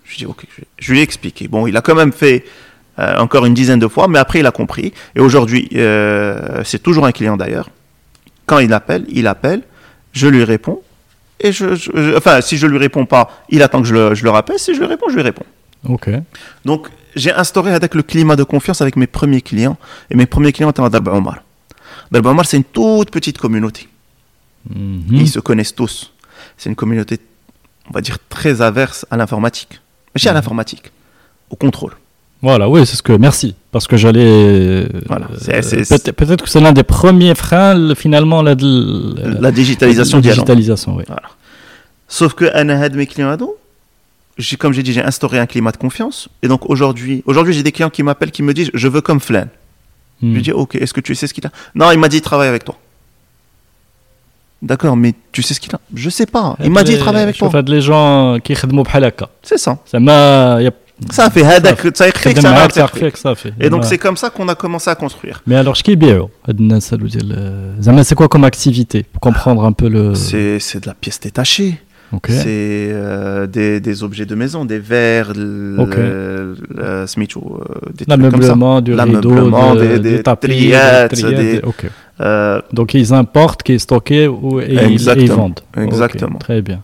[0.05, 1.49] Je dis ok, je, je lui ai expliqué.
[1.49, 2.45] Bon, il a quand même fait
[3.01, 4.93] euh, encore une dizaine de fois, mais après il a compris.
[5.17, 7.69] Et aujourd'hui, euh, c'est toujours un client d'ailleurs.
[8.47, 9.63] Quand il appelle, il appelle,
[10.13, 10.81] je lui réponds.
[11.41, 14.15] Et je, je- je- enfin, si je lui réponds pas, il attend que je le,
[14.15, 14.59] je le rappelle.
[14.61, 15.47] Si je lui réponds, je lui réponds.
[15.87, 16.11] Ok
[16.65, 19.77] Donc, j'ai instauré avec le climat de confiance avec mes premiers clients.
[20.11, 21.39] Et mes premiers clients étaient à Darba Omar.
[22.13, 23.89] Darba Omar, c'est une toute petite communauté.
[24.71, 25.03] Mhm.
[25.13, 26.13] Ils se connaissent tous.
[26.57, 27.19] C'est une communauté,
[27.89, 29.81] on va dire, très averse à l'informatique.
[30.15, 30.91] Mais chez à l'informatique,
[31.51, 31.93] au contrôle.
[32.41, 33.13] Voilà, oui, c'est ce que.
[33.15, 33.57] Merci.
[33.73, 34.87] Parce que j'allais.
[35.07, 39.41] Voilà, euh, c'est- c'est- peut-être peut-être que c'est l'un des premiers freins, le- finalement, de
[39.41, 41.05] La digitalisation la digitalisation, oui.
[42.07, 42.45] Sauf que
[42.89, 43.31] de mes clients
[44.57, 46.29] comme j'ai dit, j'ai instauré un climat de confiance.
[46.43, 49.21] Et donc aujourd'hui, aujourd'hui j'ai des clients qui m'appellent, qui me disent, je veux comme
[49.21, 49.47] Flan.
[49.47, 49.49] Hmm.
[50.21, 50.43] Je lui hmm.
[50.43, 51.51] dis, ok, est-ce que tu sais ce qu'il a?
[51.75, 52.77] Non, il m'a dit, il travaille avec toi.
[54.61, 55.81] D'accord, mais tu sais ce qu'il a?
[55.95, 56.57] Je sais pas.
[56.63, 57.49] Il m'a dit, il travaille avec toi.
[57.53, 58.85] Je les gens qui font
[59.43, 59.79] C'est ça.
[59.85, 60.59] Ça m'a...
[61.11, 63.55] Ça fait, ça fait, ça fait.
[63.61, 65.43] Et donc c'est comme ça qu'on a commencé à construire.
[65.47, 65.97] Mais alors, je qui
[68.03, 69.05] c'est quoi comme activité?
[69.05, 70.17] Pour comprendre un peu le...
[70.17, 71.81] C'est de la pièce détachée.
[72.29, 75.95] C'est euh, des, des objets de maison, des verres, le- Ok.
[75.97, 78.05] le- le- smicho, euh, des.
[78.09, 81.85] L'ameublement du L'ameublement, de- des- des des tapis, trillettes, des trillettes, des- OK.
[82.21, 85.61] Euh, Donc ils importent, qui est stocké ou, et, ils, et ils vendent.
[85.77, 86.39] Exactement.
[86.39, 86.81] très bien.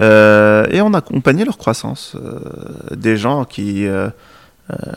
[0.00, 2.16] euh, et on a accompagné leur croissance.
[2.94, 3.86] des gens qui,
[4.70, 4.92] euh,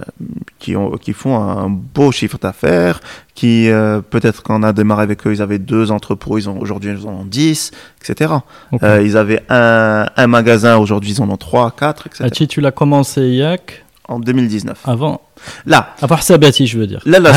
[0.60, 3.02] qui, ont, qui font un beau chiffre d'affaires,
[3.36, 6.92] qui euh, peut-être qu'on a démarré avec eux, ils avaient deux entrepôts, ils ont aujourd'hui
[6.92, 7.72] ils en ont dix,
[8.02, 8.34] etc.
[8.82, 12.24] Euh, ils avaient un, magasin, aujourd'hui ils en ont trois, quatre, etc.
[12.26, 14.80] Hachi, tu l'as commencé Yak En 2019.
[14.86, 15.22] Avant.
[15.66, 15.96] Là.
[16.02, 17.02] Avant Sabati, je veux dire.
[17.06, 17.34] Là, là,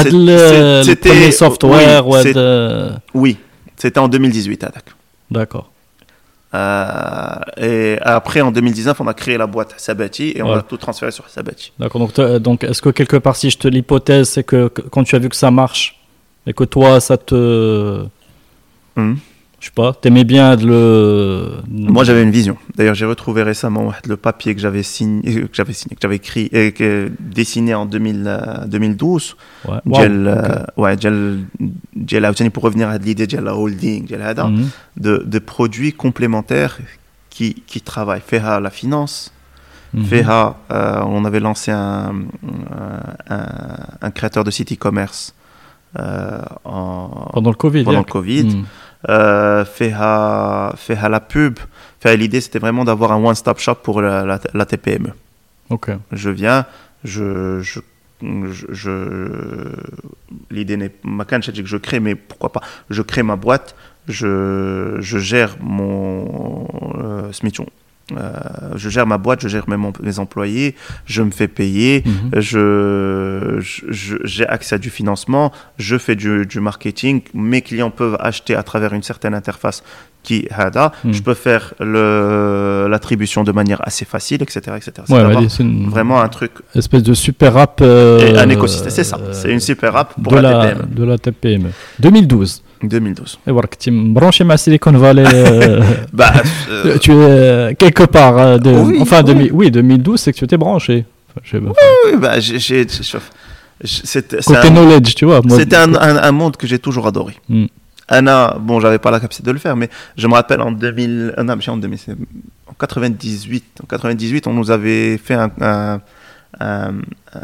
[0.84, 2.07] c'était software.
[2.07, 2.91] Oui, c'était de...
[3.14, 3.39] oui,
[3.97, 4.64] en 2018,
[5.32, 5.70] D'accord.
[6.57, 10.59] Euh, et après, en 2019, on a créé la boîte Sabati et on Ouais.
[10.59, 11.72] a tout transféré sur Sabati.
[11.78, 12.00] D'accord.
[12.00, 15.14] Donc, toi, donc est-ce que quelque part, si je te l'hypothèse, c'est que, quand tu
[15.16, 16.00] as vu que ça marche
[16.46, 18.04] et que toi, ça te.
[18.96, 19.18] Mhm.
[19.59, 21.62] Je sais pas, t'aimais bien le.
[21.68, 22.59] Moi j'avais une vision.
[22.76, 26.16] D'ailleurs j'ai retrouvé récemment le papier que j'avais signé, euh, que j'avais signé, que j'avais
[26.16, 29.36] écrit, et que, dessiné en 2000, 2012.
[29.68, 29.80] Euh, ouais.
[29.86, 29.98] Wow.
[30.76, 30.98] Okay.
[32.36, 33.40] ouais, pour revenir à l'idée mhm.
[33.40, 34.68] de la holding, gel, mm
[35.00, 35.28] -hmm.
[35.28, 36.78] de, produits complémentaires
[37.30, 38.26] qui, qui travaillent.
[38.26, 39.32] Faire la finance,
[39.94, 40.04] Mmh.
[40.04, 40.57] Feha,
[41.14, 42.12] on avait lancé un,
[44.02, 45.34] un, créateur de site e-commerce
[45.98, 47.84] euh, pendant le Covid.
[47.84, 48.04] Pendant hein.
[48.07, 48.44] le COVID.
[48.44, 48.64] Mhm.
[49.09, 51.59] Euh, FEHA, FEHA la pub.
[52.04, 55.12] L'idée, c'était vraiment d'avoir un one-stop shop pour la, la, la TPME.
[55.70, 55.90] Ok.
[56.12, 56.64] Je viens,
[57.02, 57.80] je, je,
[58.22, 59.72] je, je-
[60.52, 63.74] l'idée n'est ma canne, c'est que je crée, mais pourquoi pas Je crée ma boîte,
[64.07, 67.32] je, je gère mon euh.
[68.12, 68.32] Euh,
[68.76, 70.76] je gère ma boîte, je gère même mes employés,
[71.07, 72.40] je me fais payer, Mhm.
[72.40, 73.59] je-
[74.24, 78.62] j'ai accès à du financement, je fais du, du marketing, mes clients peuvent acheter à
[78.62, 79.82] travers une certaine interface
[80.27, 81.12] qui Hada, Mm.
[81.12, 81.72] je peux faire
[82.89, 84.61] l'attribution de manière assez facile, etc.
[84.77, 84.93] etc.
[85.07, 85.22] C'est Ouais,
[85.61, 87.81] une vraiment un truc, espèce de super app.
[87.81, 90.89] euh, et un écosystème, c'est ça, c'est une super app pour de la, la, TPM.
[90.95, 91.64] de la TPM.
[92.01, 92.62] 2012.
[92.83, 93.39] 2012.
[93.47, 95.24] Et voilà, que tu me branché ma Silicon Valley.
[95.33, 95.81] euh,
[96.12, 96.33] Bah,
[96.70, 98.37] euh, tu es euh, quelque part.
[98.39, 99.24] euh, de, Oui, enfin, oui.
[99.24, 101.05] 2000 oui, 2012, c'est que tu t'es branché.
[101.31, 101.72] Enfin, je sais pas.
[102.07, 102.87] oui, bah, j'ai,
[104.47, 105.41] Côté un- knowledge, tu vois.
[105.51, 107.35] C'était un, un- un monde que j'ai toujours adoré.
[107.49, 107.66] Mm.
[108.09, 111.34] Anna, bon, j'avais pas la capacité de le faire, mais je me rappelle en 2000,
[111.36, 112.12] euh, non, en 2000, c'est-
[112.68, 116.00] en 98, en 98, on nous avait fait un, un-
[116.61, 116.94] un-
[117.34, 117.40] un-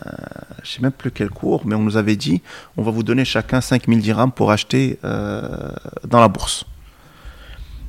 [0.63, 2.43] je sais même plus quel cours, mais on nous avait dit,
[2.77, 5.43] on va vous donner chacun 5000 dirhams pour acheter euh,
[6.09, 6.65] dans la bourse.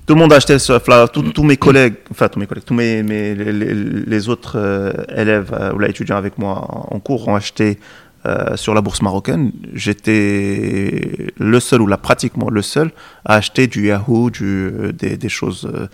[0.06, 3.02] Tout le monde achetait sauf là, tous mes collègues, enfin tous mes collègues, tous mes,
[3.04, 7.80] les, autres euh, élèves euh, ou étudiants avec moi en cours ont acheté
[8.26, 9.52] euh, sur la bourse marocaine.
[9.74, 12.92] J'étais le seul ou là pratiquement le seul
[13.26, 15.88] à acheter du Yahoo, du, euh, des, des choses euh,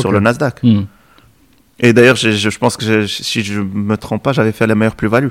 [0.00, 0.62] sur le Nasdaq.
[0.62, 0.82] Hmm.
[1.80, 4.94] Et d'ailleurs, je, je pense que si je me trompe pas, j'avais fait la meilleure
[4.96, 5.28] plus-value.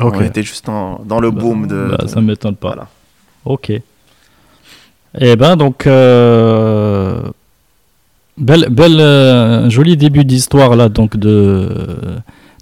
[0.00, 0.14] Ok.
[0.18, 1.96] On était juste en- dans le Bah, boom de.
[1.98, 2.68] bah, ça m'étonne pas.
[2.68, 2.88] Voilà.
[3.44, 3.72] Ok.
[5.20, 7.22] Eh ben donc euh,
[8.36, 11.68] belle, belle, joli début d'histoire là donc de.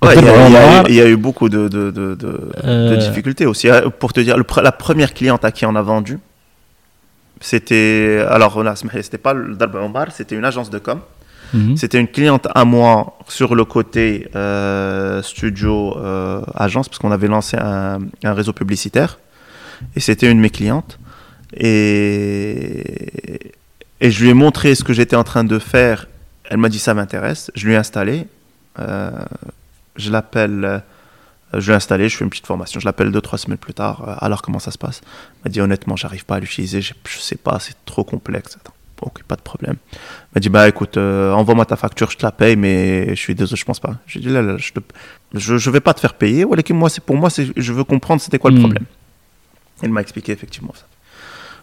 [0.03, 2.97] Ouais, il y, a- y eu- il y a eu beaucoup de, de, de, Euh,
[2.97, 3.69] difficultés aussi.
[3.69, 6.19] Euh, Pour te dire, le la première cliente à qui on a vendu,
[7.41, 8.25] c'était.
[8.29, 11.01] Alors, c'était pas le Darba Omar, c'était une agence de com.
[11.55, 11.77] mhm.
[11.77, 17.29] C'était une cliente à moi sur le côté euh, studio euh, agence, parce qu'on avait
[17.29, 19.19] lancé un, un réseau publicitaire.
[19.95, 20.99] Et c'était une de mes clientes.
[21.57, 23.53] Et,
[24.01, 26.07] et je lui ai montré ce que j'étais en train de faire.
[26.49, 27.51] Elle m'a dit ça m'intéresse.
[27.55, 28.27] Je lui ai installé.
[28.79, 29.11] Euh,
[29.97, 30.65] je l'appelle.
[30.65, 30.79] euh,
[31.55, 32.81] je l'ai installé, je fais une petite formation.
[32.81, 34.09] Je l'appelle deux, trois semaines plus tard.
[34.09, 35.01] euh, alors, comment ça se passe?
[35.05, 36.81] Elle m'a dit honnêtement, j'arrive pas à l'utiliser.
[36.83, 38.57] Je, je sais pas, c'est trop complexe.
[38.61, 39.77] Attends, ok, pas de problème.
[39.93, 39.99] Elle
[40.35, 43.35] m'a dit bah écoute, euh, envoie-moi ta facture, je te la paye, mais je suis
[43.35, 43.95] désolé, je pense pas.
[44.07, 44.81] J'ai dit là, là, je, te-
[45.35, 46.45] je, je vais pas te faire payer.
[46.71, 48.61] Moi, c'est pour moi, je veux comprendre c'était quoi le Mm.
[48.61, 48.85] problème.
[49.83, 50.85] Elle m'a expliqué effectivement ça.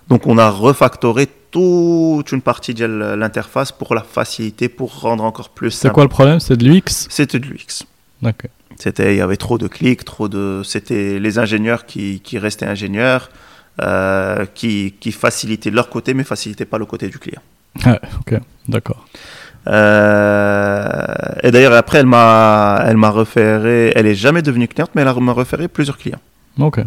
[0.09, 5.49] Donc on a refactoré toute une partie de l'interface pour la faciliter, pour rendre encore
[5.49, 6.39] plus C'est quoi le problème?
[6.39, 7.85] C'est de l'UX C'était de l'UX.
[8.79, 10.61] C'était, il y avait trop de clics, trop de.
[10.63, 13.29] C'était les ingénieurs qui, qui restaient ingénieurs,
[13.81, 17.41] euh, qui, qui facilitaient leur côté, mais facilitaient pas le côté du client.
[17.85, 19.05] Ok, d'accord.
[19.67, 21.05] Euh,
[21.41, 23.91] et d'ailleurs, après, elle m'a, elle m'a référé.
[23.95, 26.19] Elle est jamais devenue cliente, mais elle m'a référé plusieurs clients.
[26.59, 26.81] Ok.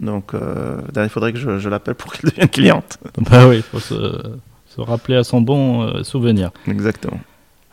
[0.00, 2.98] Donc, euh, il faudrait que je, je l'appelle pour qu'elle devienne cliente.
[3.30, 4.20] Bah oui, il faut se,
[4.66, 6.50] se rappeler à son bon souvenir.
[6.66, 7.20] Exactement.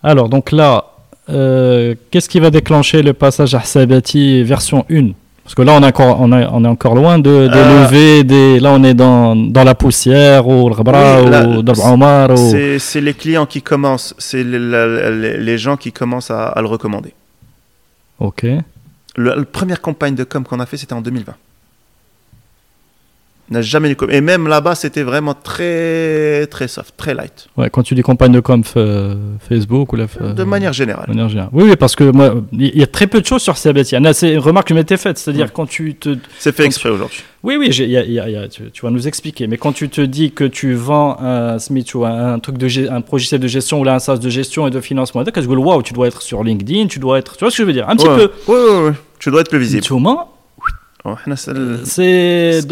[0.04, 0.86] Alors, donc là,
[1.30, 5.10] euh, qu'est-ce qui va déclencher le passage à Sabati version 1
[5.44, 7.84] Parce que là, on est encore, on est, on est encore loin de, de Euh,
[7.86, 8.60] lever des.
[8.60, 12.32] Là, on est dans, dans la poussière, ou le Ghabra, Oui, là, ou le Omar,
[12.32, 12.52] ou.
[12.80, 16.62] C'est, les clients qui commencent, c'est les, la- les- les gens qui commencent à, à
[16.62, 17.14] le recommander.
[18.20, 18.44] Ok.
[19.16, 21.34] Le- la première campagne de com qu'on a fait, c'était en 2020.
[23.52, 27.48] N'a jamais eu com- Et même là-bas, c'était vraiment très, très soft, très light.
[27.58, 29.16] Ouais, quand tu dis campagne de com euh,
[29.48, 30.06] Facebook ou la.
[30.22, 31.06] euh, De manière générale.
[31.08, 31.50] de manière générale.
[31.54, 33.96] Oui, oui, parce que moi, il y a très peu de choses sur Sabati.
[33.96, 35.52] Il y en a- C'est une remarque que je m'étais faite, c'est-à-dire Ouais.
[35.54, 36.16] quand tu te.
[36.38, 37.24] C'est fait exprès aujourd'hui.
[37.42, 39.48] Oui, oui, y a- y a- il y a- tu, tu vas nous expliquer.
[39.48, 42.68] Mais quand tu te dis que tu vends un Smith ou un, un truc de
[42.92, 45.94] un logiciel de gestion ou là un SaaS de gestion et de financement, waouh, tu
[45.94, 47.36] dois être sur LinkedIn, tu dois être.
[47.36, 48.16] Tu vois ce que je veux dire Un petit Ouais.
[48.18, 48.32] peu.
[48.48, 48.92] Oui, oui, oui.
[49.20, 49.84] Tu dois être plus visible.
[51.06, 52.68] Oh, là, c'est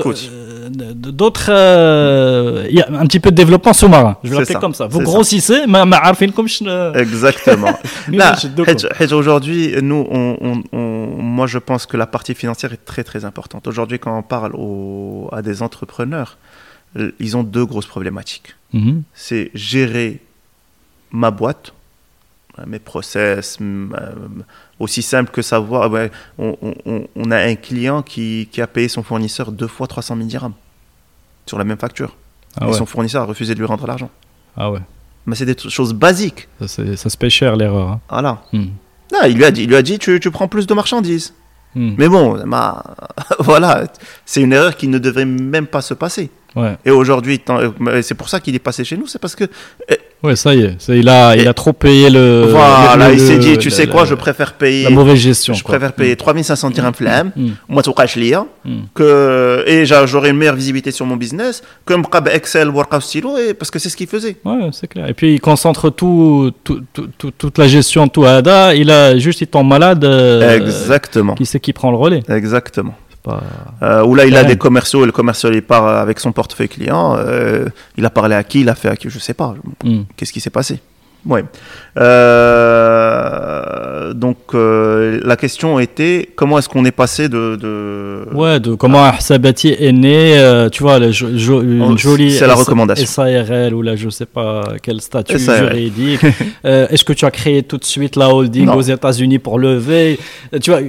[0.66, 0.76] le- c'est Scout.
[0.78, 1.48] d- euh, d- d'autres.
[1.50, 4.16] euh, Il y a un petit peu de développement sous-marin.
[4.22, 4.86] Je vais C'est l'appeler ça, comme ça.
[4.86, 5.12] Vous c'est ça.
[5.12, 7.72] grossissez, mais mais عارفين comme je- Exactement.
[8.08, 11.06] Nous, Là, je- donc, Hedge- Hedge, aujourd'hui, nous, on, on- on-
[11.36, 13.66] moi, je pense que la partie financière est très, très importante.
[13.66, 16.30] Aujourd'hui, quand on parle aux- à des entrepreneurs,
[16.98, 18.50] euh, ils ont deux grosses problématiques.
[18.72, 19.02] Mhm.
[19.14, 20.20] C'est gérer
[21.22, 21.75] ma boîte, euh,
[22.65, 24.11] mes process, euh,
[24.79, 25.91] aussi simple que savoir.
[25.91, 29.67] ouais, on, on- on- on a un client qui, qui a payé son fournisseur deux
[29.67, 30.53] fois 300 000 dirhams
[31.45, 32.15] sur la même facture.
[32.59, 32.73] Ah et ouais.
[32.73, 34.09] son fournisseur a refusé de lui rendre l'argent.
[34.55, 34.79] Ah ouais.
[35.25, 36.47] Mais c'est des choses basiques.
[36.65, 37.89] Ça, ça se paye cher l'erreur.
[37.89, 37.99] hein.
[38.09, 38.41] Voilà.
[38.53, 38.67] Hmm.
[39.13, 41.33] Non, il lui a dit, il lui a dit tu, tu prends plus de marchandises.
[41.75, 41.93] Hmm.
[41.97, 42.83] Mais bon, ma-
[43.39, 43.83] voilà,
[44.25, 46.29] c'est une erreur qui ne devrait même pas se passer.
[46.55, 46.75] Ouais.
[46.85, 49.43] Et aujourd'hui, euh, c'est pour ça qu'il est passé chez nous, c'est parce que
[50.23, 50.75] Ouais, ça y est.
[50.81, 52.47] Ça, il, a, il a trop payé le.
[52.49, 55.53] voilà, le- il s'est dit, tu sais quoi, je préfère payer, La mauvaise gestion.
[55.53, 55.73] je quoi.
[55.75, 57.49] préfère payer 3500 dirhams flamme, Hmm.
[57.69, 58.45] moi tout cash lire,
[58.95, 63.01] que et j'a- j'aurai une meilleure visibilité sur mon business, que me qab Excel, workout
[63.01, 64.37] stylo, et parce que c'est ce qu'il faisait.
[64.43, 65.07] Ouais, c'est clair.
[65.07, 68.73] Et puis il concentre tout, tout- tout- tout- toute la gestion, tout à Ada.
[68.75, 70.03] Il a juste, il tombe malade.
[70.03, 72.95] euh, Exactement, Qui c'est qui prend le relais exactement.
[73.27, 73.43] Pas-
[73.83, 76.69] Euh, où là, il a des commerciaux, et le commercial il part avec son portefeuille
[76.69, 77.15] client.
[77.17, 77.65] euh,
[77.97, 79.53] il a parlé à qui, il a fait à qui, je sais pas.
[79.83, 80.03] Hmm.
[80.15, 80.79] Qu'est-ce qui s'est passé?
[81.25, 81.43] Ouais.
[82.87, 88.21] Euh, donc euh, la question était comment est-ce qu'on est passé de, de...
[88.33, 92.31] Ouais, de comment Sabati est né, euh, tu vois, le jo- jo- une Oh, jolie
[92.31, 93.05] c'est la recommandation.
[93.05, 95.69] SARL ou là, je sais pas quel statut SARL.
[95.69, 96.21] juridique.
[96.63, 98.75] Est-ce que tu as créé tout de suite la holding Non.
[98.75, 100.19] aux États-Unis pour lever?
[100.61, 100.79] Tu vois,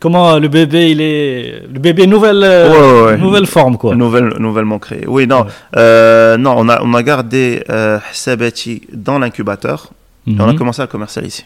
[0.00, 1.62] comment le bébé, il est.
[1.72, 3.16] Le bébé, nouvelle, Ouais, ouais, ouais.
[3.18, 3.94] nouvelle forme, quoi.
[3.94, 5.04] Nouvelle, nouvellement créé.
[5.06, 6.36] Oui, non, Ouais.
[6.38, 7.62] non, on a, on a gardé
[8.12, 9.85] Sabati dans l'incubateur
[10.26, 10.58] et on a Mhm.
[10.58, 11.44] commencé à commercialiser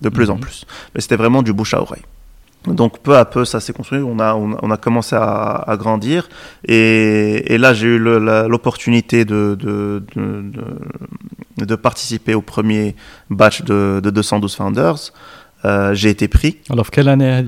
[0.00, 0.40] de plus en Mhm.
[0.40, 0.64] plus.
[0.94, 2.02] Mais c'était vraiment du bouche à oreille.
[2.66, 3.98] Donc peu à peu, ça s'est construit.
[4.00, 6.28] On a, on a, on a commencé à, à grandir.
[6.66, 10.42] Et, et là, j'ai eu l'opportunité de, de, de,
[11.58, 12.96] de- de participer au premier
[13.30, 15.12] batch de, de 212 Founders.
[15.64, 16.56] Euh, j'ai été pris.
[16.70, 17.42] Alors, quelle année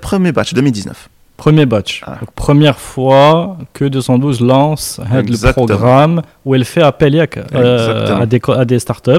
[0.00, 1.08] Premier batch, 2019.
[1.36, 2.02] Premier batch.
[2.06, 2.16] Ah.
[2.20, 8.20] Donc, première fois que 212 lance hein, le programme où elle fait appel yak, euh,
[8.22, 9.10] à, des, à des startups.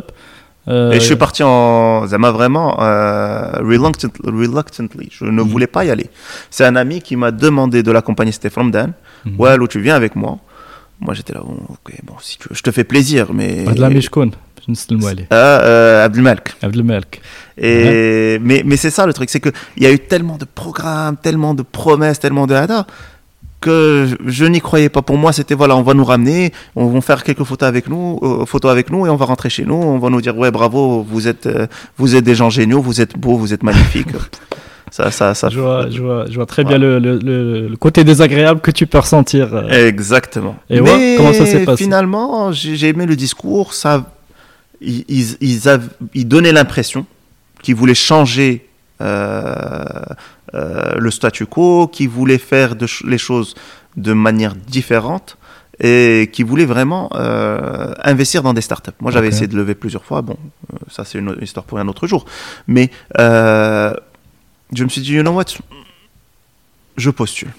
[0.69, 5.09] Et je suis parti en, ça m'a vraiment euh, reluctantly.
[5.11, 6.09] Je ne voulais pas y aller.
[6.51, 8.31] C'est un ami qui m'a demandé de l'accompagner.
[8.31, 8.93] C'était Dan.
[9.37, 10.37] Ouais, well, tu viens avec moi.
[10.99, 11.41] Moi, j'étais là.
[11.43, 13.65] Bon, ok, bon, si tu veux, je te fais plaisir, mais.
[15.31, 16.55] Euh, euh, Abdelmalek.
[16.61, 17.21] Abdelmalek.
[17.57, 18.37] Et.
[18.39, 21.53] Mais, mais c'est ça le truc, c'est qu'il y a eu tellement de programmes, tellement
[21.53, 22.85] de promesses, tellement de hada,
[23.61, 25.01] que je, n'y croyais pas.
[25.01, 28.19] Pour moi, c'était voilà, on va nous ramener, on va faire quelques photos avec nous,
[28.23, 30.51] euh, photos avec nous, et on va rentrer chez nous, on va nous dire ouais
[30.51, 34.07] bravo, vous êtes, euh, vous êtes des gens géniaux, vous êtes beaux, vous êtes magnifiques.
[34.91, 35.49] ça, ça, ça.
[35.49, 38.99] je vois, je, vois, je vois très bien le, le, côté désagréable que tu peux
[38.99, 39.53] ressentir.
[39.53, 39.87] euh.
[39.87, 40.55] Exactement.
[40.69, 41.83] Et ouais, comment ça s'est passé?
[41.83, 43.73] Finalement, j'ai aimé le discours.
[43.73, 44.05] Ça,
[44.81, 47.05] ils, ils, ils, avaient- ils donnaient l'impression
[47.61, 48.65] qu'ils voulaient changer
[49.01, 49.83] euh,
[50.53, 53.55] euh, le statu quo, qu'ils voulaient faire de ch- les choses
[53.97, 55.37] de manière différente
[55.81, 58.91] et qui voulaient vraiment euh, investir dans des startups.
[58.99, 60.21] Moi, j'avais essayé de lever plusieurs fois.
[60.21, 60.35] Bon,
[60.73, 62.25] euh, ça, c'est une histoire pour un autre jour.
[62.67, 63.93] Mais euh,
[64.73, 65.45] je me suis dit, you know what?
[66.97, 67.49] Je postule.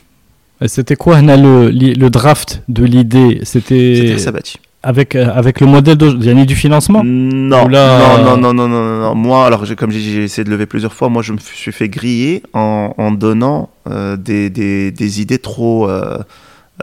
[0.66, 3.41] C'était quoi Hana, le, le draft de l'idée?
[3.45, 4.59] C'était C'était Sabati.
[4.83, 8.68] Avec, euh, avec le modèle de, du financement Non, là- non, non, non, non, non,
[8.68, 9.14] non, non.
[9.14, 11.09] Moi, alors comme j'ai essayé de lever plusieurs fois.
[11.09, 15.89] Moi, je me suis fait griller en, en donnant euh, des, des, des idées trop,
[15.89, 16.18] euh,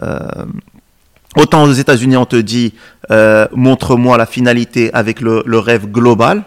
[0.04, 0.20] euh,
[1.36, 2.74] Autant aux États-Unis, on te dit
[3.12, 6.44] euh, montre-moi la finalité avec le, le rêve global,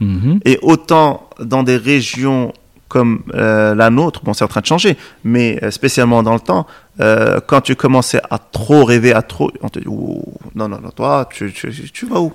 [0.00, 0.40] Mhm.
[0.44, 2.52] et autant dans des régions
[2.92, 6.40] comme euh, la nôtre, bon, c'est en train de changer, mais euh, spécialement dans le
[6.40, 6.66] temps,
[7.00, 10.90] euh, quand tu commençais à trop rêver, à trop, on te dit non, non, non,
[10.94, 12.32] toi, tu, tu, tu vas où?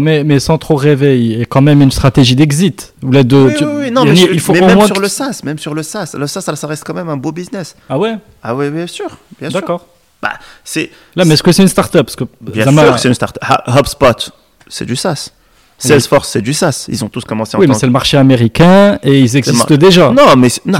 [0.00, 2.94] Mais, mais sans trop rêver, il y a quand même une stratégie d'exit.
[3.02, 5.58] Oui, oui, oui, non, mais, je- il faut mais même sur que- le SaaS, même
[5.58, 7.76] sur le SaaS, le SaaS, ça, ça reste quand même un beau business.
[7.88, 8.16] Ah ouais?
[8.42, 9.60] Ah oui, bien sûr, bien sûr.
[9.60, 9.86] D'accord.
[10.22, 10.32] Bah,
[10.64, 12.06] c'est Là, mais est-ce que c'est une start-up?
[12.06, 13.38] Parce que bien sûr que c'est une start.
[13.68, 14.32] HubSpot,
[14.68, 15.30] c'est du SaaS.
[15.78, 16.86] Salesforce, c'est du SaaS.
[16.88, 20.10] Ils ont tous commencé en Oui, mais c'est le marché américain et ils existent déjà.
[20.10, 20.78] Non, mais non,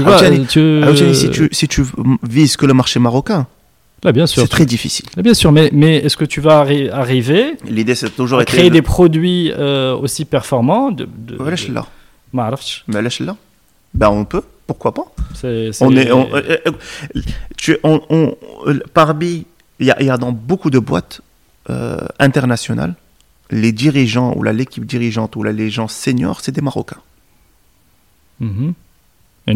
[1.51, 1.83] si, tu,
[2.23, 3.47] vises que le marché marocain,
[4.27, 5.05] C'est très difficile.
[5.17, 9.51] Bien sûr, mais, est-ce que tu vas arriver L'idée, c'est toujours à créer des produits
[9.57, 11.85] euh, aussi performants de, de, de...
[12.87, 13.35] Mais là,
[13.93, 15.05] ben, on peut, pourquoi pas?
[15.81, 16.71] On est, euh, euh,
[17.57, 18.35] tu, on, on,
[18.93, 19.45] parmi,
[19.79, 21.21] il y, a, dans beaucoup de boîtes
[22.19, 22.95] internationales,
[23.51, 27.01] les dirigeants ou la l'équipe dirigeante ou là, les gens c'est des Marocains.
[28.39, 28.73] Mhm.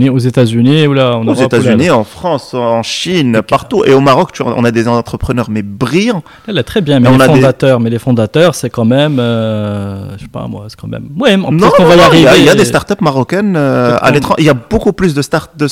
[0.09, 3.83] Aux États-Unis ou là en Aux Europe, là- États-Unis, en France, en Chine, partout.
[3.85, 6.23] Et au Maroc, tu, on a des entrepreneurs mais brillants.
[6.47, 8.69] Elle est très bien, mais, Mais on les a des- fondateurs, mais les fondateurs, c'est
[8.69, 11.09] quand même, euh, je sais pas moi, c'est quand même.
[11.19, 12.29] Ouais, en Non, qu'on va y non, arriver.
[12.37, 14.41] il y a des startups marocaines euh, à l'étranger.
[14.41, 15.67] Il y a beaucoup plus de, start, de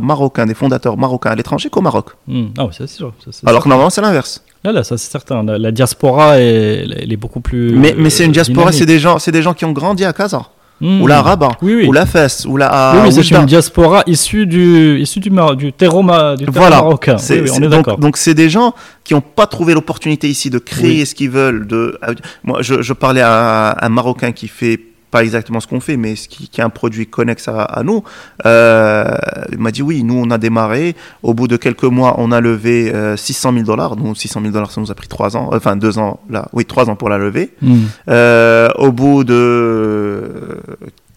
[0.00, 2.06] marocains, des fondateurs marocains à l'étranger qu'au Maroc.
[2.26, 2.46] Hmm.
[2.58, 3.12] Ah oui, c'est sûr.
[3.24, 4.42] ça, c'est Alors que normalement, c'est l'inverse.
[4.64, 5.42] Là, là, ça c'est certain.
[5.42, 7.72] La, la diaspora est, elle est beaucoup plus.
[7.72, 10.12] Mais, mais c'est une diaspora, c'est des gens, c'est des gens qui ont grandi à
[10.12, 10.42] Casa,
[10.80, 11.00] Hmm.
[11.02, 11.86] ou la Rabat, Oui, oui.
[11.86, 15.72] ou la Fès, ou la Oui, c'est une diaspora issue du, issue du, Mar- du
[15.72, 16.76] terreau, ma- du terreau Voilà.
[16.76, 17.16] marocain.
[17.30, 17.96] Oui, on est d'accord.
[17.98, 21.66] donc c'est des gens qui n'ont pas trouvé l'opportunité ici de créer ce qu'ils veulent.
[21.66, 21.98] De,
[22.42, 24.80] moi, je, je parlais à un Marocain qui fait
[25.14, 27.84] pas exactement ce qu'on fait, mais ce qui, qui a un produit connexe à, à
[27.84, 28.02] nous.
[28.46, 29.16] Euh,
[29.52, 30.96] il m'a dit oui, nous on a démarré.
[31.22, 33.94] Au bout de quelques mois, on a levé euh, 600 000 dollars.
[33.94, 36.64] Donc 600 000 dollars, ça nous a pris trois ans, enfin deux ans là, oui
[36.64, 37.52] trois ans pour la lever.
[37.62, 37.82] Hmm.
[38.08, 40.58] Euh, au bout de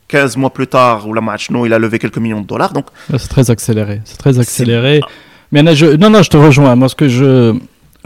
[0.09, 2.73] 15 mois plus tard, où la match, non, il a levé quelques millions de dollars.
[2.73, 4.01] Donc C'est très accéléré.
[4.05, 5.01] C'est très accéléré.
[5.51, 6.75] Mais là, je, non, non, je te rejoins.
[6.75, 7.55] Moi, ce que je.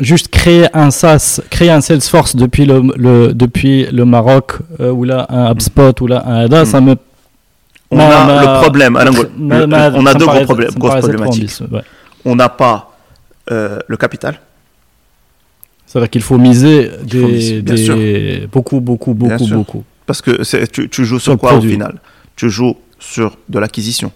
[0.01, 5.03] Juste créer un SaaS, créer un Salesforce depuis le, le, depuis le Maroc, euh, ou
[5.03, 6.95] là un HubSpot, ou là un ADA, ça me.
[7.91, 8.95] on a ma- le problème.
[8.95, 11.43] Alain ma- on a deux gros problèmes, grosses problématiques.
[11.43, 11.81] ambitieux, ouais.
[12.25, 12.97] On n'a pas
[13.51, 14.39] euh, le capital.
[15.85, 19.83] C'est-à-dire qu'il faut miser faut des, miser, bien des- beaucoup, beaucoup, beaucoup, beaucoup.
[20.07, 21.69] Parce que tu, tu joues Sur sur quoi produit.
[21.69, 21.99] au final?
[22.35, 24.11] Tu joues sur de l'acquisition.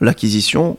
[0.00, 0.76] L'acquisition,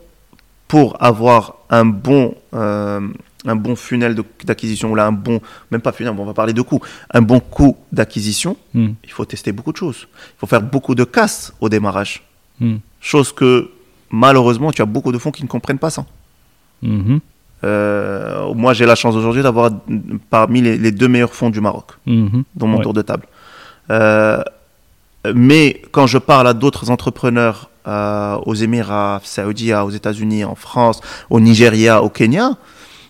[0.68, 3.00] pour avoir un bon, euh,
[3.46, 6.62] un bon funnel d'acquisition, ou là un bon, même pas funnel, on va parler de
[6.62, 6.80] coût,
[7.14, 8.88] un bon coût d'acquisition, Hmm.
[9.04, 10.06] il faut tester beaucoup de choses.
[10.36, 12.22] Il faut faire beaucoup de casses au démarrage.
[12.60, 12.76] Hmm.
[13.00, 13.70] Chose que
[14.10, 16.04] malheureusement, tu as beaucoup de fonds qui ne comprennent pas ça.
[16.82, 17.20] Mhm.
[17.64, 19.70] Euh, moi, j'ai la chance aujourd'hui d'avoir
[20.30, 22.82] parmi les, les deux meilleurs fonds du Maroc dans mon Ouais.
[22.82, 23.26] tour de table.
[23.90, 24.42] Euh,
[25.34, 31.00] mais quand je parle à d'autres entrepreneurs euh, aux Émirats saoudiens, aux États-Unis, en France,
[31.30, 32.56] au Nigeria, au Kenya,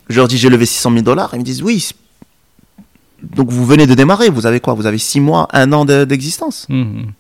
[0.09, 1.30] je leur dis j'ai levé 600 000 dollars.
[1.34, 1.90] Ils me disent oui.
[3.22, 4.28] Donc vous venez de démarrer.
[4.30, 4.74] Vous avez quoi?
[4.74, 6.66] Vous avez six mois, un an de- d'existence.
[6.68, 7.12] Mhm.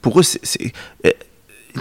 [0.00, 0.72] Pour eux, c'est,
[1.06, 1.10] euh,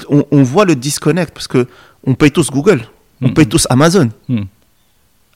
[0.10, 1.68] on, on voit le disconnect parce que
[2.06, 2.82] on paye tous Google,
[3.22, 3.34] on Mhm.
[3.34, 4.10] paye tous Amazon.
[4.30, 4.46] Mhm.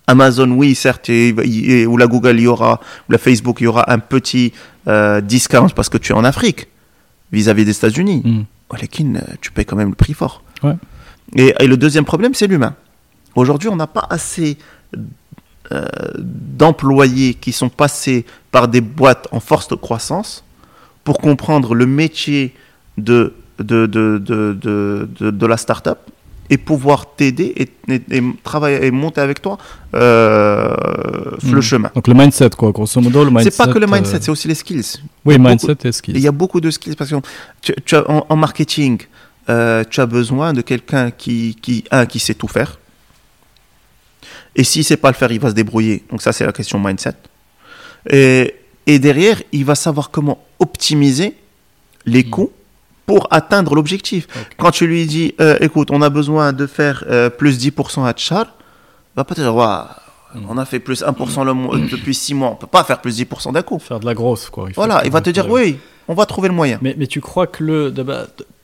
[0.08, 3.64] Amazon, oui, certes, et- et- ou la Google, il y aura, ou la Facebook, il
[3.64, 4.54] y aura un petit
[4.88, 6.68] euh, discount parce que tu es en Afrique
[7.32, 8.22] vis-à-vis des États-Unis.
[8.24, 8.46] Mhm.
[8.70, 10.44] Oh, euh, tu payes quand même le prix fort.
[10.62, 10.76] Ouais.
[11.36, 12.76] Et, et le deuxième problème, c'est l'humain.
[13.36, 14.58] Aujourd'hui, on n'a pas assez
[15.72, 15.86] euh,
[16.18, 20.44] d'employés qui sont passés par des boîtes en force de croissance
[21.04, 22.54] pour comprendre le métier
[22.98, 26.00] de, de, de, de, de, la start-up
[26.50, 29.58] et pouvoir t'aider et, et- et travailler et monter avec toi
[29.96, 30.76] euh,
[31.40, 31.90] sur le chemin.
[31.96, 33.52] Donc le mindset, quoi, grosso modo, le mindset.
[33.52, 35.00] C'est pas que le mindset, euh, c'est aussi les skills.
[35.26, 36.16] Oui, mindset et Et skills.
[36.16, 37.16] Il y a beaucoup de skills parce que
[37.62, 39.00] tu, tu as- en, en marketing,
[39.50, 42.80] euh, tu as besoin de quelqu'un qui, qui, un, qui sait tout faire.
[44.56, 46.04] Et s'il ne sait pas le faire, il va se débrouiller.
[46.10, 47.14] Donc ça, c'est la question mindset.
[48.10, 48.56] Et,
[48.88, 51.36] et derrière, il va savoir comment optimiser
[52.06, 52.52] les coûts
[53.06, 54.28] pour atteindre l'objectif.
[54.58, 58.14] Quand tu lui dis, euh, écoute, on a besoin de faire euh, plus 10% à
[58.14, 59.96] Tchar, il va pas te dire, Ouah,
[60.50, 63.20] on a fait plus 1% le mois- depuis 6 mois, on peut pas faire plus
[63.20, 63.80] 10% d'un coup.
[63.80, 64.70] Faire de la grosse, quoi.
[64.76, 65.78] Voilà, il va te dire oui,
[66.08, 66.78] on va trouver le moyen.
[66.82, 67.94] Mais, mais tu crois que le.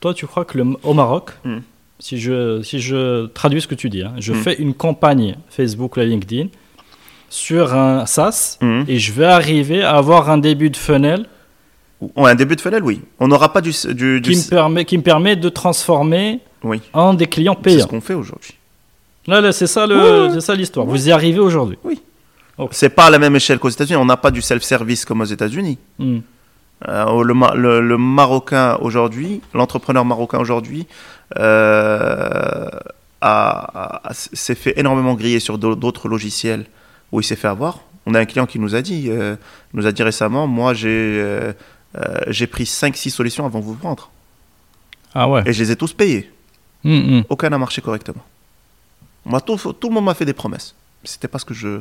[0.00, 1.58] Toi, tu crois que le, au Maroc, Hmm.
[2.04, 4.42] Si, je, si je traduis ce que tu dis, hein, je Hmm.
[4.44, 6.48] fais une campagne Facebook LinkedIn
[7.30, 8.84] sur un SaaS Mhm.
[8.88, 11.26] et je vais arriver à avoir un début de funnel
[12.16, 13.00] Ouais, un début de funnel, oui.
[13.20, 16.80] On n'aura pas du, du, du- qui me, permet, qui me permet de transformer oui.
[16.92, 17.82] en des clients C'est payants.
[17.82, 18.54] ce qu'on fait aujourd'hui.
[19.28, 20.84] Là, là c'est ça le- c'est l'histoire.
[20.84, 21.78] Vous y arrivez aujourd'hui.
[22.58, 23.96] Ce C'est pas à la même échelle qu'aux États-Unis.
[23.96, 25.78] On n'a pas du self-service comme aux États-Unis.
[26.00, 26.18] Hmm.
[26.88, 30.88] Euh, le, Marocain aujourd'hui, l'entrepreneur marocain aujourd'hui,
[34.12, 36.66] s'est fait énormément griller sur d'autres logiciels
[37.10, 37.80] où il s'est fait avoir.
[38.06, 39.36] On a un client qui nous a dit, euh,
[39.74, 41.52] nous a dit récemment, moi j'ai
[42.28, 44.10] j'ai pris 5-6 solutions avant de vous prendre.
[45.14, 45.42] Ah ouais.
[45.46, 46.30] Et je les ai tous payés.
[46.84, 47.24] Hmm, hmm.
[47.28, 48.24] Aucun n'a marché correctement.
[49.24, 50.74] Moi, tout, tout le monde m'a fait des promesses.
[51.04, 51.80] C'était pas ce que je,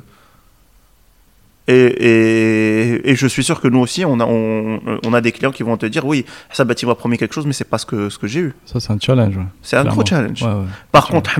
[1.71, 5.77] et, je suis sûr que nous aussi, on a, on, a des clients qui vont
[5.77, 8.17] te dire oui, ça tu m'as promis quelque chose, mais c'est pas ce que, ce
[8.17, 8.53] que j'ai eu.
[8.65, 9.39] Ça, c'est un challenge.
[9.61, 10.45] C'est un gros challenge.
[10.91, 11.31] Par contre,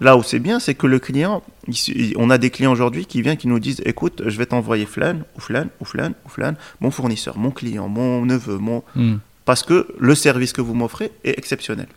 [0.00, 1.42] là où c'est bien, c'est que le client,
[2.16, 5.16] on a des clients aujourd'hui qui viennent, qui nous disent écoute, je vais t'envoyer flan,
[5.36, 8.82] ou flan, ou flan, ou flan, mon fournisseur, mon client, mon neveu, mon.
[8.94, 9.16] Hmm.
[9.44, 11.88] Parce que le service que vous m'offrez est exceptionnel.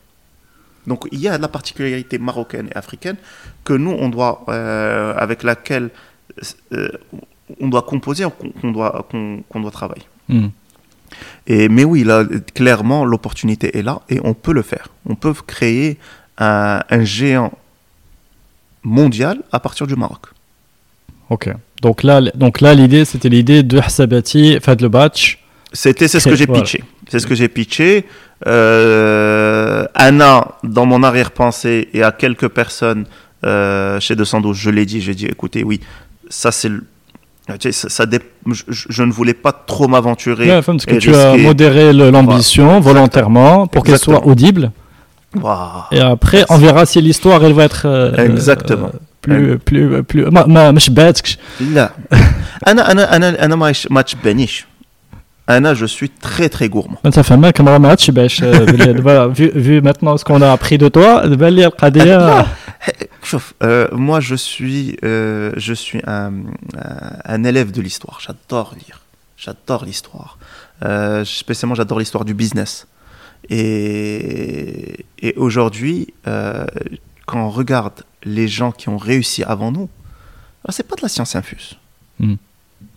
[0.87, 3.15] Donc il y a la particularité marocaine et africaine
[3.63, 5.89] que nous, on doit, euh, avec laquelle
[6.73, 6.89] euh,
[7.59, 8.25] on doit composer,
[8.61, 10.03] qu'on doit, qu'on doit travailler.
[10.29, 10.47] Hmm.
[11.47, 12.23] Et, mais oui, là,
[12.53, 14.87] clairement, l'opportunité est là et on peut le faire.
[15.07, 15.97] On peut créer
[16.37, 17.51] un, géant
[18.83, 20.27] mondial à partir du Maroc.
[21.29, 21.49] Ok.
[21.81, 25.39] Donc là, donc là l'idée, c'était l'idée de Hassabati, fait le batch.
[25.73, 26.83] C'était, c'est ce que j'ai pitché.
[27.09, 28.05] C'est ce que j'ai pitché.
[28.45, 33.05] Euh, Anna, dans mon arrière-pensée, et à quelques personnes
[33.43, 35.79] euh, chez 212, je l'ai dit, j'ai dit, écoutez, oui,
[36.29, 36.92] ça c'est ah,
[37.70, 38.04] ça,
[38.46, 40.60] je, ne voulais pas trop m'aventurer.
[40.62, 44.70] parce que tu as modéré l'ambition volontairement pour qu'elle soit audible.
[45.92, 50.46] Et après, on verra si l'histoire elle va être euh, exactement plus plus plus ما
[50.46, 51.92] ما مش باتك لا
[52.66, 54.66] انا انا انا انا ما ماتش بانيش
[55.50, 56.98] Anna, je suis très très gourmand.
[57.10, 62.42] Ça fait mal comme match, vu, vu maintenant ce qu'on a appris de toi, euh,
[63.91, 66.33] moi je suis, euh, je suis un,
[67.25, 68.19] un élève de l'histoire.
[68.19, 69.01] J'adore lire,
[69.37, 70.37] j'adore l'histoire.
[70.83, 72.87] Euh, spécialement, j'adore l'histoire du business.
[73.49, 79.89] Et, et aujourd'hui, quand on regarde les gens qui ont réussi avant nous,
[80.69, 81.75] c'est pas de la science infuse.
[82.19, 82.35] Hmm.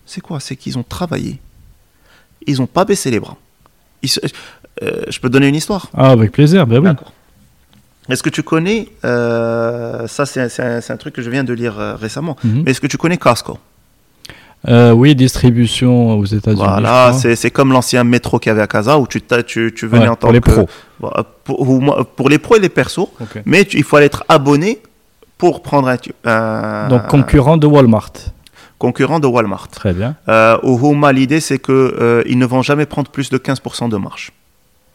[0.05, 0.39] C'est quoi?
[0.41, 1.41] C'est qu'ils ont travaillé
[2.47, 3.37] ils n'ont pas baissé les bras.
[4.83, 5.91] Euh, je peux te donner une histoire?
[5.95, 6.91] Ah, avec plaisir, ben oui.
[8.09, 11.95] Est-ce que tu connais, euh, ça c'est un, truc que je viens de lire euh,
[11.97, 12.63] récemment, mhm.
[12.65, 13.59] mais est-ce que tu connais Costco
[14.69, 16.63] Oui, distribution aux États-Unis.
[16.63, 20.09] Voilà, c'est comme l'ancien métro qu'il y avait à Casa où tu, tu, tu venais
[20.09, 20.69] en tant pour les pros.
[21.45, 23.09] Pour, pour, les pros et les persos,
[23.45, 24.81] mais il faut être abonné
[25.39, 25.95] pour prendre
[26.25, 26.89] un.
[26.89, 28.13] Donc concurrent de Walmart
[28.79, 29.69] concurrent de Walmart.
[29.69, 30.17] Très bien.
[30.29, 33.89] Euh, au Homa, l'idée, c'est qu'ils euh, ils ne vont jamais prendre plus de 15%
[33.89, 34.33] de marge.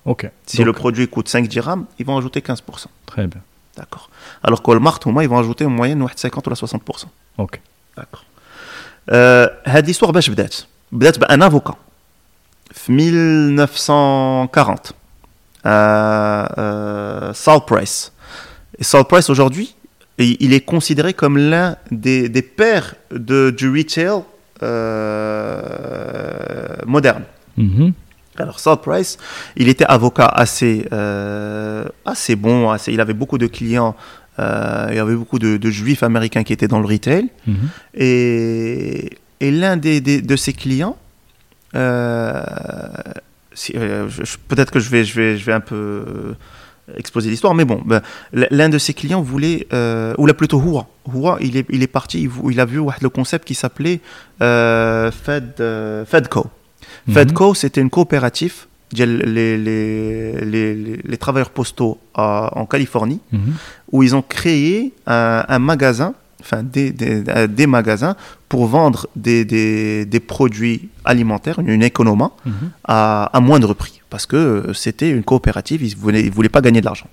[0.04, 0.30] Ok.
[0.46, 2.60] Si le produit coûte 5 dirhams, ils vont ajouter 15%.
[3.06, 3.40] Très bien.
[3.76, 4.08] D'accord.
[4.42, 7.06] Alors qu'Walmart, Homa, ils vont ajouter en moyenne 50 ou 60%.
[7.38, 7.60] Ok.
[7.96, 8.24] D'accord.
[9.12, 11.74] Euh, cette histoire, je بدات بدات un avocat.
[12.88, 14.94] En 1940.
[15.66, 18.12] Euh, euh, Saul Price.
[18.78, 19.74] Et Saul Price, aujourd'hui,
[20.18, 24.22] il est considéré comme l'un des, pères de, du retail
[24.62, 25.62] euh,
[26.86, 27.24] moderne.
[27.56, 27.92] Mhm.
[28.41, 29.17] Alors Saul Price,
[29.55, 33.95] il était avocat assez, euh, assez bon, assez, il avait beaucoup de clients,
[34.39, 37.29] euh, il y avait beaucoup de, juifs américains qui étaient dans le retail.
[37.47, 37.55] Mhm.
[37.95, 40.97] Et, et l'un des, de ses clients,
[41.73, 43.21] peut-être
[44.71, 46.35] que je vais, je, vais, je vais un peu
[46.97, 48.01] exposer l'histoire, mais bon, ben,
[48.33, 52.29] l'un de ses clients voulait, euh, ou là plutôt Houa, il est, il est parti,
[52.49, 54.01] il, a vu le concept qui s'appelait
[54.41, 56.05] euh, Fed, euh,
[57.05, 57.11] Fedco.
[57.11, 57.13] Mhm.
[57.13, 63.53] Fedco, c'était une coopérative les, les, les, les, travailleurs postaux en Californie, mhm.
[63.93, 68.17] où ils ont créé un, magasin, enfin des, des, des, magasins
[68.49, 72.53] pour vendre des, des produits alimentaires, une économie, mhm.
[72.83, 76.85] à, à moindre prix parce que c'était une coopérative, ils ne voulaient, pas gagner de
[76.85, 77.07] l'argent.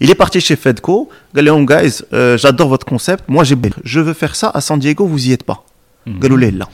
[0.00, 4.36] Il est parti chez Fedco, dit guys, euh, j'adore votre concept, moi je veux faire
[4.36, 5.64] ça à San Diego, vous y êtes pas.
[6.06, 6.18] Il
[6.56, 6.68] là.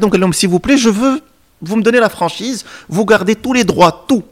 [0.00, 1.20] Donc s'il vous plaît, je veux,
[1.60, 4.24] vous me donnez la franchise, vous gardez tous les droits, tout.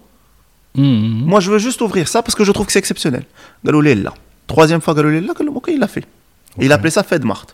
[0.77, 1.25] Mhm.
[1.27, 3.25] Moi je veux juste ouvrir ça parce que je trouve que c'est exceptionnel.
[3.65, 4.13] là.
[4.47, 5.11] Troisième fois, là,
[5.69, 6.05] il l'a fait.
[6.59, 7.47] Il a appelé ça Fedmart.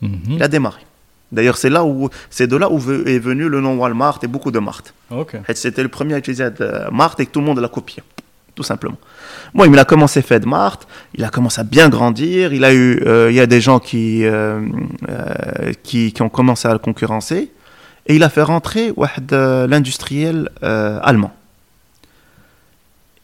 [0.00, 0.20] Mhm.
[0.28, 0.82] Il a démarré.
[1.30, 4.50] D'ailleurs, c'est là où c'est de là où est venu le nom Walmart et beaucoup
[4.50, 4.94] de Mart.
[5.54, 6.48] C'était le premier à utiliser
[6.90, 8.02] Mart et que tout le monde l'a copié,
[8.58, 8.98] tout simplement.
[9.54, 10.80] Moi, il a commencé fait de Mart,
[11.14, 12.52] il a commencé à bien grandir.
[12.52, 14.60] Il a eu, euh, il y a des gens qui, euh,
[15.08, 17.52] euh, qui, qui ont commencé à le concurrencer
[18.06, 18.92] et il a fait rentrer
[19.30, 21.32] l'industriel allemand.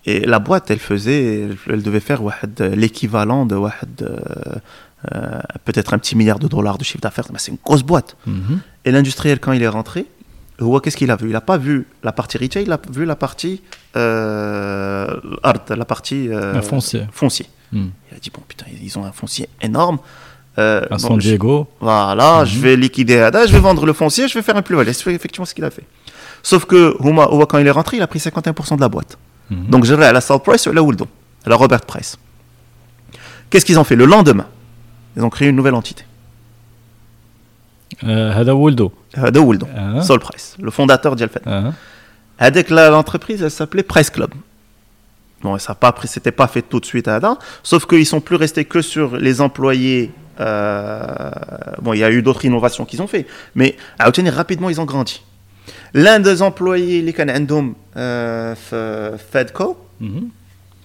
[0.06, 2.20] Et la boîte, elle faisait, elle devait faire
[2.60, 3.56] l'équivalent de
[5.64, 8.16] peut-être un petit milliard de dollars de chiffre d'affaires, mais c'est une grosse boîte.
[8.26, 8.60] Mhm.
[8.84, 10.06] Et l'industriel, quand il est rentré,
[10.62, 11.26] هو qu'est-ce qu'il a vu?
[11.28, 13.60] Il n'a pas vu la partie retail, il a vu la partie
[13.96, 15.06] euh,
[15.42, 17.02] art, la partie euh, foncier.
[17.12, 17.46] foncier.
[17.72, 17.88] Hmm.
[18.10, 19.98] Il a dit bon putain, ils ont un foncier énorme.
[20.58, 21.66] Euh, À bon, San je- Diego.
[21.80, 24.92] voilà, je vais liquider Ada, je vais vendre le foncier, je vais faire un plus-value.
[24.92, 25.86] C'est effectivement ce qu'il a fait.
[26.50, 29.18] Sauf que Houma, quand il est rentré, il a pris 51% de la boîte.
[29.50, 29.66] Mhm.
[29.72, 31.08] Donc j'ai à la South Price ou la Wildon,
[31.44, 32.16] à la Robert Price.
[33.50, 33.96] Qu'est-ce qu'ils ont fait?
[33.96, 34.46] Le lendemain,
[35.16, 36.04] ils ont créé une nouvelle entité.
[38.03, 38.91] Euh, هذا ولده.
[39.17, 40.01] Euh, de Wildon, Ah.
[40.01, 41.41] Sol Price, le fondateur d'Yalfed.
[41.45, 41.71] Ah.
[42.37, 44.31] Avec la- l'entreprise, elle s'appelait Price Club.
[45.43, 48.05] Bon, ça a pas pris, c'était pas fait tout de suite à Ada, sauf qu'ils
[48.05, 50.11] sont plus restés que sur les employés.
[50.41, 51.31] euh,
[51.81, 53.25] bon, il y a eu d'autres innovations qu'ils ont fait,
[53.55, 53.69] mais
[54.01, 55.21] à obtenir rapidement, ils ont grandi.
[55.93, 57.65] L'un des employés, les Canadom,
[57.97, 59.67] euh, F- Fedco,
[59.99, 60.29] Mhm.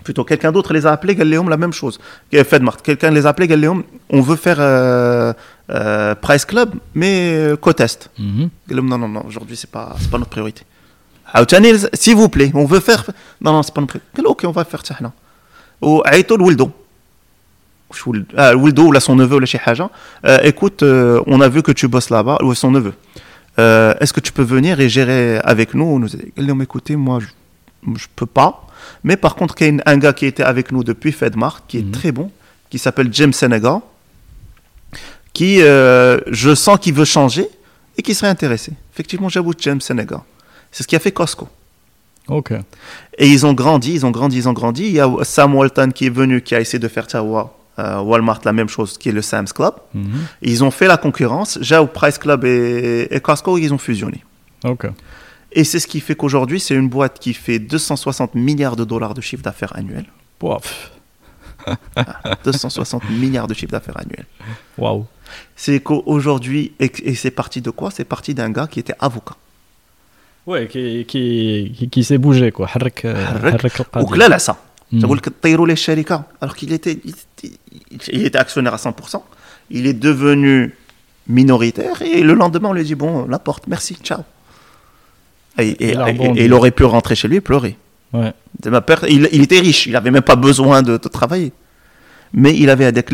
[0.03, 1.99] plutôt quelqu'un d'autre les a appelés Galleum la même chose.
[2.33, 5.33] Euh, Fedmart quelqu'un les a appelés Galleum on veut faire euh,
[5.69, 8.49] euh, Price Club mais euh, côte mhm.
[8.71, 10.63] non non non aujourd'hui c'est pas c'est pas notre priorité.
[11.31, 11.43] Ah,
[11.93, 13.03] s'il vous plaît on veut faire
[13.41, 14.21] non non c'est pas notre priorité.
[14.25, 14.95] Ok on va faire ça
[15.81, 16.71] ou Aïto Wildo.
[18.37, 19.89] Euh, Wildo ou là son neveu ou là chez Haja.
[20.43, 22.93] Écoute on a vu que tu bosses là-bas ou son neveu.
[23.57, 26.09] Est-ce que tu peux venir et gérer avec nous nous
[26.61, 27.27] écoutez moi je,
[27.95, 28.68] je peux pas.
[29.03, 31.77] Mais par contre, il y a un gars qui était avec nous depuis Fedmart, qui
[31.80, 31.91] est Mhm.
[31.91, 32.32] très bon,
[32.69, 33.80] qui s'appelle James Senegal,
[35.34, 37.47] qui, euh, je sens qu'il veut changer
[37.97, 38.73] et qui serait intéressé.
[38.93, 40.19] Effectivement, j'avoue James Senegal.
[40.71, 41.47] C'est ce qui a fait Costco.
[42.27, 42.51] Ok.
[43.17, 44.84] Et ils ont grandi, ils ont grandi, ils ont grandi.
[44.86, 48.01] Il y a Sam Walton qui est venu, qui a essayé de faire Tawa, euh,
[48.01, 49.73] Walmart la même chose, qui est le Sam's Club.
[49.95, 50.11] Mhm.
[50.43, 51.57] Ils ont fait la concurrence.
[51.61, 54.23] Jao Price Club et, et Costco, ils ont fusionné.
[54.63, 54.88] Ok.
[55.51, 59.13] Et c'est ce qui fait qu'aujourd'hui, c'est une boîte qui fait 260 milliards de dollars
[59.13, 60.05] de chiffre d'affaires annuel.
[60.41, 60.59] Wow.
[62.43, 64.25] 260 ah, milliards de chiffre d'affaires annuel.
[64.77, 65.05] Waouh.
[65.55, 67.91] C'est qu'aujourd'hui, et, c'est parti de quoi?
[67.91, 69.35] C'est parti d'un gars qui était avocat.
[70.45, 72.67] Ouais, qui, qui, qui s'est bougé, quoi.
[73.05, 73.51] Euh,
[74.01, 74.39] Ou là, là, hmm.
[74.39, 74.57] ça.
[76.41, 76.99] Alors qu'il était,
[78.11, 79.21] il était actionnaire à 100%,
[79.69, 80.73] il est devenu
[81.27, 84.21] minoritaire et le lendemain, on lui dit Bon, la porte, merci, ciao.
[85.57, 85.93] Et,
[86.35, 87.77] il aurait pu rentrer chez lui et pleurer.
[88.13, 91.51] De ma peur, il, était riche, il n'avait même pas besoin de, travailler.
[92.33, 93.11] Mais il avait avec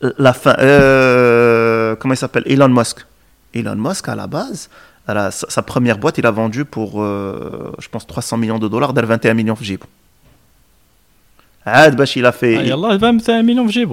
[0.00, 0.54] la fin.
[0.58, 2.44] Euh, comment il s'appelle?
[2.46, 3.06] Elon Musk.
[3.54, 4.68] Elon Musk, à la base,
[5.06, 8.68] à la, sa, première boîte, il a vendu pour, euh, je pense, 300 millions de
[8.68, 9.84] dollars, d'aller 21 millions de jibs.
[11.64, 12.66] Ah, il a fait.
[12.66, 12.72] Il...
[12.72, 13.90] Ah, 21 millions de jibs.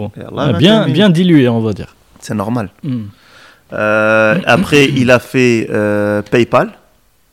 [0.57, 1.95] Bien, bien dilué, on va dire.
[2.19, 2.69] C'est normal.
[2.83, 3.05] Hmm.
[3.73, 5.69] Euh, après, il a fait
[6.31, 6.71] PayPal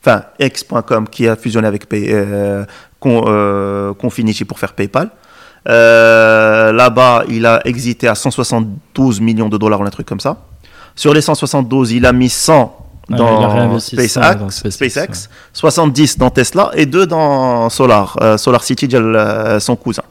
[0.05, 2.65] enfin X.com qui a fusionné avec euh,
[3.05, 5.11] euh pour faire PayPal.
[5.69, 10.39] Euh, là-bas, il a exité à 172 millions de dollars ou un truc comme ça.
[10.97, 12.79] Sur les 172, il a mis 100
[13.09, 18.89] dans, SpaceX, 70 dans Tesla et 2 dans Solar, euh, Solar City,
[19.61, 20.03] son cousin.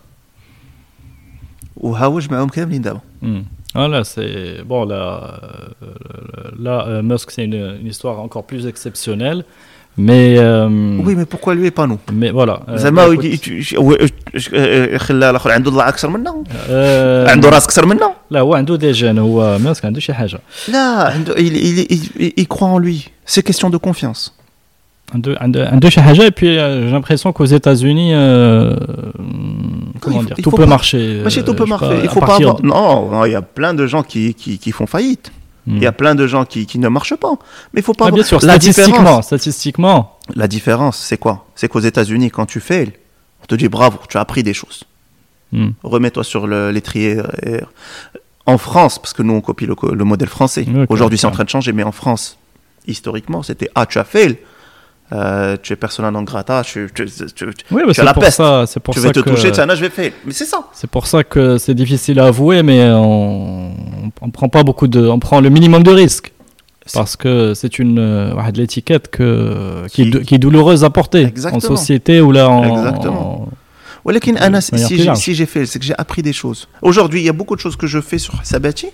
[1.79, 2.27] Ou Hawaj
[3.73, 5.39] voilà, c'est bon là,
[6.59, 9.45] là Musk c'est une, histoire encore plus exceptionnelle
[9.98, 10.36] Mais.
[10.38, 10.68] euh,
[11.06, 12.60] Oui, mais pourquoi lui et pas nous Mais voilà.
[12.68, 13.96] euh, زعما écoute, يجي- يجي- هو-
[14.98, 16.30] خلى الاخر عنده ضلع اكثر منا
[16.68, 20.38] euh, عنده راس اكثر منا لا هو عنده دي جين هو ماسك عنده شي حاجه
[20.68, 20.78] لا
[21.12, 24.30] عنده il, il, il, il croit en lui c'est question de confiance
[25.14, 28.76] عنده عنده عنده شي حاجه et puis euh, j'ai l'impression qu'aux États-Unis euh,
[30.00, 31.64] comment il faut- dire il tout faut peut pas- marcher Mais c'est euh, tout peut
[31.66, 31.96] je sais marcher.
[31.96, 32.64] pas, Il à faut pas partir avoir.
[32.72, 35.26] Non, non, il y a plein de gens qui, qui, qui font faillite.
[35.67, 35.77] Hmm.
[35.77, 37.33] Il y a plein de gens qui, qui ne marchent pas.
[37.73, 41.45] Mais il faut pas Ah, bien sûr la statistiquement statistiquement la différence, c'est quoi?
[41.55, 42.99] C'est qu'aux États-Unis, quand tu fais,
[43.43, 44.83] on te dit bravo, tu as appris des choses.
[45.51, 45.69] hmm.
[45.83, 47.21] Remets-toi sur l'étrier.
[47.43, 47.61] et-
[48.47, 50.65] En France, parce que nous on copie le, modèle français.
[50.89, 52.37] Aujourd'hui, c'est en train de changer, mais en France,
[52.87, 54.37] historiquement, c'était ah tu as fail,
[55.13, 58.37] euh, tu es persona non grata, tu, tu, tu, oui, bah tu as la peste.
[58.37, 60.13] Ça, c'est pour tu ça te toucher, tu as un fait.
[60.25, 60.69] Mais c'est ça.
[60.73, 63.73] C'est pour ça que c'est difficile à avouer, mais on,
[64.31, 66.31] prend pas beaucoup de, on prend le minimum de risques.
[66.93, 71.57] Parce que c'est une euh, l'étiquette que qui, qui, est douloureuse à porter Exactement.
[71.57, 73.49] en société ou là en, Exactement.
[74.61, 76.67] Si, si j'ai fait, c'est que j'ai appris des choses.
[76.81, 78.87] Aujourd'hui, il y a beaucoup de choses que je fais sur Sabati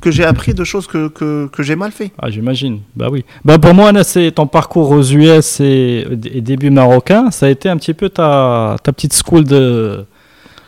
[0.00, 2.12] que j'ai appris de choses que, que, que j'ai mal fait.
[2.20, 2.80] Ah, j'imagine.
[2.94, 3.24] Bah oui.
[3.44, 7.30] Bah pour moi, Anna, c'est ton parcours aux US et, et début marocain.
[7.30, 10.04] Ça a été un petit peu ta, ta petite school de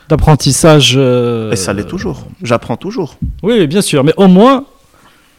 [0.09, 0.95] d'apprentissage.
[0.97, 2.25] euh, Et ça l'est toujours.
[2.43, 3.15] J'apprends toujours.
[3.43, 4.03] Oui, bien sûr.
[4.03, 4.65] Mais au moins,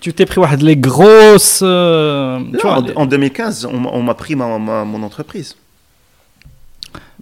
[0.00, 1.60] tu t'es pris les grosses.
[1.62, 5.02] euh, tu vois, en, les- en 2015, on, m'a- on m'a pris ma, ma- mon
[5.02, 5.56] entreprise.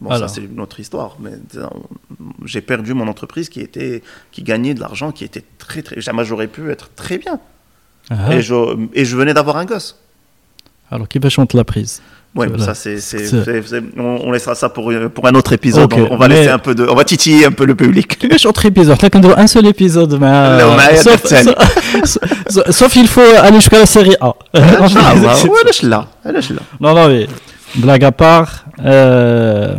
[0.01, 1.32] Bon, ça c'est une autre histoire, mais
[2.44, 6.01] j'ai perdu mon entreprise qui était qui gagnait de l'argent, qui était très très.
[6.01, 7.38] Jamais j'aurais pu être très bien.
[8.09, 8.34] Ah.
[8.34, 8.55] Et, je,
[8.94, 9.98] et je venais d'avoir un gosse.
[10.90, 12.01] Alors qui va chanter la prise?
[12.36, 12.96] Oui, ça c'est,
[13.96, 15.92] on, laissera ça pour, pour un autre épisode.
[15.92, 18.24] on, va laisser un peu de, on va titiller un peu le public.
[18.24, 18.96] Un autre épisode.
[19.36, 21.24] Un seul épisode, mais euh, sauf,
[22.05, 24.32] sauf, sauf, il faut aller jusqu'à la série A.
[26.80, 27.26] non, non, mais
[27.74, 28.64] blague à part.
[28.84, 29.76] Euh,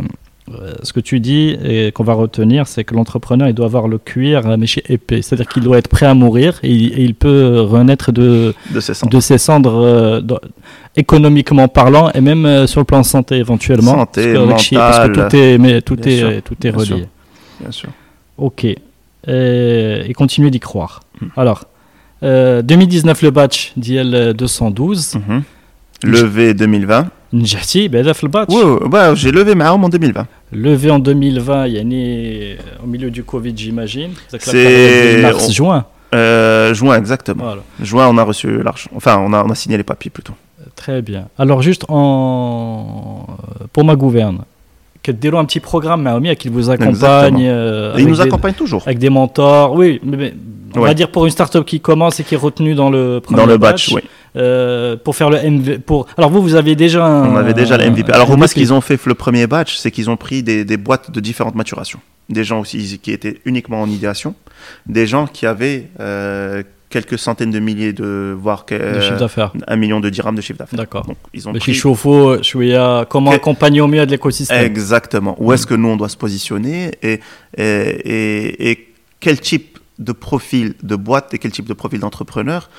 [0.82, 3.98] ce que tu dis et qu'on va retenir, c'est que l'entrepreneur, il doit avoir le
[3.98, 5.22] cuir mais chez épais.
[5.22, 9.82] C'est-à-dire qu'il doit être prêt à mourir et il, peut renaître de, de ses cendres,
[9.82, 10.20] euh,
[10.96, 13.94] économiquement parlant et même euh, sur le plan santé éventuellement.
[13.94, 17.06] Santé, parce que, parce que tout est, mais tout est, tout est relié.
[17.60, 17.90] Bien sûr.
[18.36, 18.64] Ok.
[18.64, 18.76] Et,
[19.28, 21.00] et continuer d'y croire.
[21.36, 21.64] Alors,
[22.22, 25.18] 2019, le batch d'IL 212.
[26.02, 27.08] Levé 2020.
[27.33, 32.87] نجحتي بعدا في الباتش ouais, j'ai levé معاهم en 2020 levé en 2020 يعني au
[32.87, 35.85] milieu du Covid j'imagine c'est mars juin
[36.15, 37.61] euh, juin exactement voilà.
[37.81, 40.33] juin on a reçu l'argent enfin on a, on a signé les papiers plutôt
[40.75, 43.25] très bien alors juste en
[43.73, 44.39] pour ma gouverne
[45.03, 49.09] que un petit programme mais qui vous accompagne euh, il nous accompagne toujours avec des
[49.09, 50.33] mentors oui mais,
[50.75, 53.41] on va dire pour une start-up qui commence et qui est retenue dans le premier
[53.41, 54.01] dans le batch, batch oui
[54.36, 55.78] euh, pour faire le MVP.
[55.78, 56.06] Pour...
[56.16, 58.12] Alors vous, vous avez déjà On avait déjà le MVP.
[58.12, 60.64] Alors au moins, ce qu'ils ont fait le premier batch, c'est qu'ils ont pris des,
[60.64, 62.00] des, boîtes de différentes maturations.
[62.28, 64.34] Des gens aussi qui étaient uniquement en idéation,
[64.86, 69.76] des gens qui avaient euh, quelques centaines de milliers de voire de chiffre d'affaires, un
[69.76, 70.78] million de dirhams de chiffre d'affaires.
[70.78, 71.06] D'accord.
[71.06, 71.52] Donc ils ont.
[71.52, 71.74] Pris...
[71.74, 72.36] Chauffe-eau,
[73.08, 74.64] comment accompagner au mieux de l'écosystème?
[74.64, 75.36] Exactement.
[75.40, 77.20] Où est-ce que nous on doit se positionner et,
[77.56, 78.88] et, et, et
[79.20, 82.70] quel type de profil de boîte et quel type de profil d'entrepreneur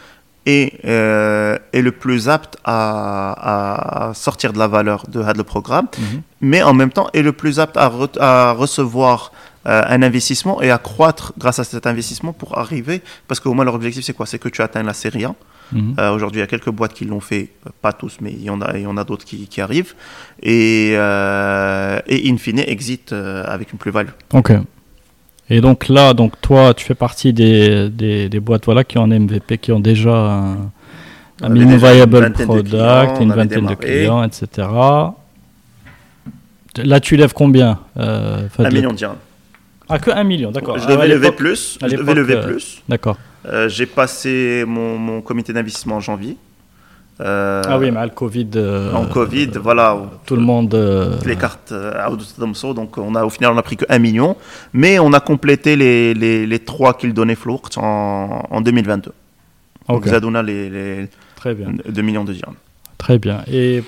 [0.46, 5.88] est, euh, est le plus apte à, à, sortir de la valeur de le programme,
[5.98, 6.22] mhm.
[6.41, 9.32] mais en même temps est le plus apte à, à recevoir
[9.66, 13.66] euh, un investissement et à croître grâce à cet investissement pour arriver, parce qu'au moins
[13.66, 14.26] leur objectif c'est quoi?
[14.26, 15.36] C'est que tu atteins la série 1.
[15.72, 15.96] Mhm.
[15.98, 17.50] Euh, aujourd'hui, il y a quelques boîtes qui l'ont fait,
[17.82, 19.96] pas tous, mais il y en a, il y en a d'autres qui, qui, arrivent,
[20.41, 24.12] et, et in fine exit avec une plus-value.
[24.34, 24.52] Ok.
[25.50, 29.04] Et donc là, donc toi, tu fais partie des, des, des boîtes voilà, qui ont
[29.04, 30.72] un MVP, qui ont déjà un,
[31.41, 34.68] un minimum viable product, une vingtaine de clients, etc.
[36.78, 39.18] Là, tu lèves combien euh, Un million de dirhams.
[39.89, 40.80] Ah, que un million, d'accord.
[40.80, 41.78] Je devais lever plus.
[41.82, 42.82] Je devais lever euh, plus.
[42.88, 43.18] D'accord.
[43.46, 46.38] Euh, J'ai passé mon, mon comité d'investissement en janvier.
[47.22, 48.49] Euh, ah oui, mais le Covid.
[48.55, 49.97] Euh, en Covid, voilà.
[50.26, 50.74] Tout le monde.
[50.74, 51.74] Euh, les cartes
[52.74, 54.36] donc on a au final on a pris que 1 million,
[54.74, 59.11] mais on a complété les, les, les 3 qu'il donnait Flourt en, en 2022.
[59.89, 61.74] Donc ça donne les, les Très bien.
[61.88, 62.55] 2 millions de dirhams.
[62.97, 63.43] Très bien.
[63.51, 63.84] Et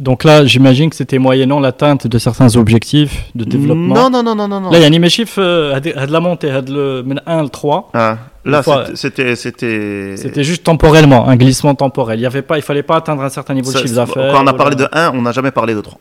[0.00, 3.94] donc là, j'imagine que c'était moyennant l'atteinte de certains objectifs de développement.
[3.94, 4.70] Non, non, non, non, non.
[4.70, 7.90] Là, il y a un chiffre euh, de la montée, de 1 le 3.
[7.94, 8.62] Ah, là,
[8.94, 9.36] c'était.
[9.36, 12.18] C'était juste temporellement, un glissement temporel.
[12.18, 14.32] Il y avait pas, il fallait pas atteindre un certain niveau de chiffre d'affaires.
[14.32, 15.98] Quand on a parlé de 1, on n'a jamais parlé de 3.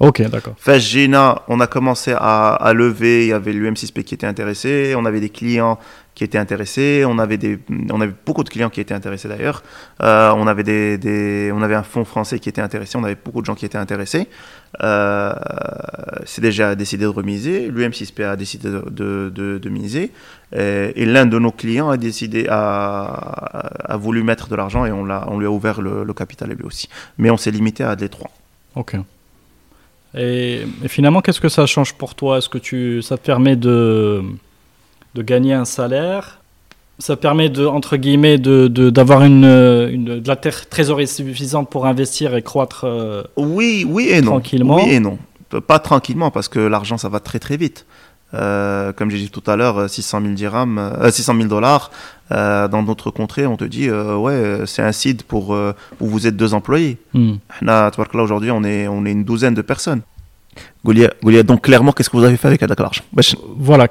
[0.00, 0.54] Ok, d'accord.
[0.78, 5.04] Gina, on a commencé à, à lever, il y avait l'UM6P qui était intéressé, on
[5.04, 5.78] avait des clients
[6.14, 7.04] qui étaient intéressés.
[7.06, 7.58] On avait, des,
[7.90, 9.62] on avait beaucoup de clients qui étaient intéressés d'ailleurs.
[10.02, 12.98] Euh, on, avait des, on avait un fonds français qui était intéressé.
[12.98, 14.28] On avait beaucoup de gens qui étaient intéressés.
[14.82, 15.32] Euh,
[16.24, 17.70] c'est déjà décidé de remiser.
[17.70, 20.10] L'UM6P a décidé de, de, de, miser.
[20.52, 23.04] Et, l'un de nos clients a décidé, a,
[23.84, 26.50] a voulu mettre de l'argent et on, l'a, on lui a ouvert le, le capital
[26.50, 26.88] lui aussi.
[27.16, 28.30] Mais on s'est limité à des trois.
[28.74, 28.96] Ok.
[30.14, 32.38] Et, et finalement, qu'est-ce que ça change pour toi?
[32.38, 34.22] Est-ce que tu, ça te permet de
[35.14, 36.38] de gagner un salaire.
[36.98, 42.34] Ça permet de, entre guillemets, de, d'avoir une, une, de la trésorerie suffisante pour investir
[42.36, 44.32] et croître euh, oui, oui et non.
[44.32, 44.76] tranquillement.
[44.76, 45.18] Oui et non.
[45.66, 47.86] Pas tranquillement parce que l'argent, ça va très très vite.
[48.34, 51.90] Euh, comme j'ai dit tout à l'heure, 600 000 dirhams, euh, 600 000 dollars
[52.30, 56.54] dans d'autres contrées, on te dit ouais, c'est un site pour où vous êtes deux
[56.54, 56.96] employés.
[57.12, 57.34] Hmm.
[57.60, 60.00] Là, aujourd'hui, on est on est une douzaine de personnes.
[60.84, 63.02] Goulia, donc clairement, qu'est-ce que vous avez fait avec l'argent
[63.56, 63.86] Voilà.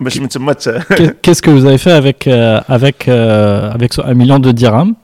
[1.22, 4.96] Qu'est-ce que vous avez fait avec, euh, avec, euh, avec un million de dirhams?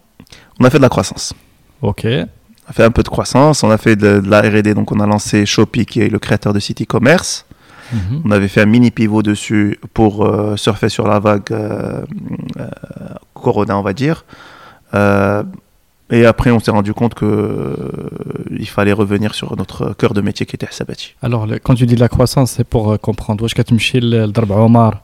[0.59, 1.33] On a fait de la croissance.
[1.81, 2.05] Ok.
[2.05, 3.63] On a fait un peu de croissance.
[3.63, 6.51] On a fait de, la RD, donc on a lancé Shopee, qui est le créateur
[6.51, 7.45] de City Commerce.
[7.93, 8.23] Mhm.
[8.25, 11.55] On avait fait un mini pivot dessus pour euh, surfer sur la vague
[13.33, 14.25] Corona, on va dire.
[16.10, 17.76] Et après, on s'est rendu compte que euh,
[18.64, 21.14] il fallait revenir sur notre cœur de métier qui était Sabati.
[21.22, 23.42] Alors, quand tu dis de la croissance, c'est pour euh, comprendre.
[23.42, 24.98] واش كتمشي لضرب عمر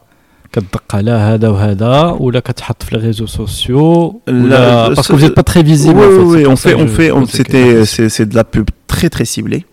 [0.53, 5.35] كتدق على هذا وهذا ولا كتحط في les réseaux sociaux ولا parce que vous n'êtes
[5.35, 6.74] pas très visible oui, en fait.
[6.74, 9.64] Oui, on fait on fait c'était c'est de la pub très très ciblée.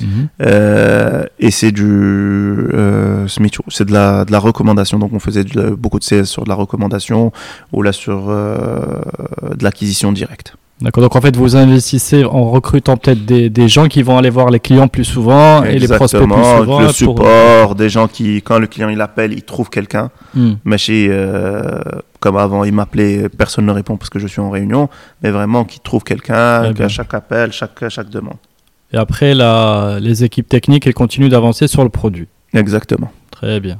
[0.00, 0.28] Mhm.
[0.42, 1.90] Euh, et c'est du
[2.72, 4.96] euh, SMIC, c'est de la, de la recommandation.
[5.02, 7.20] Donc on faisait de- beaucoup de CS sur de la recommandation
[7.72, 9.00] ou là sur euh,
[9.58, 10.48] de l'acquisition directe.
[10.83, 11.01] D'accord.
[11.01, 14.49] Donc en fait, vous investissez en recrutant peut-être des, des gens qui vont aller voir
[14.51, 16.79] les clients plus souvent et les prospects plus Exactement, souvent.
[16.81, 20.11] le pour- support, des gens qui, quand le client il appelle, il trouve quelqu'un.
[20.35, 20.55] Hmm.
[20.65, 21.79] Mais chez, euh,
[22.19, 24.89] comme avant, il m'appelait, personne ne répond parce que je suis en réunion,
[25.21, 26.87] mais vraiment qui trouve quelqu'un, qu'à bien.
[26.89, 28.35] chaque appel, chaque, chaque demande.
[28.91, 32.27] Et après, la, les équipes techniques, elles continuent d'avancer sur le produit.
[32.53, 33.09] Exactement.
[33.31, 33.77] Très bien.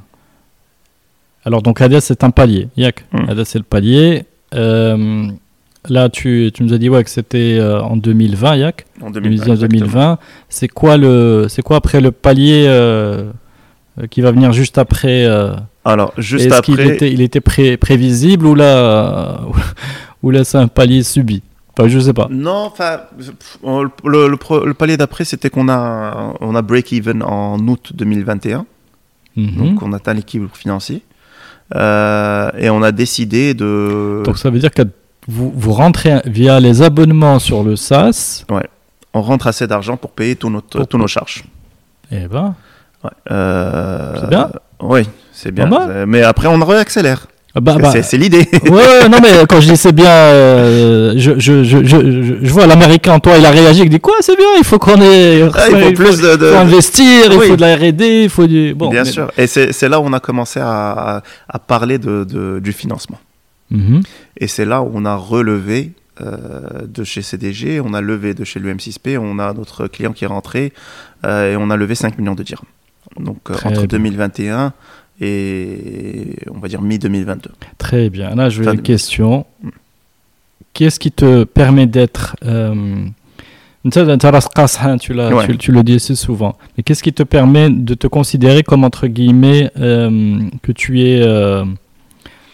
[1.45, 2.69] Alors, donc, Hades, c'est un palier.
[2.77, 3.29] Yak, Mm.
[3.29, 4.23] Hades, c'est le palier.
[4.55, 5.27] Euh,
[5.89, 8.85] là, tu, tu nous as dit ouais, que c'était euh, en 2020, Yak.
[9.01, 9.79] En 2019 exactement.
[9.85, 10.17] 2020.
[10.49, 13.31] C'est quoi, le, quoi après le palier euh,
[14.01, 15.25] euh, qui va venir juste après
[15.85, 19.41] Alors, juste Est-ce qu'il après, était, il était pré- prévisible ou là,
[20.23, 21.43] ou là c'est un palier subi?
[21.77, 22.27] Enfin, je sais pas.
[22.29, 22.99] Non, enfin,
[24.05, 28.65] le, le palier d'après, c'était qu'on a, on a break-even en août 2021,
[29.35, 29.55] Mhm.
[29.57, 31.01] donc on atteint l'équilibre financier.
[31.75, 34.21] Euh, et on a décidé de.
[34.23, 34.83] Donc ça veut dire que
[35.27, 38.45] vous, vous rentrez via les abonnements sur le SaaS.
[39.13, 40.51] on rentre assez d'argent pour payer tous,
[40.89, 41.43] tous nos charges.
[42.11, 42.55] Eh ben,
[43.03, 43.09] Ouais.
[43.31, 44.49] Euh, C'est bien.
[44.81, 45.01] Oui,
[45.33, 45.69] c'est bien.
[45.71, 47.27] Euh, Mais après, on réaccélère.
[47.53, 48.47] ah bah, bah, c'est, c'est l'idée.
[48.63, 52.65] ouais, ouais, non mais quand je dis c'est bien, euh, je, je, je, je, vois
[52.65, 55.65] l'américain toi, il a réagi, il dit quoi, c'est bien, il faut qu'on ait, Ah,
[55.69, 56.35] il faut plus de.
[56.37, 58.73] de- faut investir, il faut de la R&D, il faut du.
[58.73, 59.29] Bon, bien mais- sûr.
[59.37, 63.19] Et c'est, là où on a commencé à, à, à parler de, de- du financement.
[63.71, 64.03] Mhm.
[64.37, 68.43] Et c'est là où on a relevé euh, de chez CDG, on a levé de
[68.43, 70.71] chez l'UM6P, on a notre client qui est rentré
[71.25, 72.67] euh, et on a levé 5 millions de dirhams.
[73.19, 74.73] Donc euh, entre 2021
[75.21, 77.47] et on va dire mi-2022.
[77.79, 78.35] Très bien.
[78.35, 79.47] Là, je vais une question.
[79.63, 79.69] Mm.
[80.73, 82.35] Qu'est-ce qui te permet d'être.
[82.43, 83.13] Hein,
[84.99, 85.47] tu, ouais.
[85.47, 86.57] tu, tu, le dis assez souvent.
[86.77, 91.23] Mais qu'est-ce qui te permet de te considérer comme, entre guillemets, que tu es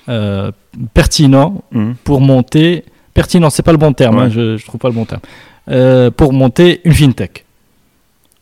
[0.09, 0.51] euh,
[0.93, 1.95] pertinent Mhm.
[2.03, 2.83] pour monter.
[3.13, 4.23] Pertinent, c'est pas le bon terme, Ouais.
[4.23, 5.21] hein, je, je trouve pas le bon terme.
[5.69, 7.45] Euh, pour monter une fintech.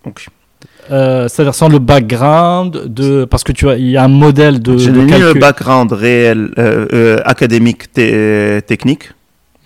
[0.06, 0.26] Donc,
[0.90, 3.26] Euh, C'est-à-dire sans le background de.
[3.26, 4.78] Parce que tu as, il y a un modèle de.
[4.78, 9.12] j'ai de ni le background réel euh, académique technique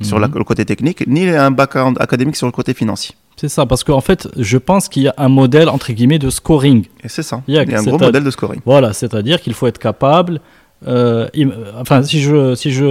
[0.02, 0.40] sur la- Mhm.
[0.40, 3.14] le côté technique, ni un background académique sur le côté financier.
[3.36, 6.32] C'est ça, parce qu'en fait, je pense qu'il y a un modèle, entre guillemets, de
[6.32, 6.86] scoring.
[7.04, 7.44] Et c'est ça.
[7.48, 8.62] Il y a- Il y a un gros modèle de scoring.
[8.66, 10.42] Voilà, c'est-à-dire qu'il faut être capable.
[10.88, 11.28] Euh,
[11.80, 12.84] enfin, si je, si je,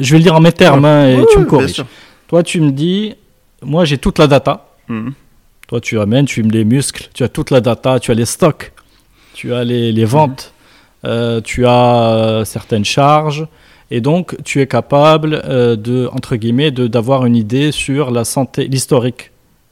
[0.00, 1.84] je vais le dire en mes termes, hein, et tu me corriges.
[2.28, 3.14] Toi, tu me dis,
[3.62, 4.66] moi, j'ai toute la data.
[4.88, 5.12] Mhm.
[5.68, 8.26] Toi, tu amènes, tu me les muscles, tu as toute la data, tu as les
[8.26, 8.72] stocks,
[9.32, 10.52] tu as les, les ventes,
[11.04, 13.46] euh, tu as euh, certaines charges,
[13.90, 18.66] et donc tu es capable euh, de, entre guillemets, d'avoir une idée sur la santé,
[18.66, 19.30] l'historique.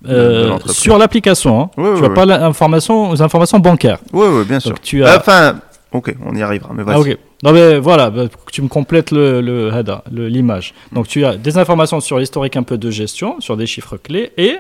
[0.09, 1.71] Euh, sur l'application, hein.
[1.77, 3.99] Tu n'as pas l'information, les informations bancaires.
[4.15, 4.71] Oui, oui, bien sûr.
[4.71, 5.61] Donc tu as, Enfin,
[5.93, 6.73] ok, on y arrivera.
[6.75, 7.13] Mais vas-y.
[7.13, 7.30] ah.
[7.43, 10.75] Non mais voilà, bah, tu me complètes le, le l'image.
[10.93, 14.33] Donc tu as des informations sur l'historique un peu de gestion, sur des chiffres clés,
[14.37, 14.57] et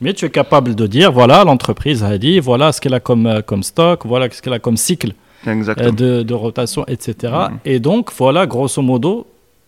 [0.00, 3.26] mais tu es capable de dire voilà l'entreprise a dit, voilà ce qu'elle a comme
[3.26, 5.12] euh, comme stock, voilà ce qu'elle a comme cycle
[5.86, 7.32] euh, de, de rotation, etc.
[7.50, 7.58] Mhm.
[7.64, 9.26] Et donc voilà grosso modo,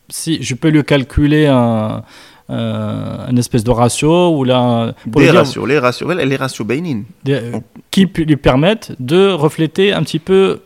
[0.09, 2.03] si je peux lui calculer un
[2.49, 6.37] un, un espèce de ratio ou là pour Des lui dire- ratios, les ratios, les
[6.37, 7.61] ratios des- euh,
[7.93, 10.59] qui lui permettent de refléter un petit peu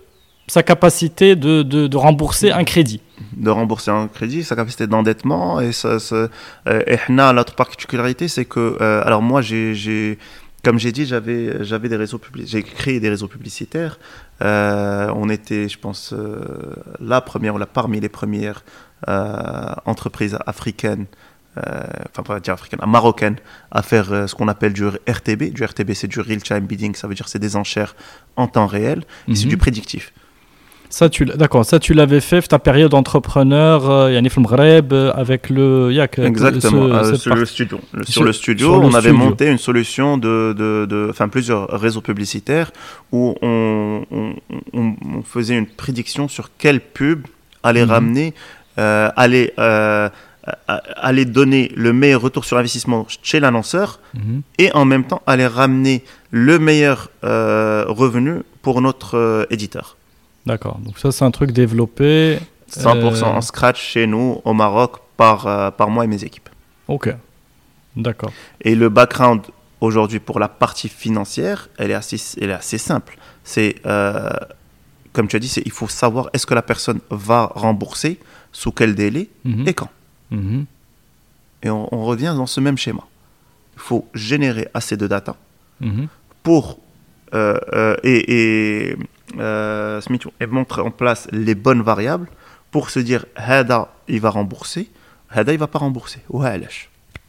[0.46, 3.00] sa capacité de, de, de rembourser un crédit.
[3.36, 5.60] de rembourser un crédit, sa capacité d'endettement.
[5.60, 6.28] Et, ça, ça,
[6.68, 10.18] euh, et l'autre particularité, c'est que, euh, alors moi, j'ai, j'ai-
[10.62, 13.98] comme j'ai dit, j'avais, j'avais des réseaux j'ai créé des réseaux publicitaires.
[14.42, 16.40] Euh, on était, je pense, euh,
[17.00, 18.64] la première ou la parmi les premières
[19.86, 21.06] entreprises africaines.
[21.56, 21.60] euh,
[22.10, 23.36] enfin pas dire africaine, marocaine,
[23.70, 25.52] à faire euh, ce qu'on appelle du RTB.
[25.52, 27.94] Du RTB, c'est du real time bidding, ça veut dire c'est des enchères
[28.34, 29.50] en temps réel, et c'est Mhm.
[29.50, 30.12] du prédictif.
[30.94, 35.50] Ça, tu, d'accord, ça, tu l'avais fait, ta période entrepreneur, euh, Yanif Mreb, euh, avec
[35.50, 36.20] le Yak.
[36.20, 37.80] Exactement, euh, sur, le studio.
[38.06, 38.74] Sur, le studio.
[38.80, 42.70] on avait monté une solution de, enfin, plusieurs réseaux publicitaires
[43.10, 44.04] où on,
[45.24, 47.26] faisait une prédiction sur quelle pub
[47.64, 47.90] allait mhm.
[47.90, 48.34] ramener,
[48.78, 54.42] euh, allait, allait donner le meilleur retour sur investissement chez l'annonceur mhm.
[54.58, 59.96] et en même temps allait ramener le meilleur revenu pour notre éditeur.
[60.46, 62.38] D'accord, donc ça c'est un truc développé.
[62.70, 66.48] 100% Euh, en scratch chez nous au Maroc par, euh, par moi et mes équipes.
[66.88, 67.14] Ok,
[67.96, 68.32] d'accord.
[68.60, 69.42] Et le background
[69.80, 73.16] aujourd'hui pour la partie financière, elle est assez, elle est assez simple.
[73.44, 74.28] C'est, euh,
[75.12, 78.18] comme tu as dit, il faut savoir est-ce que la personne va rembourser,
[78.52, 79.68] sous quel délai Mhm.
[79.68, 79.90] et quand.
[80.30, 80.64] Mhm.
[81.62, 83.02] Et on, on revient dans ce même schéma.
[83.76, 85.36] Il faut générer assez de data
[85.80, 86.08] Mhm.
[86.42, 86.78] pour
[87.34, 88.96] euh, euh, et, et,
[89.38, 92.28] euh, smitou, et mettre en place les bonnes variables
[92.70, 94.88] pour se dire Hada il va rembourser,
[95.30, 96.20] Hada il va pas rembourser.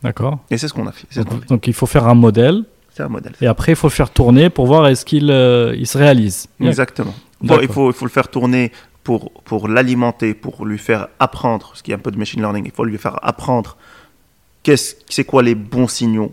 [0.04, 0.40] D'accord.
[0.52, 1.08] Et c'est ce qu'on a fait.
[1.10, 2.64] ce Donc, donc il faut faire un modèle
[2.94, 3.34] C'est un modèle.
[3.42, 6.48] et après il faut le faire tourner pour voir est-ce qu'il euh, il se réalise.
[6.62, 7.14] Exactement.
[7.42, 8.72] Bon, il, faut, il faut le faire tourner
[9.04, 12.66] pour, pour l'alimenter, pour lui faire apprendre, ce qui est un peu de machine learning,
[12.66, 13.78] il faut lui faire apprendre
[14.64, 16.32] qu'est-ce, c'est quoi les bons signaux,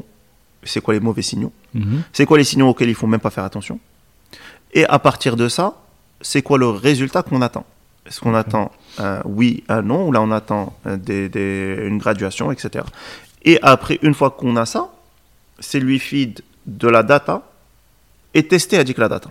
[0.63, 2.03] c'est quoi les mauvais signaux, Mhm.
[2.13, 3.79] c'est quoi les signaux auxquels il faut même pas faire attention.
[4.73, 5.75] Et à partir de ça,
[6.21, 7.65] c'est quoi le résultat qu'on attend?
[8.07, 11.99] Est-ce qu'on attend un oui, un non, ou là on attend euh, des, des- une
[11.99, 12.85] graduation, etc.
[13.45, 14.89] Et après, une fois qu'on a ça,
[15.61, 17.43] c'est lui feed de la data
[18.35, 19.31] et tester avec la data.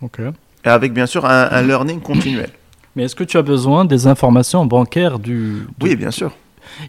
[0.00, 0.20] Ok.
[0.64, 2.50] Et avec bien sûr un, un learning continuel.
[2.96, 5.66] Mais est-ce que tu as besoin des informations bancaires du.
[5.78, 6.32] de- Oui, bien sûr.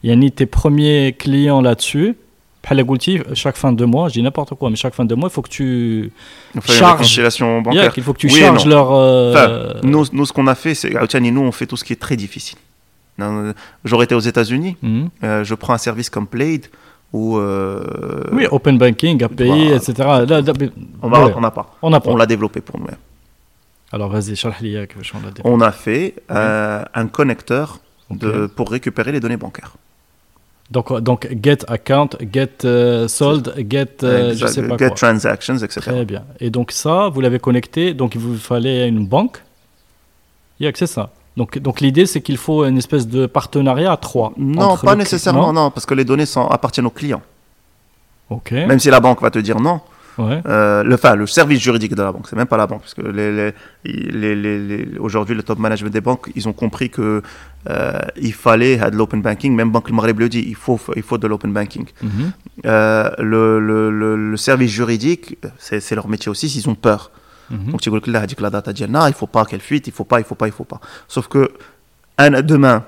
[0.04, 2.16] Yani tes premiers clients là-dessus.
[2.67, 5.29] بحال قلتي, chaque fin de mois, je dis n'importe quoi, mais chaque fin de mois,
[5.31, 6.13] il faut que tu
[6.57, 6.81] On fait Charge.
[6.83, 7.83] une réconciliation bancaire.
[7.83, 8.71] Yeah, il faut que tu Oui et charges non.
[8.75, 8.87] leur.
[8.93, 9.49] euh, Enfin,
[9.93, 10.95] nous, nous, ce qu'on a fait, c'est.
[11.01, 12.59] Aoutiani, nous, on fait tout ce qui est très difficile.
[13.19, 13.53] Non,
[13.89, 15.09] J'aurais été aux États-Unis, mhm.
[15.25, 16.63] euh, je prends un service comme Plaid
[17.19, 17.23] où.
[17.37, 19.77] euh, Oui, open banking, API, Voilà.
[19.79, 19.93] etc.
[20.31, 20.71] Là, là, mais-
[21.05, 21.67] Au Maroc, ouais, on n'a pas.
[21.87, 22.11] on a pas.
[22.15, 23.03] On l'a développé pour nous-mêmes.
[23.95, 25.43] Alors vas-y, شرح لي إياك باش on l'a dit.
[25.45, 27.67] On a fait euh, un connecteur
[28.11, 28.51] de, Ok.
[28.57, 29.73] pour récupérer les données bancaires.
[30.70, 34.96] Donc, donc get account, get euh, sold, get euh, je Exact- sais pas Get quoi.
[34.96, 35.80] transactions, etc.
[35.80, 36.24] Très bien.
[36.42, 39.42] Et donc ça, vous l'avez connecté, donc il vous fallait une banque.
[40.60, 41.12] Yeah, c'est ça.
[41.38, 44.34] Donc, donc l'idée, c'est qu'il faut une espèce de partenariat à trois.
[44.38, 47.22] Non, pas nécessairement, non non, parce que les données sont, appartiennent aux clients.
[48.30, 48.52] Ok.
[48.52, 49.80] Même si la banque va te dire non,
[50.18, 50.42] Ouais.
[50.48, 52.94] Euh, le, enfin, le service juridique de la banque, c'est même pas la banque, parce
[52.96, 53.54] que les, les,
[53.86, 57.22] les, les- les- aujourd'hui, le top management des banques, ils ont compris que
[57.70, 59.54] euh, il fallait de l'open banking.
[59.56, 61.86] Même Banque Maghreb le dit, il faut, il faut de l'open banking.
[62.02, 62.32] Mhm.
[62.66, 67.12] Euh, le, le, le, le service juridique, c'est leur métier aussi, s'ils ont peur.
[67.50, 67.72] Mhm.
[67.72, 70.04] Donc, tu dit que la data dit, non, il faut pas qu'elle fuite, il faut
[70.04, 70.82] pas, il faut pas, il faut pas.
[71.08, 71.50] Sauf que
[72.18, 72.84] un, demain,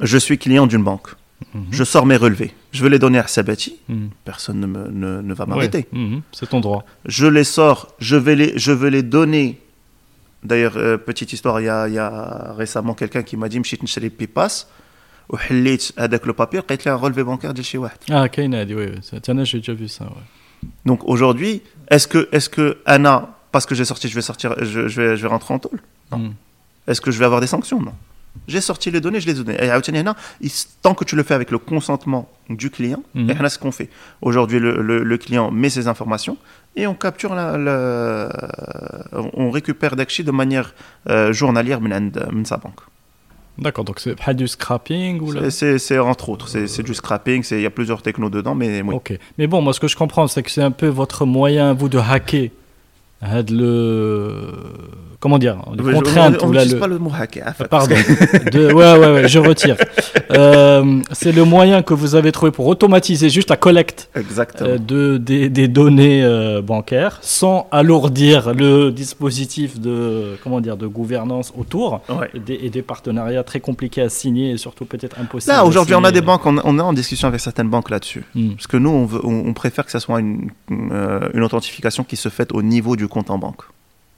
[0.00, 1.08] je suis client d'une banque,
[1.53, 1.65] Mhm.
[1.71, 4.09] je sors mes relevés, je veux les donner à Sabati, Mhm.
[4.25, 5.49] personne ne, me, ne, ne va Ouais.
[5.49, 6.21] m'arrêter Mhm.
[6.31, 6.83] C'est ton droit.
[7.05, 9.59] je les sors, je vais les, je vais les donner.
[10.43, 13.59] D'ailleurs, euh, petite histoire, il y a, il y a récemment quelqu'un qui m'a dit
[13.59, 14.65] مشيت نشري بيباس
[15.29, 17.97] وحليت هذاك لو بابير لقيت لي un relevé bancaire ديال شي واحد.
[18.09, 18.99] Ah, Kaina a dit, oui, oui.
[19.01, 20.03] C'est- Tiens, j'ai déjà vu ça.
[20.03, 20.69] Ouais.
[20.85, 23.15] Donc aujourd'hui, est-ce que, est-ce que Anna,
[23.53, 25.79] parce que j'ai sorti, je vais sortir, je, je vais, je vais rentrer en tôle
[26.11, 26.17] Non.
[26.19, 26.33] Mhm.
[26.87, 27.93] Est-ce que je vais avoir des sanctions Non.
[28.46, 29.58] j'ai sorti les données, je les ai données.
[29.60, 30.48] Et
[30.82, 33.48] tant que tu le fais avec le consentement du client, mm -hmm.
[33.48, 33.90] ce qu'on fait.
[34.22, 36.36] Aujourd'hui, le, client met ses informations
[36.76, 37.32] et on capture,
[39.44, 40.68] on récupère d'Akshi de manière
[41.08, 42.82] euh, journalière de sa banque.
[43.58, 45.50] D'accord, donc c'est pas du scrapping ou.
[45.50, 48.94] C'est entre autres, c'est du euh, scrapping, il y a plusieurs technos dedans, mais oui.
[48.94, 51.74] Ok, mais bon, moi ce que je comprends, c'est que c'est un peu votre moyen,
[51.74, 52.50] vous, de hacker
[53.22, 54.32] hein, de le.
[55.20, 56.36] Comment dire Les Je- contraintes.
[56.44, 57.52] on ou là, n'utilise le- pas le mot hacker.
[57.58, 57.96] Ah, Pardon.
[58.52, 59.76] De- Ouais, ouais, ouais, je retire.
[60.30, 64.68] Euh, c'est le moyen que vous avez trouvé pour automatiser juste la collecte Exactement.
[64.68, 70.86] euh, de, des, des données euh, bancaires sans alourdir le dispositif de, comment dire, de
[70.86, 72.28] gouvernance autour Ouais.
[72.34, 75.54] et des, et des partenariats très compliqués à signer et surtout peut-être impossibles.
[75.54, 78.24] Là, aujourd'hui, on a des banques, on, on est en discussion avec certaines banques là-dessus.
[78.34, 78.50] Hmm.
[78.50, 82.16] Parce que nous, on, veut- on, on préfère que ça soit une, une authentification qui
[82.16, 83.62] se fait au niveau du compte en banque.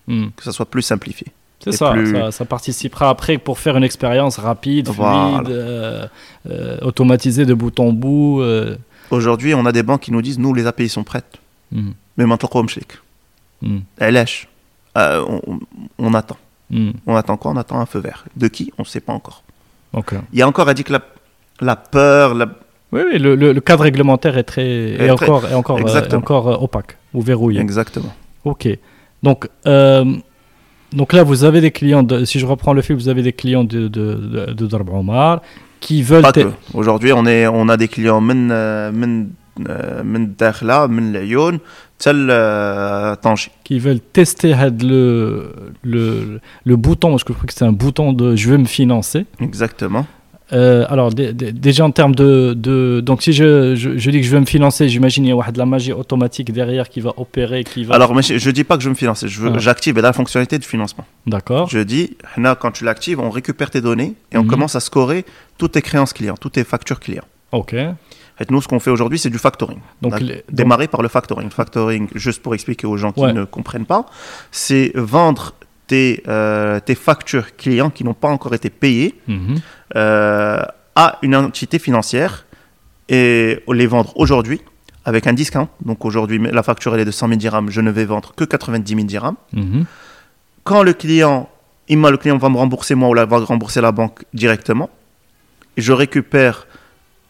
[0.07, 0.29] Hmm.
[0.37, 1.29] Que ça soit plus simplifié.
[1.63, 1.95] C'est ça,
[2.31, 6.07] ça, participera après pour faire une expérience rapide, euh,
[6.49, 8.41] euh, automatisée de bout en bout.
[8.41, 8.77] Euh.
[9.11, 11.37] Aujourd'hui, on a des banques qui nous disent nous, les API sont prêtes.
[11.71, 11.91] Hmm.
[12.17, 13.79] Mais maintenant, quoi, mm.
[13.99, 14.49] Elle lèche.
[14.97, 16.39] On, attend.
[16.71, 16.93] Hmm.
[17.07, 17.51] On attend quoi?
[17.51, 18.25] On attend un feu vert.
[18.37, 18.73] De qui?
[18.79, 19.43] On ne sait pas encore.
[20.33, 21.03] Il y a encore, elle dit que la,
[21.61, 22.35] la peur.
[22.93, 27.61] Oui, le, cadre réglementaire est, très, est, encore, est encore opaque ou verrouillé.
[27.61, 28.13] Exactement.
[28.44, 28.68] Ok.
[29.24, 30.06] Donc, euh,
[30.94, 32.04] donc là, vous avez des clients.
[32.04, 34.90] De, si je reprends le fil, vous avez des clients de de, de, de Darb
[34.90, 35.42] Omar
[35.80, 36.22] qui veulent.
[36.22, 36.50] Pas te- que.
[36.74, 38.48] Aujourd'hui, on, est, on a des clients من
[39.00, 39.28] من
[40.04, 41.60] من داخله من العيون
[42.00, 45.54] تل آه، طنجي qui veulent tester had le,
[45.84, 48.66] le, le bouton, parce que je crois que c'est un bouton de je veux me
[48.66, 49.26] financer.
[49.40, 50.06] Exactement.
[50.53, 53.01] Euh, alors, dé- dé- déjà en termes de, de.
[53.01, 55.53] Donc, si je, je, je dis que je veux me financer, j'imagine qu'il y a
[55.53, 57.95] de la magie automatique derrière qui va opérer, qui va.
[57.95, 59.59] Alors, mais je ne dis pas que je veux me financer, Ah.
[59.59, 61.05] j'active la fonctionnalité de financement.
[61.27, 61.69] D'accord.
[61.69, 62.17] Je dis,
[62.61, 64.49] quand tu l'actives, on récupère tes données et on Mhm.
[64.49, 65.25] commence à scorer
[65.59, 67.25] toutes tes créances clients, toutes tes factures clients.
[67.53, 67.75] Ok.
[67.75, 69.79] Et nous, ce qu'on fait aujourd'hui, c'est du factoring.
[70.01, 70.15] Donc,
[70.51, 71.51] démarré par le factoring.
[71.51, 73.33] Factoring, juste pour expliquer aux gens qui Ouais.
[73.35, 74.07] ne comprennent pas,
[74.51, 75.53] c'est vendre
[75.91, 79.57] tes, euh, tes factures clients qui n'ont pas encore été payées Mhm.
[79.97, 80.63] euh,
[80.95, 82.33] à une entité financière
[83.09, 84.61] et les vendre aujourd'hui
[85.05, 85.69] avec un discount.
[85.89, 88.45] Donc aujourd'hui, la facture elle est de 100 000 dirhams, je ne vais vendre que
[88.45, 89.37] 90 000 dirhams.
[89.53, 89.85] Mhm.
[90.63, 91.49] Quand le client,
[91.89, 94.89] le client va me rembourser moi ou la, va rembourser la banque directement,
[95.77, 96.67] je récupère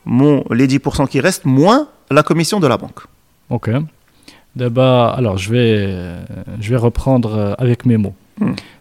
[0.05, 3.01] mon, les 10% qui restent moins la commission de la banque.
[3.49, 3.70] Ok.
[4.57, 5.95] D'abord, alors je vais,
[6.61, 8.16] je vais reprendre euh, avec mes mots.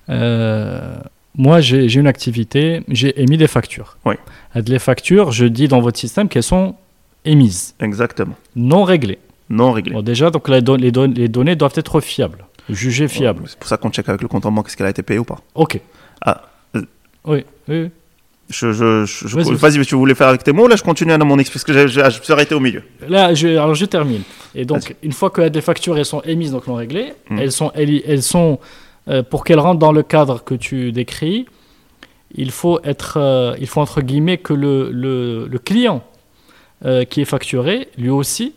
[0.10, 0.98] Euh,
[1.36, 3.98] moi, j'ai une activité, j'ai émis des factures.
[4.06, 4.16] Oui.
[4.56, 6.76] Les factures, je dis dans votre système qu'elles sont
[7.26, 8.36] émises, Exactement.
[8.56, 9.20] non réglées.
[9.50, 9.94] Non réglé.
[9.94, 13.44] Bon, déjà, donc don- les, don- les données doivent être fiables, jugées fiables.
[13.48, 15.20] C'est pour ça qu'on check avec le compte en banque est-ce qu'elle a été payée
[15.20, 15.40] ou pas.
[15.56, 15.80] Ok.
[16.22, 16.44] Ah,
[16.76, 16.82] euh,
[17.26, 17.90] Oui, oui, oui.
[18.50, 19.78] Je, je, je- je- Vas-y.
[19.78, 22.02] Mais tu voulais faire avec tes mots, là je continue à mon explication, parce que
[22.12, 22.82] je me suis arrêté au milieu.
[23.08, 24.24] Là, je, alors je termine.
[24.56, 27.38] Et donc, une fois que les factures elles sont émises, donc non réglées, Mm.
[27.40, 28.60] elles sont, elles, elles sont
[29.10, 31.46] euh, pour qu'elles rentrent dans le cadre que tu décris,
[32.36, 36.04] il faut être, euh, il faut entre guillemets que le, le, le client
[36.86, 38.54] euh, qui est facturé, lui aussi,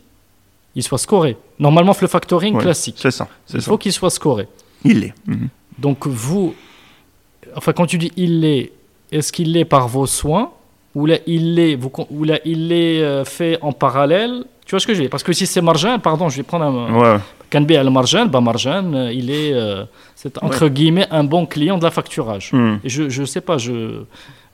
[0.75, 1.37] il soit scoré.
[1.59, 3.27] Normalement, le factoring Ouais, classique, C'est ça.
[3.53, 3.69] il ça.
[3.69, 4.47] faut qu'il soit scoré.
[4.83, 5.13] Il l'est.
[5.27, 5.49] Mhm.
[5.79, 6.53] Donc vous,
[7.55, 8.71] enfin quand tu dis il l'est,
[9.11, 10.51] est-ce qu'il l'est par vos soins
[10.93, 14.87] ou là il l'est, vous, ou là il l'est fait en parallèle Tu vois ce
[14.87, 15.11] que je veux dire?
[15.11, 17.19] Parce que si c'est Marjan, pardon, je vais prendre un Ouais, ouais.
[17.51, 19.85] Kanbi al Marjan, bah Marjan, il est, euh,
[20.15, 22.49] c'est entre guillemets un bon client de la facturage.
[22.83, 23.75] Et je je sais pas, je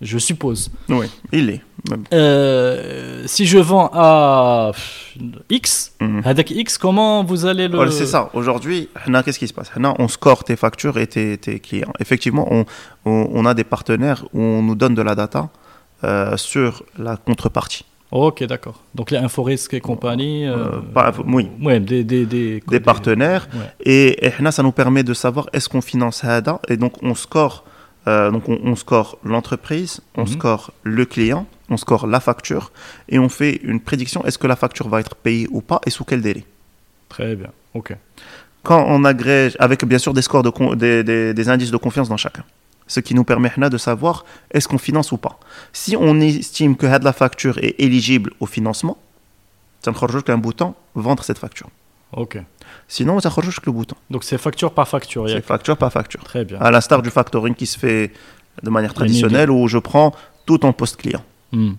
[0.01, 0.71] je suppose.
[0.89, 1.61] Oui, il.
[1.89, 2.03] Même.
[2.13, 4.73] Euh, si je vends à
[5.49, 6.21] X, Mhm.
[6.25, 8.29] avec X, comment vous allez le Voilà, c'est ça.
[8.33, 8.89] Aujourd'hui,
[9.23, 9.71] qu'est-ce qui se passe?
[9.99, 11.93] On score tes factures et tes, tes clients.
[12.01, 12.65] Effectivement, on,
[13.05, 15.47] on, on a des partenaires où on nous donne de la data
[16.03, 17.85] euh, sur la contrepartie.
[18.11, 18.81] Ok, d'accord.
[18.95, 20.45] Donc les Inforisque et compagnie.
[20.47, 21.47] euh, Euh, oui.
[21.61, 23.47] Ouais, des, des, des, Des partenaires.
[23.53, 23.59] ouais.
[23.81, 26.59] Et, et ça nous permet de savoir est-ce qu'on finance Hada?
[26.69, 27.63] Et donc, on score,
[28.07, 30.27] euh, donc on, on score l'entreprise, on Mhm.
[30.27, 32.71] score le client, on score la facture
[33.09, 35.91] et on fait une prédiction est-ce que la facture va être payée ou pas et
[35.91, 36.45] sous quel délai?
[37.09, 37.49] Très bien.
[37.75, 37.95] Ok.
[38.63, 42.43] quand on agrège, avec bien sûr des scores, de des indices de confiance dans chacun.
[42.89, 45.39] Ce qui nous permet de savoir est-ce qu'on finance ou pas.
[45.71, 48.97] Si on estime que la facture est éligible au financement,
[49.81, 51.69] ça ne change qu'un bouton vendre cette facture.
[52.11, 52.37] Ok.
[52.87, 53.95] Sinon, ça change que le bouton.
[54.09, 55.29] Donc c'est facture par facture.
[55.29, 56.23] C'est facture par facture.
[56.23, 56.59] Très bien.
[56.59, 58.11] À l'instar du factoring qui se fait
[58.61, 60.13] de manière traditionnelle où je prends
[60.45, 61.23] tout en post client.
[61.51, 61.73] Hmm.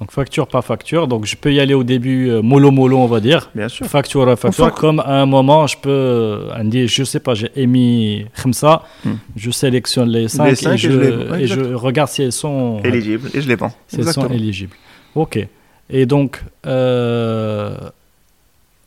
[0.00, 1.06] Donc facture par facture.
[1.06, 3.50] Donc je peux y aller au début euh, mollo mollo, on va dire.
[3.54, 3.86] Bien sûr.
[3.86, 4.64] Facture à facture.
[4.64, 8.82] Enfin, Comme à un moment, je peux euh, indiquer, je sais pas, j'ai émis Khamsa,
[9.04, 9.12] Hmm.
[9.36, 11.74] je sélectionne les 5 cinq et, et je, je les- ouais, et je exact.
[11.76, 13.72] regarde si elles sont, Éligible et je les vends.
[13.86, 14.74] si elles sont éligibles.
[15.14, 15.46] Ok.
[15.90, 17.76] Et donc, euh,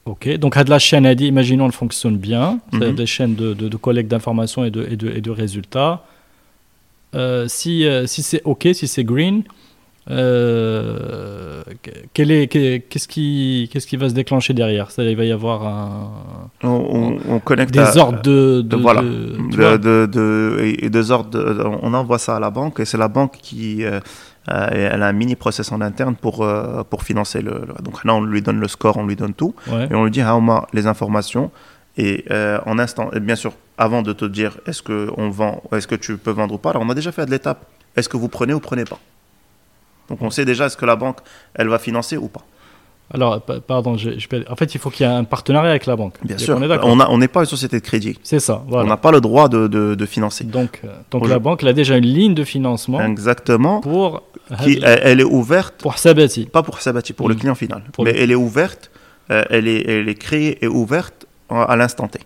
[0.05, 0.38] ok.
[0.38, 2.59] Donc à de la chaîne a dit, imaginons, elle fonctionne bien.
[2.73, 2.95] Mhm.
[2.95, 6.03] des chaînes de, de- de collecte d'informations et de, et, de, et de résultats.
[7.15, 9.43] Euh, si euh, si c'est ok, si c'est green,
[10.09, 11.61] euh,
[12.13, 14.91] quel est, qu'est-ce qui, qu'est-ce qui va se déclencher derrière?
[14.91, 16.11] Ça, il va y avoir un,
[16.63, 19.01] On, on- on connecte des à- ordres de, de, voilà.
[19.01, 23.84] de- de, et ordres on envoie ça à la banque et c'est la banque qui
[23.85, 23.99] euh,
[24.47, 28.15] elle a un mini process en interne pour, euh, pour financer le, le- donc là
[28.15, 29.88] on lui donne le score on lui donne tout Ouais.
[29.91, 31.51] et on lui dit ah, on a les informations
[31.97, 35.88] et euh, en instant bien sûr avant de te dire est-ce que on vend est-ce
[35.88, 37.65] que tu peux vendre ou pas alors on a déjà fait de l'étape
[37.95, 38.99] est-ce que vous prenez ou prenez pas?
[40.09, 41.17] Donc on sait déjà est-ce que la banque
[41.53, 42.43] elle va financer ou pas
[43.13, 45.69] Alors, pa- pardon, je, je peux- en fait, il faut qu'il y ait un partenariat
[45.71, 46.15] avec la banque.
[46.23, 49.21] bien sûr On n'est pas une société de crédit C'est ça, on n'a pas le
[49.21, 52.34] droit de, de, de financer Donc, euh, donc la banque elle a déjà une ligne
[52.34, 54.23] de financement exactement pour,
[54.63, 56.45] qui elle, elle est ouverte pour Sabati.
[56.45, 57.39] pas pour Sabati, pour le Mm.
[57.39, 57.84] client final.
[57.93, 58.91] Pour Mais le- elle est ouverte,
[59.31, 62.19] euh, elle, est, elle est créée et ouverte à, à l'instant T.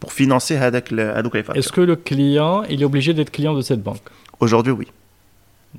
[0.00, 1.58] Pour financer Hadak le- Hadouk les factures.
[1.60, 4.02] Est-ce que le client, il est obligé d'être client de cette banque?
[4.40, 4.88] Aujourd'hui, oui.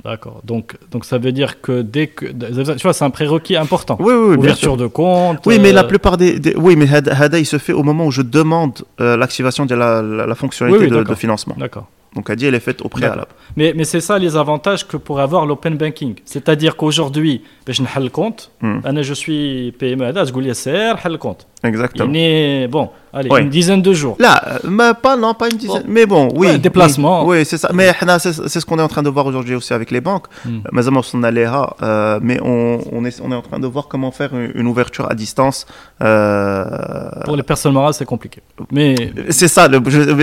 [0.03, 0.41] D'accord.
[0.44, 3.98] Donc, donc ça veut dire que dès que tu vois, c'est un prérequis important.
[3.99, 5.45] Oui, oui, oui Ouverture de compte.
[5.45, 8.11] Oui, mais la euh, plupart des, oui, mais Hada, il se fait au moment où
[8.11, 11.56] je demande euh, l'activation de la, la, fonctionnalité de, financement.
[11.57, 11.88] D'accord.
[12.15, 13.28] Donc Hadi, elle est faite au préalable.
[13.56, 16.15] Mais, mais c'est ça les avantages que pourrait avoir l'open banking.
[16.26, 18.52] C'est-à-dire qu'aujourd'hui, ben, je n'ai le compte.
[18.61, 19.02] Mm.
[19.02, 21.48] Je suis PME Hada, je goulais le compte.
[21.64, 22.10] Exactement.
[22.11, 23.41] Il est bon allez, Ouais.
[23.41, 24.15] une dizaine de jours.
[24.19, 25.84] Là, euh, mais pas, non, pas une dizaine.
[25.88, 26.48] Mais bon, oui.
[26.48, 27.26] Ouais, déplacement.
[27.26, 27.69] Oui, oui, c'est ça.
[27.73, 30.26] Mais c'est ce qu'on est en train de voir aujourd'hui aussi avec les banques.
[30.45, 30.60] Hmm.
[30.72, 34.11] Mais on à, euh, mais on, on, est, on est en train de voir comment
[34.11, 35.65] faire une, une ouverture à distance.
[36.02, 38.41] euh, Pour les personnes morales, c'est compliqué.
[38.72, 38.95] Mais
[39.30, 39.80] c'est ça, le,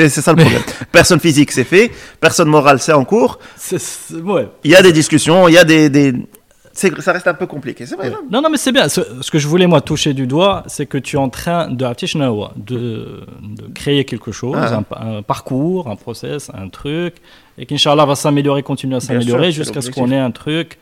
[0.09, 0.63] c'est ça le Mais- problème.
[0.93, 1.91] Personne physique, c'est fait.
[2.21, 3.39] Personne morale, c'est en cours.
[3.57, 4.49] c'est- c'est- ouais.
[4.65, 5.89] Il y a des discussions, il y a des.
[5.91, 6.13] des...
[6.73, 8.11] c'est- Ça reste un peu compliqué, c'est vrai.
[8.31, 8.89] Non, non, mais c'est bien.
[8.89, 11.69] Ce, ce que je voulais, moi, toucher du doigt, c'est que tu es en train
[11.69, 11.85] de,
[12.57, 14.83] de, de créer quelque chose, Ah.
[14.97, 17.17] un, un parcours, un process, un truc,
[17.59, 20.79] et qu'Inch'Allah va s'améliorer, continuer à s'améliorer jusqu'à ce qu'on ait un truc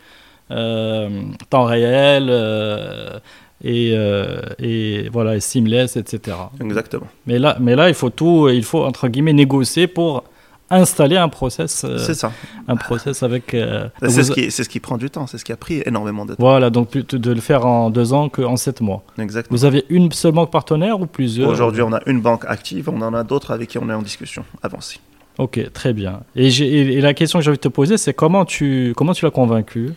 [0.50, 1.08] euh,
[1.50, 3.18] temps réel, euh,
[3.62, 6.36] et, euh, et voilà, et seamless, etc.
[6.60, 7.06] Exactement.
[7.26, 10.24] Mais là, mais là, il faut tout, il faut entre guillemets négocier pour
[10.70, 11.84] installer un process.
[11.84, 12.32] euh, C'est ça.
[12.66, 13.54] un process avec.
[13.54, 15.56] euh, C'est vous- ce, qui, c'est ce qui prend du temps, c'est ce qui a
[15.56, 16.42] pris énormément de temps.
[16.42, 19.02] Voilà, donc de le faire en deux ans qu'en sept mois.
[19.18, 19.56] Exactement.
[19.56, 21.48] Vous avez une seule banque partenaire ou plusieurs?
[21.48, 24.02] Aujourd'hui, on a une banque active, on en a d'autres avec qui on est en
[24.02, 24.98] discussion avancée.
[25.38, 26.20] Ok, très bien.
[26.34, 28.92] Et, j'ai- et- et la question que j'ai envie de te poser, c'est comment tu,
[28.96, 29.90] comment tu l'as convaincu?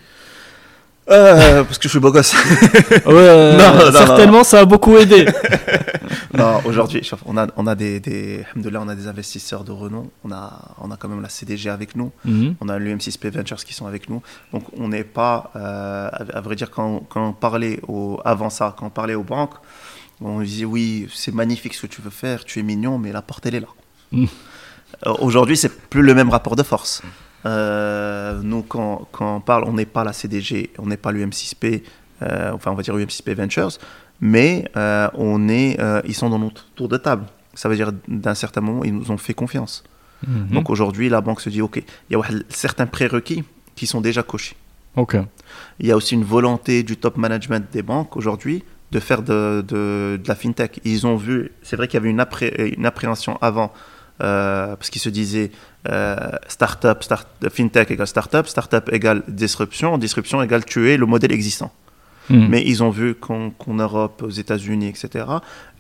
[1.12, 2.34] Euh, parce que je suis beau gosse.
[3.06, 5.26] Ouais, euh, Non, non, certainement, ça a beaucoup aidé.
[6.34, 10.10] non, aujourd'hui, on a, on a des, on a des investisseurs de renom.
[10.24, 12.12] On a, on a quand même la CDG avec nous.
[12.26, 12.56] Mhm.
[12.62, 14.22] On a l'UM6P Ventures qui sont avec nous.
[14.54, 18.50] Donc, on n'est pas, euh, à, à vrai dire, quand, quand on parlait au, avant
[18.50, 19.56] ça, quand on parlait aux banques,
[20.22, 23.22] on disait oui, c'est magnifique ce que tu veux faire, tu es mignon, mais la
[23.22, 23.68] porte, elle est là.
[24.12, 24.26] Mm.
[25.08, 27.02] Euh, Aujourd'hui, c'est plus le même rapport de force.
[27.46, 31.84] Euh, nous, quand, quand on parle, on n'est pas la CDG, on n'est pas l'UM6P,
[32.22, 33.72] euh, enfin, on va dire UM6P Ventures,
[34.20, 37.26] mais euh, on est, ils sont dans notre tour de table.
[37.54, 39.84] Ça veut dire, d'un certain moment, ils nous ont fait confiance.
[40.28, 40.50] Mhm.
[40.54, 41.78] Donc aujourd'hui, la banque se dit, OK,
[42.10, 43.44] il y a certains prérequis
[43.76, 44.56] qui sont déjà cochés.
[44.96, 45.18] ok.
[45.80, 49.64] Il y a aussi une volonté du top management des banques aujourd'hui de faire de,
[49.68, 50.80] de- de la fintech.
[50.86, 53.74] Ils ont vu, c'est vrai qu'il y avait une, appré- une appréhension avant,
[54.22, 55.52] euh, parce qu'ils se disaient
[55.90, 56.16] euh,
[56.48, 61.72] startup, start, fintech égale startup, startup égale disruption, disruption égale tuer le modèle existant.
[62.30, 62.48] Mhm.
[62.50, 65.26] Mais ils ont vu qu'en Europe, aux États-Unis, etc.,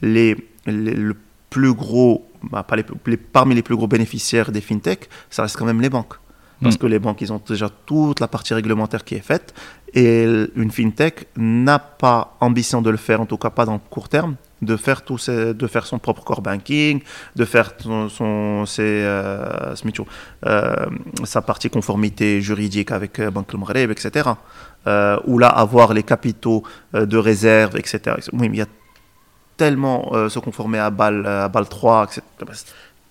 [0.01, 0.35] les,
[0.65, 1.15] les- le
[1.49, 5.55] plus gros, bah, pas les, les- parmi les plus gros bénéficiaires des fintech, ça reste
[5.57, 6.15] quand même les banques.
[6.63, 6.77] Parce Mm.
[6.80, 9.53] que les banques, ils ont déjà toute la partie réglementaire qui est faite.
[9.93, 13.80] Et une fintech n'a pas ambition de le faire, en tout cas pas dans le
[13.89, 17.02] court terme, de faire, tout ces- de faire son propre core banking,
[17.36, 19.74] de faire son, son- ses, euh,
[20.46, 20.86] euh,
[21.24, 24.30] sa partie conformité juridique avec euh, Banque Le Maghreb, etc.
[25.26, 26.64] Ou là, avoir les capitaux
[26.94, 28.00] de réserve, etc.
[28.34, 28.68] Oui, mais il y a
[29.58, 32.22] tellement se conformer à BAL, à BAL 3, etc.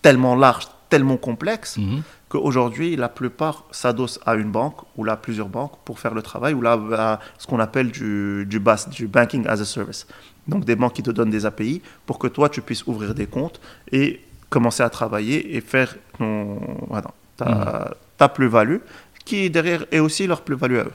[0.03, 2.03] Tellement large, tellement complexe Mhm.
[2.31, 6.55] Qu'aujourd'hui, la plupart s'adossent à une banque ou là plusieurs banques pour faire le travail
[6.55, 10.07] ou là à ce qu'on appelle du, du BAS, du Banking as a Service.
[10.47, 13.27] Donc des banques qui te donnent des API pour que toi, tu puisses ouvrir des
[13.27, 13.61] comptes
[13.93, 16.59] et commencer à travailler et faire ton,
[16.89, 18.79] voilà, ta, ta plus-value
[19.25, 20.93] qui derrière est aussi leur plus-value à eux.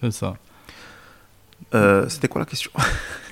[0.00, 0.34] C'est ça.
[1.74, 2.70] Euh, C'était quoi la question?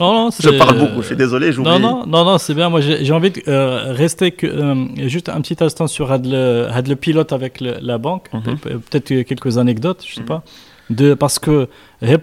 [0.01, 1.71] Non, non, Je parle beaucoup, je suis désolé, j'oublie.
[1.71, 2.69] Non, non, non, non, c'est bien.
[2.71, 6.67] Moi, j'ai envie de euh, rester que, euh, juste un petit instant sur had le,
[6.73, 8.29] had le pilote avec le- la banque.
[8.33, 8.43] Mhm.
[8.43, 10.27] Pe- pe- Peut-être quelques anecdotes, je sais Mhm.
[10.27, 10.43] pas.
[10.91, 11.69] De, parce que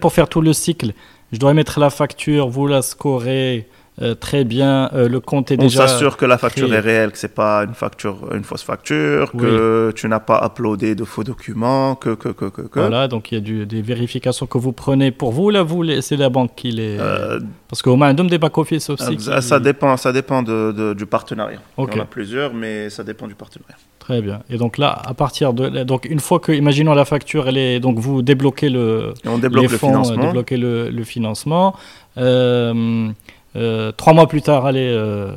[0.00, 0.92] pour faire tout le cycle,
[1.32, 3.66] je dois mettre la facture, vous la scorez
[4.02, 5.86] euh, très bien, euh, le compte est On déjà.
[5.86, 6.76] s'assure que la facture créé.
[6.78, 10.94] est réelle, que c'est pas une facture, une fausse facture, que tu n'as pas uploadé
[10.94, 12.62] de faux documents, que que que que.
[12.62, 12.78] que.
[12.80, 15.50] Voilà, donc il y a du- des vérifications que vous prenez pour vous.
[15.50, 16.96] Là, vous, c'est la banque qui les.
[16.98, 19.18] Euh, Parce qu'au moins, un des back-office aussi.
[19.20, 21.58] ça, qui- ça dépend, ça dépend de, de- du partenariat.
[21.76, 21.90] Ok.
[21.92, 23.76] Il y en a plusieurs, mais ça dépend du partenariat.
[23.98, 24.40] Très bien.
[24.50, 25.84] Et donc là, à partir de.
[25.84, 27.80] Donc, une fois que, imaginons la facture, elle est.
[27.80, 30.22] Donc, vous débloquez le, Et on débloque les le fonds, financement.
[30.22, 31.76] euh, débloquer le, le financement.
[32.18, 33.08] Euh,
[33.56, 35.32] euh, trois mois plus tard, elle est, euh,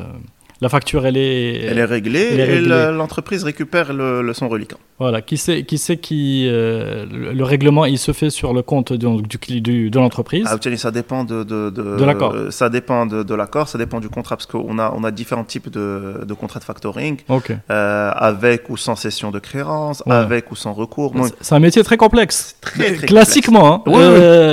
[0.64, 4.78] la facture, elle est, elle est réglée et l'entreprise récupère le, son reliquant.
[4.98, 8.94] Voilà, qui sait qui, sait qui euh, le règlement, il se fait sur le compte
[8.94, 10.46] de, du, de l'entreprise.
[10.48, 12.34] Ah, ça dépend de, de, de, l'accord.
[12.50, 15.70] Ça dépend de, l'accord, ça dépend du contrat, parce qu'on a, on a différents types
[15.70, 17.58] de, contrats de factoring, okay.
[17.70, 21.14] Euh, avec ou sans cession de créance, avec ou sans recours.
[21.42, 22.56] C'est un métier très complexe.
[22.62, 23.92] Très, très Classiquement, hein.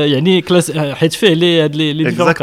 [0.04, 0.20] il y a
[1.36, 2.34] les, les, les différents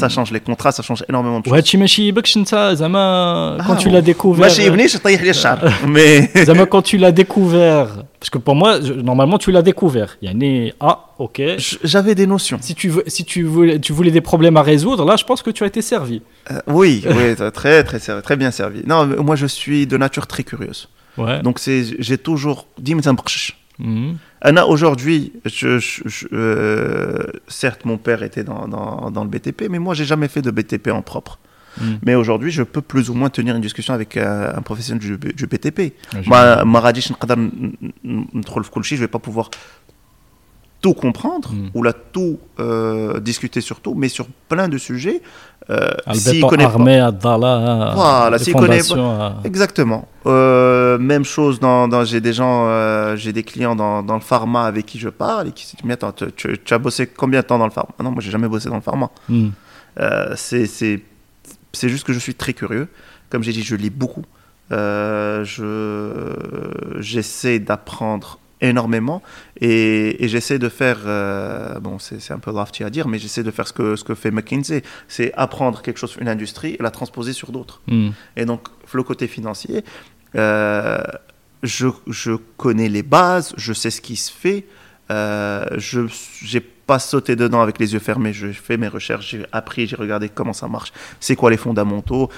[0.00, 1.52] Ça change les contrats, ça change énormément de choses.
[1.52, 5.18] وهادشي ما يشيبكش انت زعما quand Ah, tu l'as découvert Moi, j'ai venu, je taille
[5.22, 5.58] les chars.
[5.86, 6.28] Mais.
[6.44, 7.88] زعما quand tu l'as découvert
[8.20, 11.38] parce que pour moi je- normalement tu l'as découvert يعني ah ok
[11.84, 12.58] J'avais des notions.
[12.60, 15.40] si tu veux si tu voulais tu voulais des problèmes à résoudre là je pense
[15.46, 16.18] que tu as été servi
[16.50, 17.26] Euh, oui, oui,
[17.60, 18.80] très, très, servi- très bien servi.
[18.92, 20.80] Non, mais moi, je suis de nature très curieuse.
[21.22, 23.22] ouais Donc, c'est, j'ai toujours dit, mais ça me
[24.41, 25.33] Anna, aujourd'hui,
[27.47, 31.01] certes, mon père était dans, le BTP, mais moi, j'ai jamais fait de BTP en
[31.01, 31.39] propre.
[32.05, 35.93] Mais aujourd'hui, je peux plus ou moins tenir une discussion avec un professionnel du, BTP.
[36.25, 36.65] Moi,
[38.97, 39.49] je ne vais pas pouvoir
[40.81, 41.69] tout comprendre Mm.
[41.73, 45.21] ou là tout euh, discuter sur tout, mais sur plein de sujets.
[45.69, 50.07] Euh, s'il connaît pas- armé Dala Voilà, s'il connaît à- Exactement.
[50.25, 54.21] Euh, même chose dans, dans- j'ai des gens, euh, j'ai des clients dans, dans le
[54.21, 56.79] pharma avec qui je parle et qui se disent mais attends, tu, tu- tu as
[56.79, 57.91] bossé combien de temps dans le pharma?
[58.03, 59.09] Non, moi j'ai jamais bossé dans le pharma.
[59.99, 61.01] Euh, c'est, c'est,
[61.73, 62.87] c'est juste que je suis très curieux.
[63.29, 64.23] Comme j'ai dit, je lis beaucoup.
[64.71, 69.21] Euh, je, j'essaie d'apprendre énormément
[69.59, 73.43] et, et j'essaie de faire, euh, bon c'est un peu lofty à dire, mais j'essaie
[73.43, 76.83] de faire ce que, ce que fait McKinsey, c'est apprendre quelque chose, une industrie et
[76.83, 77.81] la transposer sur d'autres.
[77.87, 78.09] Hmm.
[78.35, 79.83] Et donc le côté financier,
[80.35, 81.01] euh,
[81.63, 84.65] je, je connais les bases, je sais ce qui se fait,
[85.11, 86.01] euh, je
[86.41, 89.95] j'ai pas sauté dedans avec les yeux fermés, je fais mes recherches, j'ai appris, j'ai
[89.95, 92.29] regardé comment ça marche, c'est quoi les fondamentaux,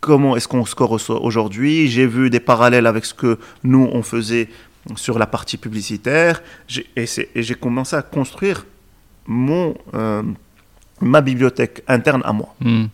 [0.00, 4.02] comment est-ce qu'on score au- aujourd'hui, j'ai vu des parallèles avec ce que nous on
[4.02, 4.48] faisait
[4.96, 6.42] sur la partie publicitaire,
[6.96, 7.04] et
[7.36, 8.64] j'ai commencé à construire
[9.26, 10.22] mon euh,
[11.00, 12.54] ma bibliothèque interne à moi.
[12.60, 12.86] Hmm.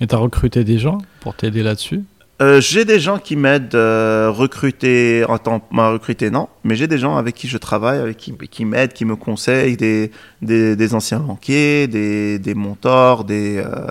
[0.00, 2.02] Et tu as recruté des gens pour t'aider là-dessus?
[2.42, 6.86] Euh, j'ai des gens qui m'aident euh, recruter en temps m'a recruté non mais j'ai
[6.86, 10.10] des gens avec qui je travaille avec qui, qui m'aident qui me conseillent des,
[10.40, 13.90] des, des anciens banquiers des, des mentors des euh,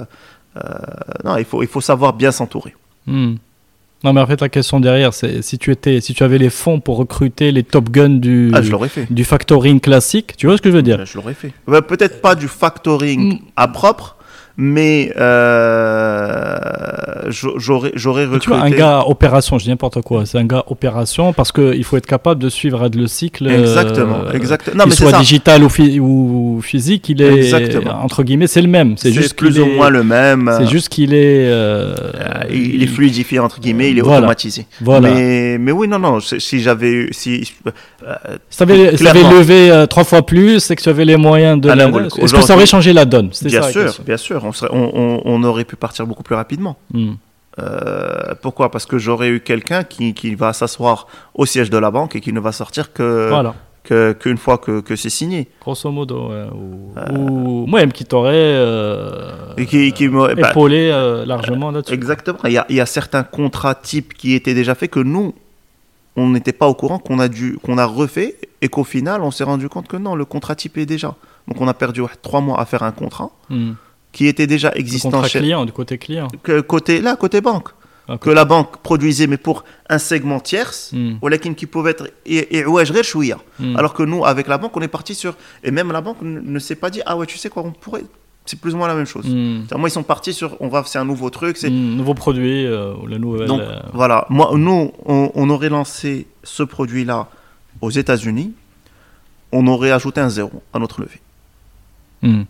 [1.23, 2.75] non il faut il faut savoir bien s'entourer
[3.07, 3.35] Hmm.
[4.03, 6.49] Non, mais en fait, la question derrière, c'est si tu étais, si tu avais les
[6.49, 8.61] fonds pour recruter les top guns du, ah
[9.09, 11.05] du factoring classique, tu vois ce que je veux dire?
[11.05, 13.39] Je l'aurais fait Ouais, peut-être pas du factoring Mm.
[13.57, 14.15] à propre
[14.61, 16.57] mais euh,
[17.29, 17.49] j'a-
[17.95, 21.33] j'aurais recruté Tu vois, un gars opération, je dis n'importe quoi, c'est un gars opération
[21.33, 23.47] parce qu'il faut être capable de suivre le cycle.
[23.47, 27.37] euh, exactement exactement qu'il mais c'est soit ça digital ou, phy- ou physique, il est
[27.37, 28.03] Exactement.
[28.03, 28.95] entre guillemets, c'est le même.
[28.97, 31.47] C'est juste plus ou est- moins le même C'est juste qu'il est.
[31.47, 34.17] euh, Euh, il est fluidifié entre guillemets, il est Voilà.
[34.19, 34.65] automatisé.
[34.81, 35.09] Voilà.
[35.09, 36.19] Mais, mais oui, non, non.
[36.19, 37.53] Si j'avais eu, si
[38.05, 38.13] euh,
[38.49, 38.91] Si tu avais,
[39.23, 41.69] levé euh, trois fois plus et que tu avais les moyens de.
[41.69, 43.29] Est-ce que ça aurait changé la donne?
[43.43, 46.35] Bien ça, sûr, bien sûr, on, serait, on, on- on aurait pu partir beaucoup plus
[46.35, 46.75] rapidement.
[46.93, 47.13] Hmm.
[47.59, 48.71] Euh, pourquoi?
[48.71, 52.21] Parce que j'aurais eu quelqu'un qui, qui va s'asseoir au siège de la banque et
[52.21, 53.53] qui ne va sortir que Voilà.
[54.19, 55.47] qu'une fois que, que c'est signé.
[55.61, 56.45] Grosso modo, ouais.
[57.11, 61.93] ou, ou même qui t'aurait euh, qui, qui me- bah, épaulé euh, largement là-dessus.
[61.93, 62.39] Exactement.
[62.45, 65.33] Il y, a, il y a certains contrats types qui étaient déjà faits que nous,
[66.15, 69.31] on n'était pas au courant, qu'on a, dû, qu'on a refait et qu'au final, on
[69.31, 71.15] s'est rendu compte que non, le contrat type est déjà.
[71.47, 73.71] Donc on a perdu ouais, trois mois à faire un contrat Hmm
[74.11, 77.69] qui était déjà existant chez client, du côté client, que côté là, côté banque,
[78.07, 81.55] ah, que la banque produisait, mais pour un segment tierce, ou mm.
[81.55, 83.75] qui pouvait être mm.
[83.77, 86.59] Alors que nous, avec la banque, on est parti sur et même la banque ne
[86.59, 88.03] s'est pas dit ah ouais, tu sais quoi, on pourrait
[88.49, 89.27] c'est plus ou moins la même chose.
[89.27, 89.65] Mm.
[89.77, 92.65] Moi, ils sont partis sur, on va, c'est un nouveau truc, c'est hmm, nouveau produit,
[92.65, 93.47] euh, la nouvelle.
[93.47, 97.27] Donc euh, voilà, moi, nous, on, aurait lancé ce produit-là
[97.81, 98.53] aux États-Unis,
[99.51, 101.21] on aurait ajouté un zéro à notre levée.
[102.23, 102.43] Mm.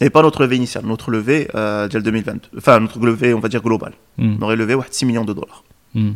[0.00, 3.62] Et pas notre levée initiale, notre levée euh, 2020, enfin notre levée, on va dire
[3.62, 3.94] globale.
[4.18, 4.36] Mm.
[4.38, 5.64] On aurait levé 6 millions de dollars.
[5.94, 6.12] Hmm.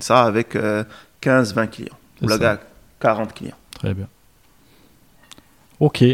[0.00, 0.84] Ça avec euh,
[1.22, 1.98] 15-20 clients.
[2.22, 2.60] Ou la gars,
[3.00, 3.56] 40 clients.
[3.74, 4.06] Très bien.
[5.80, 6.04] Ok.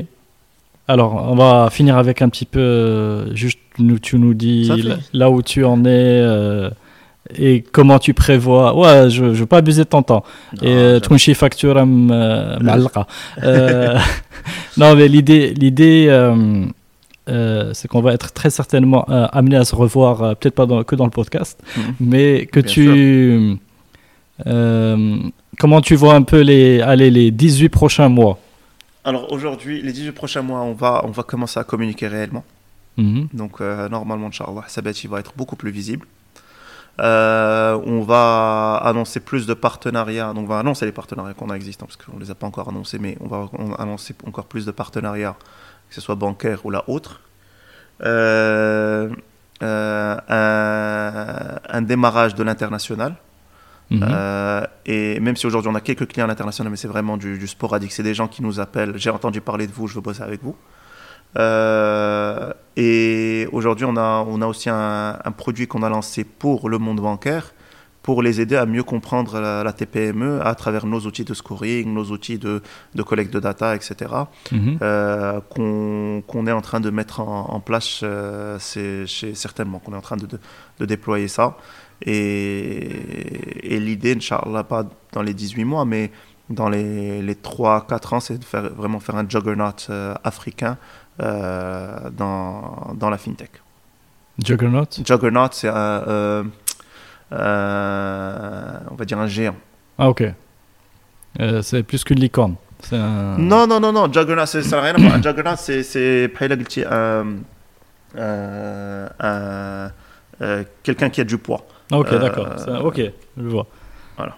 [0.90, 3.59] Alors, on va finir avec un petit peu, euh, juste
[4.02, 4.70] tu nous dis
[5.12, 6.70] là, où tu en es euh,
[7.36, 10.24] et comment tu prévois ouais je ne veux pas abuser de ton temps
[10.55, 11.77] non, et euh, Tunchi facture
[14.78, 16.09] non mais l'idée l'idée
[17.29, 20.67] euh, c'est qu'on va être très certainement euh, amené à se revoir, euh, peut-être pas
[20.67, 21.95] dans- que dans le podcast, Mhm.
[22.01, 23.59] mais que Bien tu,
[25.59, 28.39] comment tu vois un peu les, allez, les 18 prochains mois?
[29.05, 32.45] Alors aujourd'hui, les 18 prochains mois, on va, on va commencer à communiquer réellement.
[32.97, 33.29] Mhm.
[33.33, 36.07] Donc normalement, Inch'Allah, Sabati va être beaucoup plus visible.
[36.99, 40.33] On va annoncer plus de partenariats.
[40.35, 42.47] Donc on va annoncer les partenariats qu'on a existants parce qu'on ne les a pas
[42.47, 45.37] encore annoncés, mais on va on- annoncer encore plus de partenariats,
[45.89, 47.20] que ce soit bancaire ou la autre.
[48.05, 49.09] Euh,
[49.62, 53.16] euh, un, un démarrage de l'international.
[53.90, 54.06] Mhm.
[54.09, 57.39] Euh, et même si aujourd'hui on a quelques clients à l'international, mais c'est vraiment du,
[57.39, 58.93] du sporadique, c'est des gens qui nous appellent.
[58.97, 60.56] J'ai entendu parler de vous, je veux bosser avec vous.
[62.77, 66.78] Et aujourd'hui, on a, on a aussi un, un produit qu'on a lancé pour le
[66.78, 67.52] monde bancaire
[68.09, 71.93] pour les aider à mieux comprendre la, la TPME à travers nos outils de scoring,
[71.93, 72.62] nos outils de,
[72.94, 73.94] de collecte de data, etc.
[74.51, 74.78] Mhm.
[74.80, 79.98] euh, qu'on est en train de mettre en, en place euh, chez certainement qu'on est
[79.98, 80.39] en train de, de,
[80.78, 81.59] de déployer ça
[82.01, 86.10] et, et l'idée Inch'Allah pas dans les 18 mois mais
[86.48, 90.78] dans les, les 3-4 ans c'est de faire, vraiment faire un juggernaut euh, africain
[91.20, 93.51] euh, dans, dans la fintech
[94.43, 94.86] Juggernaut?
[95.05, 95.74] juggernaut c'est un
[96.09, 96.44] euh,
[97.31, 99.57] euh, on va dire un géant.
[99.99, 100.25] Ah ok.
[101.41, 102.55] Euh, c'est plus qu'une licorne.
[102.93, 103.37] Un...
[103.39, 104.11] Non, non, non, non.
[104.11, 105.23] Juggernaut, ça n'a rien à voir.
[105.23, 106.31] Juggernaut, c'est
[110.41, 111.67] euh, quelqu'un qui a du poids.
[111.93, 112.49] Ah, ok, d'accord.
[112.85, 113.01] Ok,
[113.37, 113.67] je vois.
[114.17, 114.37] Voilà.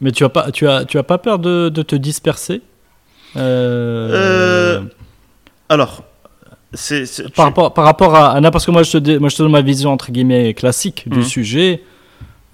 [0.00, 2.62] Mais tu as pas, tu as, tu as pas peur de, de te disperser?
[5.68, 6.04] Alors,
[7.34, 9.52] par, rapport, par rapport à Anna, parce que moi je, te, moi je te donne
[9.52, 11.24] ma vision entre guillemets classique du Mhm.
[11.24, 11.82] sujet.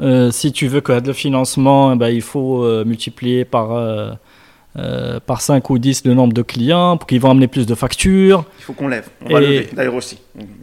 [0.03, 5.21] euh, si tu veux que le financement, eh ben, il faut euh, multiplier par, euh,
[5.27, 8.45] par 5 ou 10 le nombre de clients pour qu'ils vont amener plus de factures.
[8.61, 9.09] Il faut qu'on lève.
[9.27, 10.17] On va lever, d'ailleurs aussi.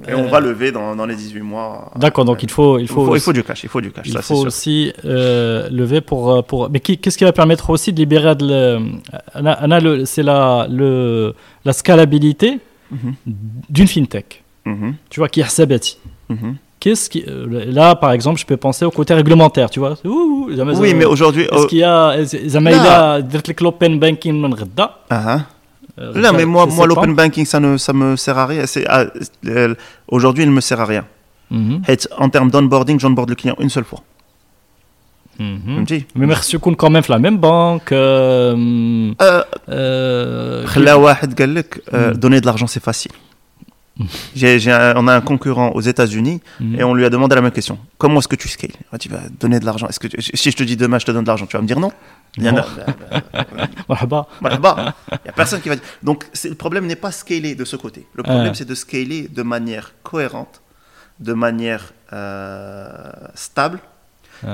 [0.08, 1.92] Et on va lever dans, dans les 18 mois.
[1.98, 3.64] D'accord, donc il faut, il il faut, il faut du cash.
[3.64, 6.70] Il faut du cash, il ça faut aussi lever pour, pour.
[6.72, 8.80] Mais qu'est-ce qui va permettre aussi de libérer de le-
[9.36, 11.36] on a- on a le- c'est la, le,
[11.66, 12.60] la scalabilité
[13.71, 14.43] d'une fintech.
[14.67, 15.99] mhm, Tu vois, qui est Sabati.
[16.29, 16.57] mhm.
[16.81, 17.47] Qu'est-ce qui, euh,
[17.79, 19.95] là, par exemple, je peux penser au côté réglementaire, tu vois.
[20.05, 21.45] Ouh, زعما Oui, زعما- mais aujourd'hui.
[21.45, 22.77] Est-ce oh, qu'il y a زعما لا.
[22.77, 25.41] إلا درت لك l'open banking من غدا ah, ah.
[26.01, 26.95] euh, Non, mais je moi, sais moi pas.
[26.95, 28.67] l'open banking, ça ne ça me sert à rien.
[28.67, 29.05] C'est, ah,
[29.47, 29.75] euh,
[30.09, 31.05] aujourd'hui, il ne me sert à rien.
[31.53, 31.83] Mhm.
[31.87, 34.01] حيت En termes d'onboarding, j'onboard le client une seule fois.
[35.39, 35.67] Mhm.
[35.67, 37.93] فهمتي Mais merci يكون quand même في la même banque.
[37.93, 42.17] euh, Euh, euh, خلا واحد قال لك euh, Mm.
[42.17, 43.13] donner de l'argent c'est facile.
[44.39, 46.75] J'ai- j'ai un- on a un concurrent aux États-Unis Mhm.
[46.79, 47.77] et on lui a demandé la même question.
[48.01, 49.87] Comment est-ce que tu scales Ah, Tu vas donner de l'argent.
[49.91, 51.63] Est-ce que tu- si je te dis demain je te donne de l'argent, tu vas
[51.67, 51.93] me dire non
[52.39, 52.65] Il y en a.
[53.91, 54.21] مرحبا.
[54.45, 54.73] Marhaba.
[55.13, 55.85] Il y a personne qui va dire.
[56.09, 58.01] Donc c'est- le problème n'est pas scaler de ce côté.
[58.19, 58.59] Le problème Ouais.
[58.61, 60.57] c'est de scaler de manière cohérente,
[61.29, 63.79] de manière euh, stable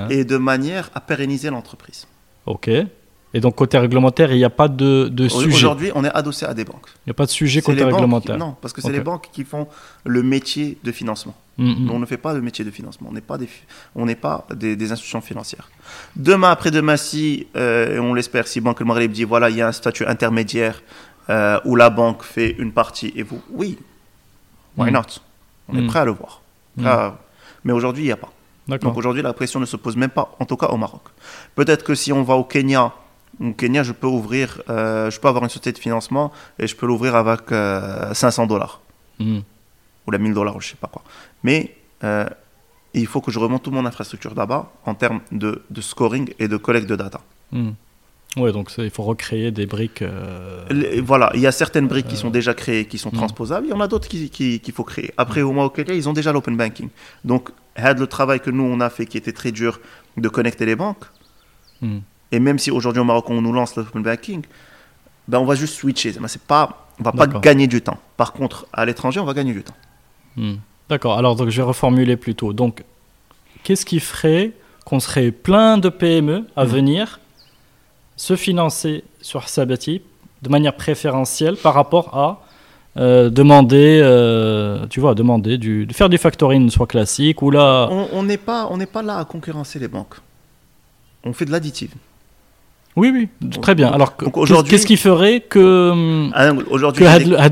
[0.10, 2.08] et de manière à pérenniser l'entreprise.
[2.46, 2.70] Ok.
[3.36, 5.48] Et donc côté réglementaire, il n'y a pas de, de sujet.
[5.56, 6.86] Aujourd'hui, on est adossé à des banques.
[6.98, 8.36] Il n'y a pas de sujet côté réglementaire.
[8.36, 9.68] qui- non, parce que c'est les banques qui font
[10.06, 11.34] le métier de financement.
[11.58, 11.86] Mhm.
[11.86, 13.08] Nous, on ne fait pas le métier de financement.
[13.10, 13.50] On n'est pas des,
[13.96, 15.70] on pas des, des institutions financières.
[16.16, 19.68] Demain, après-demain, si, euh, on l'espère, si Banque Le Maghreb dit voilà, il y a
[19.68, 20.82] un statut intermédiaire
[21.30, 23.80] euh, où la banque fait une partie et vous, oui,
[24.78, 24.94] why Mm.
[24.94, 25.02] not?
[25.70, 25.88] On est Mm.
[25.88, 26.42] prêt à le voir.
[26.78, 26.88] Mm.
[27.64, 28.33] Mais aujourd'hui, il n'y a pas.
[28.68, 31.02] Donc aujourd'hui, la pression ne se pose même pas, en tout cas au Maroc.
[31.56, 32.94] Peut-être que si on va au Kenya,
[33.42, 36.76] au Kenya, je peux ouvrir, euh, je peux avoir une société de financement et je
[36.76, 38.80] peux l'ouvrir avec euh, 500 dollars
[40.06, 41.02] ou la 1000 dollars, je sais pas quoi.
[41.44, 42.26] Mais euh,
[42.94, 46.48] il faut que je remonte toute mon infrastructure là-bas en termes de, de scoring et
[46.48, 47.22] de collecte de data.
[47.52, 47.74] Mhm.
[48.38, 50.02] Ouais, donc il faut recréer des briques.
[50.02, 53.18] euh, Les- voilà, il y a certaines briques qui sont déjà créées, qui sont Mm.
[53.18, 55.14] transposables, il y en a d'autres qui- qui- qu'il faut créer.
[55.18, 56.90] Après, au moins au Kenya, ils ont déjà l'open banking.
[57.24, 59.80] Donc, had le travail que nous, on a fait, qui était très dur,
[60.18, 61.06] de connecter les banques,
[61.82, 62.02] Mhm.
[62.32, 64.44] et même si aujourd'hui au Maroc, on nous lance l'open banking,
[65.28, 66.14] ben, on va juste switcher.
[66.22, 67.98] Mais c'est pas, on va pas gagner du temps.
[68.18, 69.76] Par contre, à l'étranger, on va gagner du temps.
[70.36, 70.56] Hmm.
[70.90, 72.54] D'accord, alors donc, je vais reformuler plutôt.
[72.54, 72.84] Donc,
[73.64, 74.52] qu'est-ce qui ferait
[74.86, 76.70] qu'on serait plein de PME à Mhm.
[76.72, 77.20] venir
[78.18, 80.02] se financer sur Sabati
[80.42, 82.43] de manière préférentielle par rapport à
[82.98, 87.88] euh, demander, euh, tu vois, demander du, de faire du factoring soit classique ou là.
[87.92, 90.16] On on n'est pas, on pas là à concurrencer les banques.
[91.24, 91.92] On fait de l'additive.
[92.96, 93.92] Oui, oui, très bien.
[93.92, 94.26] Alors, que-
[94.70, 97.04] qu'est-ce qui ferait que, Ah, que Aujourd'hui,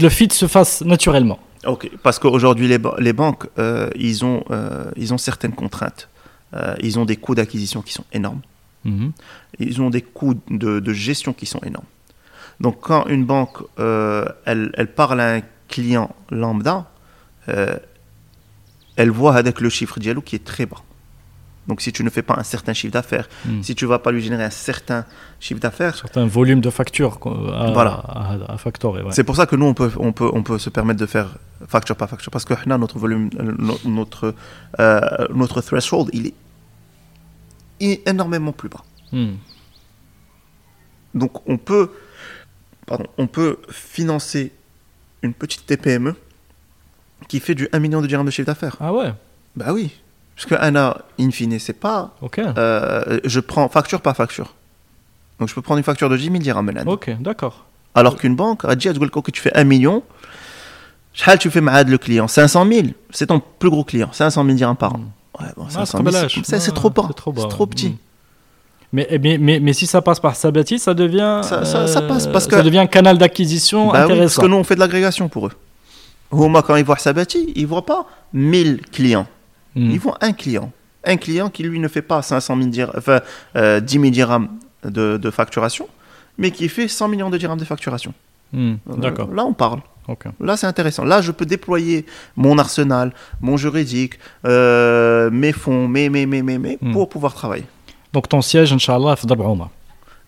[0.10, 1.40] fit se fasse naturellement?
[1.66, 6.10] Ok, parce qu'aujourd'hui, les, ba- les banques, euh, ils, ont, euh, ils ont certaines contraintes.
[6.84, 8.42] Ils ont des coûts d'acquisition qui sont énormes.
[8.84, 9.12] Mhm.
[9.60, 11.86] Ils ont des coûts de, de gestion qui sont énormes.
[12.62, 16.86] Donc, quand une banque, euh, elle, elle parle à un client lambda,
[17.50, 17.76] euh,
[18.96, 20.82] elle voit avec le chiffre dialogue qui est très bas.
[21.68, 23.62] Donc, si tu ne fais pas un certain chiffre d'affaires, Mm.
[23.64, 25.06] si tu ne vas pas lui générer un certain
[25.40, 27.92] chiffre d'affaires, Certains volumes de factures quoi, à, Voilà.
[27.92, 29.02] à, à factorer.
[29.04, 29.12] ouais.
[29.12, 31.30] C'est pour ça que nous, on peut, on peut, on peut se permettre de faire
[31.68, 32.32] facture par facture.
[32.32, 34.36] Parce que là, notre volume, euh, no- notre,
[34.80, 35.02] euh,
[35.34, 38.84] notre threshold, il est énormément plus bas.
[39.12, 39.34] Hmm.
[41.14, 41.92] Donc, on peut,
[43.18, 44.52] on peut financer
[45.22, 46.16] une petite TPME
[47.28, 48.78] qui fait du 1 million de dirhams de chiffre d'affaires.
[48.80, 49.14] Ah ouais?
[49.56, 49.92] Bah oui.
[50.36, 52.16] Parce qu'Anna, in fine, c'est pas.
[52.22, 52.40] Ok.
[52.40, 54.56] Euh, je prends facture par facture.
[55.40, 57.66] Donc je peux prendre une facture de 10 000 dirhams Ok, d'accord.
[57.96, 60.04] Alors qu'une banque, a dit à que tu fais 1 million,
[61.40, 64.78] tu fais malade le client 500 000, c'est ton plus gros client, 500 000 dirhams
[64.78, 65.00] par an.
[65.00, 65.44] Hmm.
[65.44, 67.08] Ouais, bon, ah, ah c'est trop bas.
[67.10, 67.90] C'est trop, petit.
[67.90, 67.98] Hmm.
[68.94, 72.02] Mais, eh mais, mais, mais si ça passe par Sabati, ça devient, Ça- ça- ça
[72.02, 74.42] passe, parce ça que- devient un canal d'acquisition Bah oui, parce intéressant.
[74.42, 75.52] que nous, on fait de l'agrégation pour eux.
[76.34, 79.28] Huma, quand ils voient Sabati, ils ne voient pas 1000 clients.
[79.76, 79.92] Hmm.
[79.92, 80.72] Ils voient un client.
[81.06, 83.22] Un client qui, lui, ne fait pas 500 000 dirhams, enfin,
[83.56, 84.50] euh, 10 000 dirhams
[84.84, 85.88] de, de facturation,
[86.38, 88.14] mais qui fait 100 millions de dirhams de facturation.
[88.54, 89.30] Hmm, Euh, D'accord.
[89.34, 89.80] Là, on parle.
[90.08, 90.26] Ok.
[90.42, 91.06] Là, c'est intéressant.
[91.06, 92.06] Là, je peux déployer
[92.36, 94.16] mon arsenal, mon juridique,
[94.46, 96.92] euh, mes fonds, mes, mes, mes, mes, mes, Hmm.
[96.92, 97.64] pour pouvoir travailler.
[98.14, 99.70] Donc ton siège, Inch'Allah, à Darb Omar.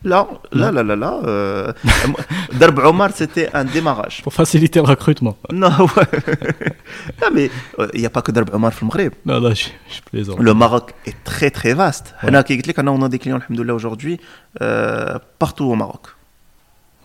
[0.06, 1.20] Là, là, là, là, là.
[1.26, 1.72] Euh,
[2.60, 4.22] Darb Omar, c'était un démarrage.
[4.22, 5.38] Pour faciliter le recrutement.
[5.54, 6.08] Non, ouais.
[7.22, 7.50] non mais
[7.80, 9.14] euh, il n'y a pas que Darb Omar dans le Maghreb.
[9.26, 9.68] Non, là, je,
[10.12, 10.40] plaisante.
[10.40, 12.16] Le Maroc est très, très vaste.
[12.24, 12.30] Ouais.
[12.32, 14.20] On a des clients, alhamdoulilah, aujourd'hui,
[14.62, 16.08] euh, partout au Maroc.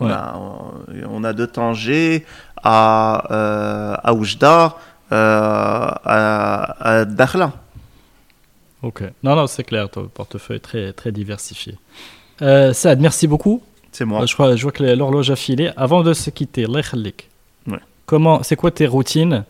[0.00, 2.24] On, a, de Tanger
[2.62, 4.76] à, Oujda,
[5.10, 7.52] à Dakhla.
[8.82, 9.02] Ok.
[9.22, 11.76] Non, non, c'est clair, ton portefeuille est très, très diversifié.
[12.42, 13.62] Euh, Saad, merci beaucoup.
[13.92, 14.22] C'est moi.
[14.22, 15.70] Euh, Je, crois, je vois que l'horloge a filé.
[15.76, 16.66] Avant de se quitter.
[16.66, 17.12] Ouais.
[18.06, 19.44] comment, c'est quoi tes routines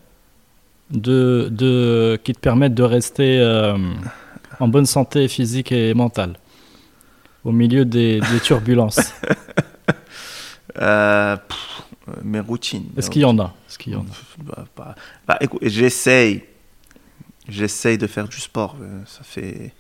[0.91, 3.77] de, de, qui te permettent de rester euh,
[4.61, 6.35] en bonne santé physique et mentale
[7.45, 9.13] au milieu des, des turbulences?
[10.81, 11.83] Euh, pff,
[12.23, 12.87] mes routines.
[12.97, 13.53] Est-ce qu'il y en a?
[13.69, 14.05] Est-ce qu'il y en a?
[14.45, 14.95] Bah, bah,
[15.27, 16.45] bah, j'essaye.
[17.49, 18.77] J'essaye de faire du sport.
[18.81, 19.73] euh, Ça fait,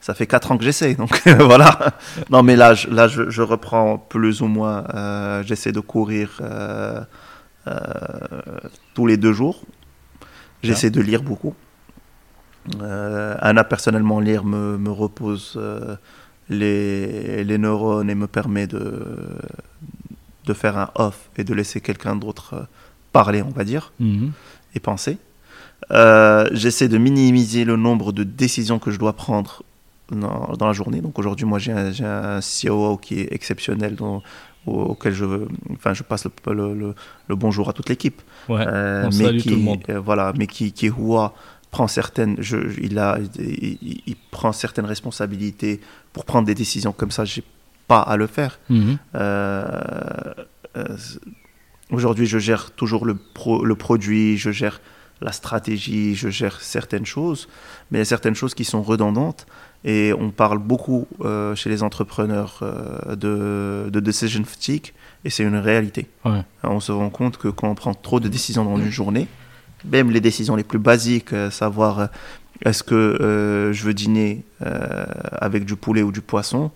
[0.00, 0.96] ça fait 4 ans que j'essaye.
[0.96, 1.94] Donc voilà.
[2.30, 4.84] Non, mais là, je, là je, je reprends plus ou moins.
[4.94, 7.00] euh, J'essaie de courir euh,
[7.66, 7.72] euh,
[8.94, 9.62] tous les deux jours.
[10.62, 11.54] J'essaie de lire beaucoup.
[12.80, 15.60] Anna, personnellement, lire me, me repose
[16.48, 19.04] les, les neurones et me permet de,
[20.46, 22.66] de faire un off et de laisser quelqu'un d'autre
[23.12, 24.32] parler, on va dire Mhm.
[24.74, 25.18] et penser.
[25.90, 29.62] Euh, J'essaie de minimiser le nombre de décisions que je dois prendre
[30.10, 31.00] dans, dans la journée.
[31.00, 34.22] Donc aujourd'hui, moi, j'ai un, un COO qui est exceptionnel, dont-
[34.66, 35.24] au- auquel je,
[35.72, 36.94] enfin, je passe le, le- le-
[37.28, 38.22] le bonjour à toute l'équipe.
[38.48, 38.64] Ouais.
[38.66, 39.82] Euh, on mais salue qui, tout le monde.
[39.88, 41.34] euh, voilà, mais qui, qui Houa
[41.72, 45.80] prend certaines, je, je- il, a, il, il- il prend certaines responsabilités
[46.12, 47.24] pour prendre des décisions comme ça.
[47.24, 47.42] J'ai
[47.88, 48.60] pas à le faire.
[48.70, 48.98] Mhm.
[49.16, 49.80] Euh,
[50.76, 50.96] euh,
[51.90, 54.80] Aujourd'hui, je gère toujours le, pro- le produit, je gère
[55.22, 57.48] la stratégie, je gère certaines choses,
[57.90, 59.46] mais il y a certaines choses qui sont redondantes.
[59.84, 64.92] Et on parle beaucoup euh, chez les entrepreneurs euh, de, de decision fatigue,
[65.24, 66.08] et c'est une réalité.
[66.24, 66.42] Ouais.
[66.62, 69.26] On se rend compte que quand on prend trop de décisions dans une journée,
[69.84, 72.08] même les décisions les plus basiques, euh, savoir
[72.64, 76.70] est-ce que je veux dîner avec du poulet ou du poisson,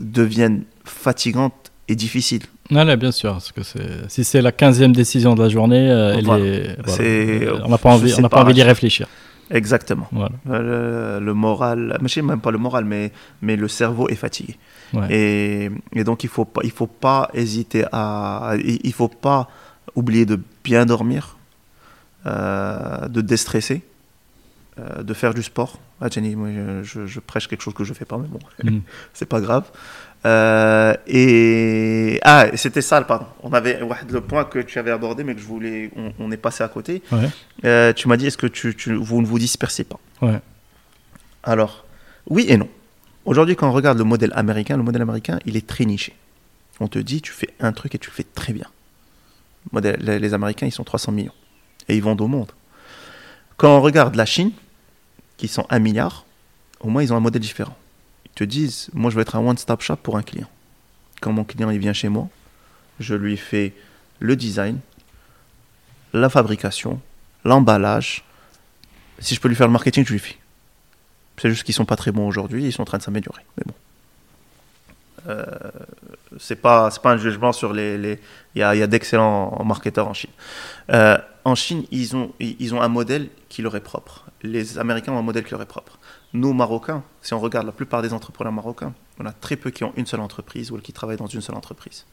[0.00, 2.42] deviennent fatigantes et difficiles.
[2.70, 3.60] Non, bien sûr, parce que
[4.08, 6.44] si c'est la 15e décision de la journée, euh, Voilà.
[6.44, 7.64] est- voilà.
[7.64, 9.06] On n'a pas envie, on n'a pas envie d'y réfléchir.
[9.50, 10.08] Exactement.
[10.10, 10.34] Voilà.
[10.50, 14.16] Euh, Le, le moral, je sais même pas le moral, mais, mais le cerveau est
[14.16, 14.56] fatigué.
[14.92, 15.06] Ouais.
[15.10, 19.48] Et, et donc il faut pas, il faut pas hésiter à, il il faut pas
[19.94, 21.36] oublier de bien dormir,
[22.26, 23.82] euh, de déstresser,
[24.80, 25.78] euh, de faire du sport.
[26.00, 26.48] Ah Jenny, moi,
[26.82, 28.82] je, prêche quelque chose que je fais pas, mais bon, Mhm.
[29.14, 29.64] c'est pas grave.
[30.24, 33.26] Euh, et ah, c'était ça, pardon.
[33.42, 33.78] On avait
[34.10, 36.68] le point que tu avais abordé, mais que je voulais, on, on est passé à
[36.68, 37.02] côté.
[37.12, 37.28] Ouais.
[37.64, 39.98] Euh, tu m'as dit, est-ce que tu, tu- vous ne vous dispersez pas?
[40.22, 40.40] Ouais.
[41.44, 41.84] Alors,
[42.28, 42.68] oui et non.
[43.24, 46.14] Aujourd'hui, quand on regarde le modèle américain, le modèle américain, il est très niché.
[46.80, 48.66] On te dit, tu fais un truc et tu le fais très bien.
[49.72, 51.32] Le modèle- les, les Américains, ils sont 300 millions.
[51.88, 52.50] Et ils vendent au monde.
[53.56, 54.50] Quand on regarde la Chine,
[55.36, 56.24] qui sont 1 milliard,
[56.80, 57.76] au moins, ils ont un modèle différent.
[58.36, 60.48] Te disent, moi, je veux être un one-stop shop pour un client.
[61.20, 62.28] Quand mon client, il vient chez moi,
[63.00, 63.72] je lui fais
[64.20, 64.78] le design,
[66.12, 67.00] la fabrication,
[67.44, 68.24] l'emballage.
[69.18, 70.36] Si je peux lui faire le marketing, je lui fais.
[71.38, 73.42] C'est juste qu'ils sont pas très bons aujourd'hui, ils sont en train de s'améliorer.
[73.56, 73.74] Mais bon.
[75.28, 75.44] Euh,
[76.38, 78.20] c'est pas, c'est pas un jugement sur les.
[78.54, 80.30] Il y a, a d'excellents marketeurs en Chine.
[80.90, 84.24] Euh, en Chine, ils ont, ils ont un modèle qui leur est propre.
[84.42, 85.98] Les Américains ont un modèle qui leur est propre.
[86.32, 89.84] Nous, Marocains, si on regarde la plupart des entrepreneurs marocains, on a très peu qui
[89.84, 92.04] ont une seule entreprise ou qui travaillent dans une seule entreprise.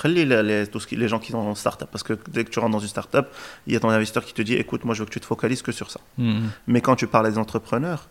[0.00, 1.88] Khali les, les, tout ce qui- les gens qui sont en start-up.
[1.90, 3.28] Parce que dès que tu rentres dans une start-up,
[3.66, 5.26] il y a ton investisseur qui te dit écoute, moi je veux que tu te
[5.26, 5.98] focalises que sur ça.
[6.18, 6.50] Mhm.
[6.68, 8.08] Mais quand tu parles à des entrepreneurs,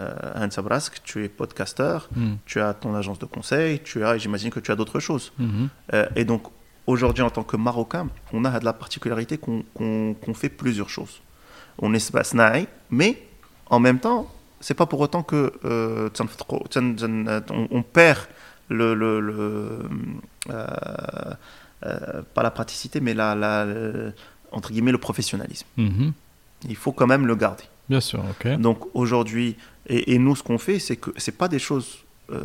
[0.00, 2.38] euh, Hans Abrask, tu es podcasteur, Mhm.
[2.44, 5.32] tu as ton agence de conseil, tu as, et j'imagine que tu as d'autres choses.
[5.38, 5.68] Mhm.
[5.94, 6.42] Euh, et donc,
[6.88, 11.20] aujourd'hui, en tant que Marocain, on a de la particularité qu'on fait plusieurs choses.
[11.78, 13.22] On est Sbasnaï, mais
[13.66, 14.28] en même temps,
[14.60, 18.18] c'est pas pour autant que euh, euh, on, perd
[18.68, 19.82] le,
[20.50, 23.64] euh, pas la praticité, mais la,
[24.52, 25.66] entre guillemets le professionnalisme.
[25.76, 26.12] Mhm.
[26.68, 27.64] Il faut quand même le garder.
[27.88, 28.22] Bien sûr.
[28.32, 28.56] Okay.
[28.58, 29.56] Donc aujourd'hui,
[29.86, 32.36] et, nous ce qu'on fait, c'est que c'est pas des choses là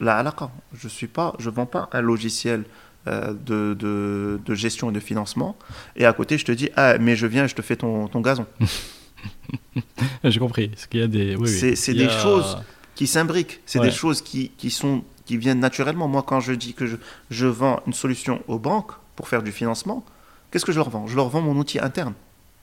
[0.00, 0.50] la halakha.
[0.72, 2.64] Je suis pas, je vends pas un logiciel
[3.06, 5.56] de, de, gestion et de financement.
[5.94, 8.08] Et à côté, je te dis, ah, mais je viens et je te fais ton
[8.20, 8.46] gazon.
[10.24, 10.68] J'ai compris.
[10.68, 11.36] Parce qu'il y a des.
[11.36, 11.48] Oui, oui.
[11.48, 12.58] C'est- c'est des a- choses
[12.94, 13.60] qui s'imbriquent.
[13.66, 13.86] C'est Ouais.
[13.86, 16.06] des choses qui, qui sont qui viennent naturellement.
[16.06, 16.96] Moi, quand je dis que je,
[17.30, 20.04] je vends une solution aux banques pour faire du financement,
[20.50, 21.06] qu'est-ce que je leur vends?
[21.06, 22.12] Je leur vends mon outil interne.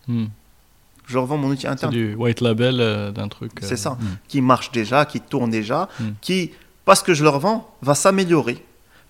[0.07, 0.29] Mhm.
[1.07, 1.91] Je leur vends mon outil C'est interne.
[1.91, 3.51] du white label euh, d'un truc.
[3.61, 3.97] euh, C'est ça.
[3.99, 4.17] mhm.
[4.27, 6.03] qui marche déjà, qui tourne déjà, Mm.
[6.21, 6.51] qui,
[6.85, 8.63] parce que je leur vends, va s'améliorer.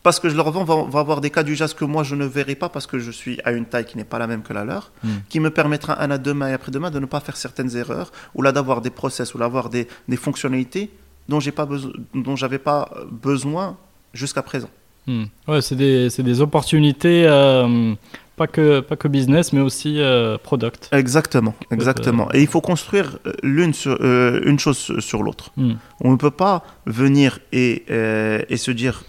[0.03, 2.25] Parce que je leur vends, va, va avoir des cas d'usage que moi je ne
[2.25, 4.51] verrai pas parce que je suis à une taille qui n'est pas la même que
[4.53, 5.09] la leur, Mm.
[5.29, 8.41] qui me permettra un à demain et après-demain de ne pas faire certaines erreurs, ou
[8.41, 10.89] là d'avoir des process, ou d'avoir des, des fonctionnalités
[11.29, 13.77] dont j'ai pas besoin, dont j'avais pas besoin
[14.13, 14.69] jusqu'à présent.
[15.07, 15.25] Hmm.
[15.47, 17.93] Ouais, c'est des, c'est des opportunités euh,
[18.35, 20.89] pas que, pas que business, mais aussi euh, product.
[20.91, 22.27] Exactement, exactement.
[22.33, 25.51] Et il faut construire euh, l'une sur, euh, une chose sur l'autre.
[25.57, 25.73] Hmm.
[26.01, 29.03] On ne peut pas venir et, euh, et se dire.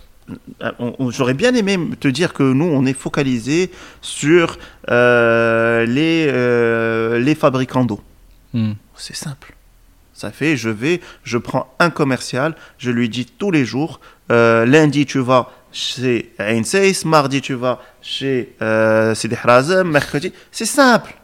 [0.79, 3.71] On- J'aurais bien aimé te dire que nous, on est focalisé
[4.01, 4.59] sur
[4.91, 8.01] euh, les, euh, les fabricants d'eau.
[8.55, 8.73] Hmm.
[8.97, 9.55] C'est simple.
[10.15, 14.01] Ça fait, je vais, je prends un commercial, je lui dis tous les jours,
[14.31, 18.55] euh, lundi tu vas chez Ain Seis, mardi tu vas chez
[19.15, 20.33] Sidi Hrazem, mercredi.
[20.53, 21.15] C'est simple.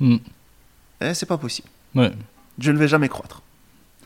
[0.00, 1.68] Eh, c'est pas possible.
[1.94, 2.12] Ouais.
[2.58, 3.42] Je ne vais jamais croître.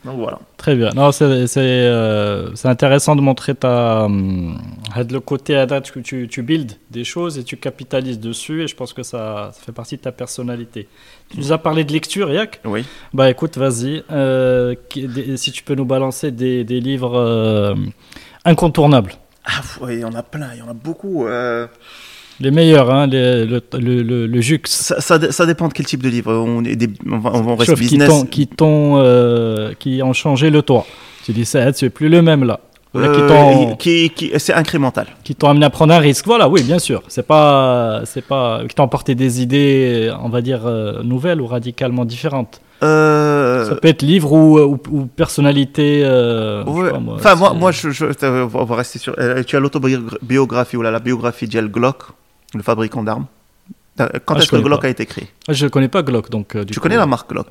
[0.03, 0.39] Donc voilà.
[0.57, 0.89] Très bien.
[0.95, 4.57] Non, c'est c'est, euh, c'est intéressant de montrer ta, hum,
[4.95, 8.63] le côté à date que tu, tu builds des choses et tu capitalises dessus.
[8.63, 10.87] Et je pense que ça, ça fait partie de ta personnalité.
[11.29, 12.61] Tu nous as parlé de lecture, Yak?
[12.65, 12.83] Oui.
[13.13, 14.03] Bah écoute, vas-y.
[14.11, 14.75] Euh,
[15.35, 17.75] si tu peux nous balancer des, des livres euh,
[18.43, 19.13] incontournables.
[19.45, 21.27] Ah, ouais, il y en a plein, il y en a beaucoup.
[22.39, 24.61] Les meilleurs, hein, les- le, le, le, le Jux.
[24.65, 26.33] Ça, ça, dé- ça dépend de quel type de livre.
[26.33, 28.25] On, est des, on, va, on reste Sauf qui business.
[28.31, 30.85] qui, t'ont, euh, qui ont changé le toit.
[31.25, 32.59] Tu dis ça, tu es plus le même là.
[32.93, 35.05] Qui, Euh, qui, qui- c'est incrémental.
[35.23, 36.25] qui t'ont amené à prendre un risque.
[36.25, 37.03] Voilà, oui, bien sûr.
[37.07, 41.47] C'est pas, c'est pas, qui t'ont apporté des idées, on va dire, euh, nouvelles ou
[41.47, 42.59] radicalement différentes.
[42.83, 46.01] Euh, Ça peut être livre ou, ou, ou personnalité.
[46.03, 46.89] euh, je sais Ouais.
[46.91, 49.15] pas, moi, enfin, moi, c'est- moi je, je- on va rester sur.
[49.47, 52.03] tu as l'autobiographie ou là, la biographie d'El Glock,
[52.53, 53.25] le fabricant d'armes.
[53.99, 54.87] Euh, Quand Ah, est-ce que le Glock pas.
[54.87, 55.27] a été créé?
[55.47, 56.55] Ah, Je ne connais pas Glock, donc.
[56.55, 57.47] euh, du Tu coup, connais la marque Glock?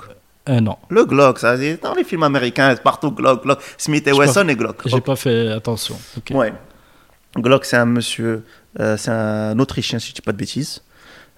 [0.49, 4.07] euh, Non, Le Glock, ça, c'est dans les films américains, c'est partout Glock, Glock, Smith
[4.07, 4.83] et Wesson et Glock.
[4.87, 5.97] j'ai pas fait attention.
[6.17, 6.33] Ok.
[6.35, 6.53] Ouais.
[7.37, 8.45] Glock, c'est un monsieur,
[8.81, 10.83] euh, c'est un Autrichien, si je dis pas de bêtises,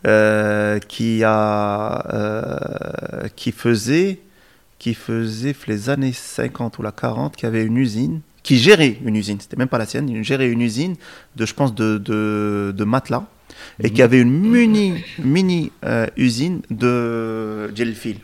[0.07, 4.21] euh, qui a, euh, qui faisait,
[4.79, 9.15] qui faisait les années 50 ou la 40, qui avait une usine, qui gérait une
[9.17, 10.97] usine, c'était même pas la sienne, il gérait une usine
[11.37, 13.25] de, je pense, de, de, de matelas,
[13.83, 18.17] et qui avait une mini, mini euh, usine de gel fil.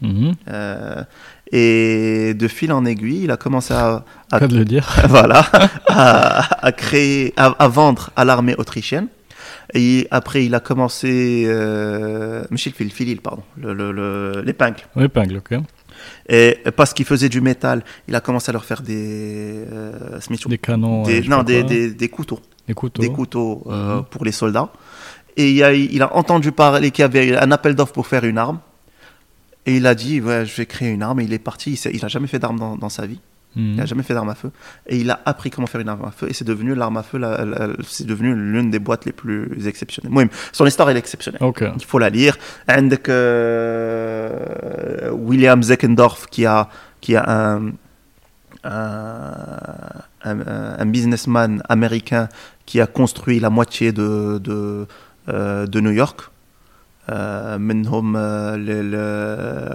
[0.00, 0.34] Mhm.
[0.48, 1.02] Euh,
[1.50, 4.86] et de fil en aiguille, il a commencé à, à de le dire.
[5.08, 5.44] voilà,
[5.88, 9.08] à, à créer, à, à vendre à l'armée autrichienne.
[9.74, 14.80] Et après, il a commencé, euh, Michel Fil- Filil, pardon, le- le- le- l'épingle.
[14.98, 15.54] Épingle, ok.
[16.28, 20.18] Et parce qu'il faisait du métal, il a commencé à leur faire des, euh,
[20.48, 21.02] Des canons.
[21.02, 22.74] des- non, des, des, des couteaux, des
[23.10, 24.04] couteaux, euh, mhm.
[24.04, 24.70] pour les soldats.
[25.36, 28.58] Et il a, entendu parler qu'il y avait un appel d'offres pour faire une arme.
[29.66, 31.20] Et il a dit, ouais, je vais créer une arme.
[31.20, 31.74] Et il est parti.
[31.74, 33.20] Il n'a jamais fait d'arme dans, sa vie.
[33.54, 33.62] Mhm.
[33.62, 34.50] Il n'a jamais fait d'arme à feu.
[34.88, 36.26] Et il a appris comment faire une arme à feu.
[36.28, 37.20] Et c'est devenu l'arme à feu,
[37.86, 40.28] c'est devenu l'une des boîtes les plus exceptionnelles.
[40.52, 41.40] Son histoire, est exceptionnelle.
[41.76, 42.36] Il faut la lire.
[42.68, 44.32] And euh,
[45.12, 46.68] William Zeckendorf, qui a,
[47.00, 47.72] qui a un
[50.28, 52.28] un, businessman américain
[52.66, 54.86] qui a construit la moitié de,
[55.28, 56.20] euh, New York.
[57.10, 58.56] Euh, euh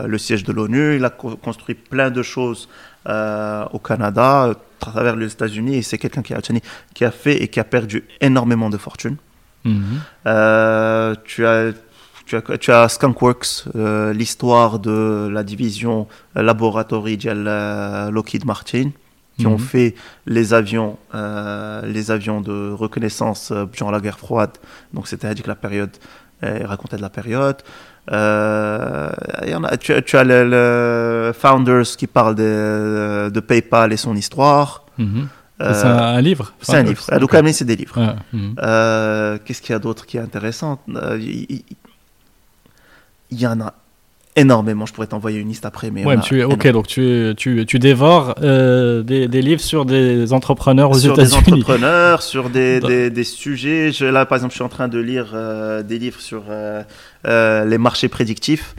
[0.08, 2.70] le, siège de l'ONU, il a construit plein de choses
[3.08, 7.64] euh, au Canada, à travers les États-Unis, c'est quelqu'un qui a, fait et qui a
[7.64, 9.18] perdu énormément de fortune.
[9.66, 11.16] Mm-hmm.
[11.24, 11.72] Tu as
[12.26, 13.66] tu as, Skunkworks,
[14.14, 18.92] l'histoire de la division laboratory de Lockheed Martin
[19.38, 19.60] qui ont Mhm.
[19.60, 19.96] fait
[20.26, 24.52] les avions, euh, les avions de reconnaissance euh, durant la guerre froide.
[24.94, 25.92] Donc c'était que la période,
[26.44, 27.58] il racontait de la période.
[28.12, 29.10] Euh,
[29.48, 33.94] y en a, tu, as- tu as le, le Founders qui parle de, de PayPal
[33.94, 34.86] et son histoire.
[34.98, 35.28] Mhm.
[35.62, 37.04] Euh, c'est un, livre c'est un livre.
[37.20, 38.18] Donc, Amé, c'est des livres.
[38.34, 38.56] Mhm.
[38.60, 40.80] Euh, Qu'est-ce qu'il y a d'autre qui est intéressant?
[40.90, 41.64] Il
[43.32, 43.74] y, en a
[44.36, 44.86] énormément.
[44.86, 45.92] Je pourrais t'envoyer une liste après.
[45.92, 50.34] Mais Ouais, tu, ok, donc tu, tu, tu dévores euh, des, des livres sur des
[50.34, 53.92] entrepreneurs aux sur des entrepreneurs, sur des, Dans- des, des sujets.
[53.92, 56.84] Je, là, par exemple, je suis en train de lire euh, des livres sur euh,
[57.66, 58.76] les marchés prédictifs.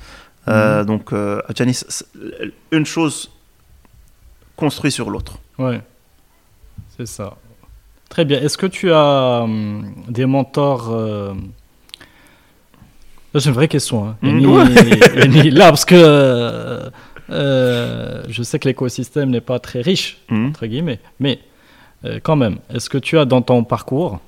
[0.47, 0.85] Mhm.
[0.85, 1.13] Donc,
[1.55, 2.05] Janice,
[2.71, 3.31] une chose
[4.57, 5.39] construit sur l'autre.
[5.59, 5.81] Ouais,
[6.97, 7.37] c'est ça.
[8.11, 8.41] Très bien.
[8.41, 10.95] Est-ce que tu as hum, des mentors
[13.41, 14.07] c'est une vraie question.
[14.09, 14.17] hein.
[14.23, 14.65] Mm, Ni- ouais.
[15.29, 16.89] ni- là, parce que euh,
[17.31, 20.49] euh, je sais que l'écosystème n'est pas très riche, Mhm.
[20.49, 21.39] entre guillemets, mais
[22.05, 24.21] euh, quand même, est-ce que tu as dans ton parcours,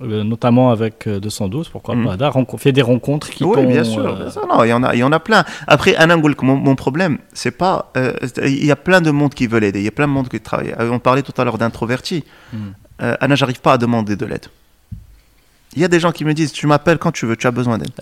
[0.00, 2.16] notamment avec euh, 212, pourquoi Mhm.
[2.18, 4.02] pas, fait des rencontres qui Oui, bien sûr.
[4.64, 5.44] il y en a, il y en a plein.
[5.66, 7.90] Après, Anna Ngoulk, mon, mon problème, c'est pas.
[8.44, 9.78] il y a plein de monde qui veulent aider.
[9.80, 10.74] Il y a plein de monde qui travaille.
[10.78, 12.24] On parlait tout à l'heure d'introvertis.
[13.02, 14.46] Euh, Anna, j'arrive pas à demander de l'aide
[15.76, 17.50] il y a des gens qui me disent tu m'appelles quand tu veux, tu as
[17.50, 17.92] besoin d'aide.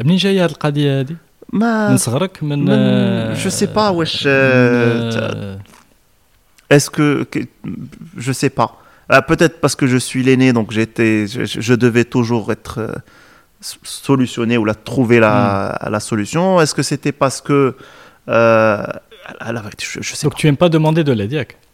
[3.35, 4.23] Je sais pas, wesh.
[4.27, 5.57] Euh,
[6.71, 7.27] est-ce que.
[8.17, 8.79] Je sais pas.
[9.13, 12.95] Euh, peut-être parce que je suis l'aîné, donc j'étais, je, devais toujours être euh,
[13.61, 15.91] solutionné ou la, trouver la, hmm.
[15.91, 16.61] la solution.
[16.61, 17.77] Est-ce que c'était parce que.
[18.29, 18.83] Euh,
[19.41, 21.47] à je, je sais donc tu aimes pas demander de l'aide,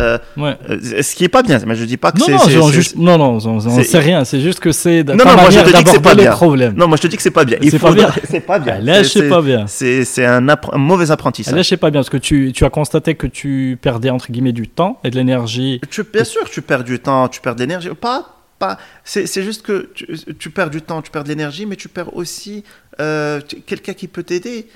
[0.00, 0.56] euh, Ouais.
[0.70, 2.32] euh, ce qui est pas bien, mais je dis pas que c'est.
[2.32, 4.24] non, c'est- c'est- non, non, on, on c'est- sait rien.
[4.24, 6.32] C'est juste que c'est Non, non, moi, je te dis que c'est pas bien.
[6.32, 6.74] problèmes.
[6.74, 7.58] Non, moi je te dis que c'est pas bien.
[7.62, 7.86] C'est faut.
[7.88, 8.10] pas bien.
[8.30, 8.78] C'est pas bien.
[8.80, 9.66] Là, C'est- c'est- pas bien.
[9.66, 10.40] C'est c'est un,
[10.76, 11.54] mauvais apprentissage.
[11.54, 14.52] Là, sais pas bien, parce que tu, tu as constaté que tu perdais, entre guillemets,
[14.52, 15.80] du temps et de l'énergie.
[16.12, 17.88] Bien sûr, tu perds du temps, tu perds de l'énergie.
[18.00, 18.78] Pas, pas.
[19.04, 20.06] C'est c'est juste que tu,
[20.38, 22.64] tu perds du temps, tu perds de l'énergie, mais tu perds aussi
[23.00, 24.66] euh, quelqu'un qui peut t'aider.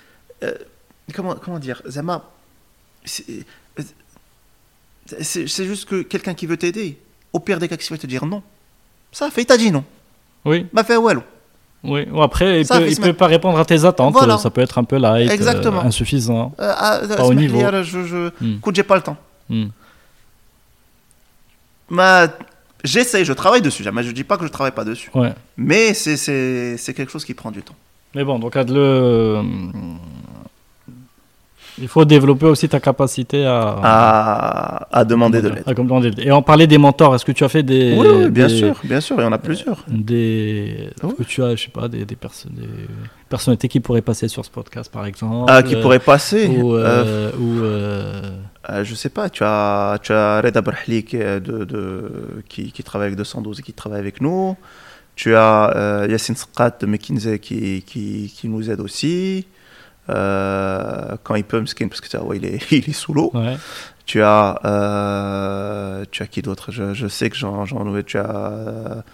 [0.44, 0.52] Euh,
[1.14, 2.24] comment, comment dire, Zama,
[5.20, 6.98] c'est juste que quelqu'un qui veut t'aider,
[7.32, 8.42] au pire des cas, il va te dire non.
[9.12, 9.84] Ça fait, il t'a dit non.
[10.44, 10.66] Oui.
[10.72, 11.20] Bah, fait well.
[11.84, 14.16] Oui, ou après, il ne peut, peut, pas répondre à tes attentes.
[14.40, 15.80] Ça peut être un peu light, Exactement.
[15.80, 16.52] Euh, insuffisant.
[16.58, 17.60] Euh, à, pas euh, au niveau.
[17.82, 18.30] Je, je...
[18.40, 18.58] Mm.
[18.74, 19.16] j'ai pas le temps.
[19.48, 19.66] Mm.
[22.84, 23.82] J'essaie, je travaille dessus.
[23.82, 25.10] Jamais je dis pas que je ne travaille pas dessus.
[25.56, 27.76] Mais c'est quelque chose qui prend du temps.
[28.14, 29.42] Mais bon, donc, à de le
[31.80, 35.62] il faut développer aussi ta capacité à, À, à demander de l'aide.
[35.66, 36.26] à demander de l'aide.
[36.28, 37.14] Et on parlait des mentors.
[37.14, 37.94] Est-ce que tu as fait des.
[37.98, 39.84] Oui, oui, bien des- sûr, bien sûr, il y en a plusieurs.
[39.88, 40.90] Des.
[41.02, 41.08] Oui.
[41.10, 42.68] Est-ce que tu as, je sais pas, des, des, perso- des
[43.28, 46.48] personnalités qui pourraient passer sur ce podcast, par exemple Ah, qui euh, pourrait passer.
[46.48, 46.74] Ou.
[46.74, 48.22] Euh, euh, ou euh,
[48.70, 52.10] euh, je sais pas, tu as, tu as Reda Brahli qui, est de, de,
[52.48, 54.56] qui, qui travaille avec 212 et qui travaille avec nous.
[55.16, 59.46] Tu as euh, Yassine Sqat de McKinsey qui, qui, qui nous aide aussi.
[60.10, 63.30] Euh, quand il peut, Mskin, parce que tu vois, il est, il est sous l'eau.
[63.34, 63.56] ouais.
[64.06, 66.72] Tu as, euh, tu as qui d'autre?
[66.72, 68.02] Je, je sais que j'en j'en ai.
[68.04, 69.04] Tu as,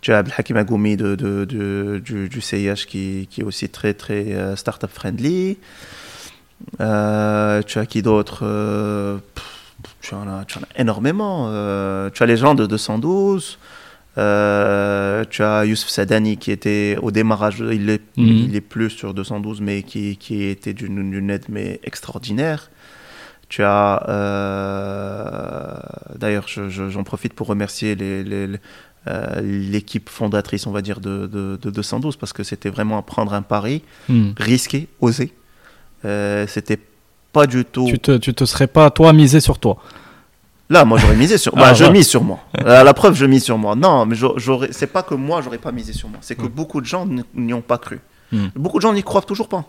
[0.00, 3.92] tu as Abdelhakim Agoumi de, de, de- du, du CIH qui, qui est aussi très
[3.92, 5.58] très euh, startup friendly.
[6.80, 8.40] Euh, tu as qui d'autre?
[8.42, 9.18] Euh,
[10.00, 11.48] tu, en as, tu en as énormément.
[11.50, 13.58] Euh, tu as les gens de 212.
[14.18, 18.26] Euh, tu as Youssef Sadani qui était au démarrage, il est, Mhm.
[18.48, 22.70] il est plus sur 212, mais qui, qui était d'une aide mais extraordinaire.
[23.48, 25.74] Tu as, euh,
[26.18, 28.58] d'ailleurs, je- je- j'en profite pour remercier les- les- les,
[29.08, 33.34] euh, l'équipe fondatrice, on va dire, de, de, de 212, parce que c'était vraiment prendre
[33.34, 34.30] un pari, Hmm.
[34.36, 35.32] risqué, osé.
[36.48, 36.78] C'était
[37.32, 37.86] pas du tout.
[37.88, 39.76] Tu, te, tu te serais pas, toi, misé sur toi
[40.68, 41.52] Là, moi, j'aurais misé sur.
[41.56, 41.92] Ah, Bah, je ouais.
[41.92, 42.40] mise sur moi.
[42.54, 43.74] À la preuve, je mise sur moi.
[43.76, 44.72] Non, mais j'aurais-.
[44.72, 46.18] C'est pas que moi, j'aurais pas misé sur moi.
[46.22, 46.48] C'est que Mm.
[46.48, 48.00] beaucoup de gens n'y ont pas cru.
[48.32, 48.46] Mm.
[48.56, 49.64] Beaucoup de gens n'y croient toujours pas.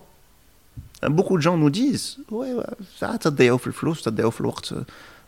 [1.07, 2.49] Beaucoup de gens nous disent Ouais,
[2.99, 4.74] ça, le ça te déoffre le waqt.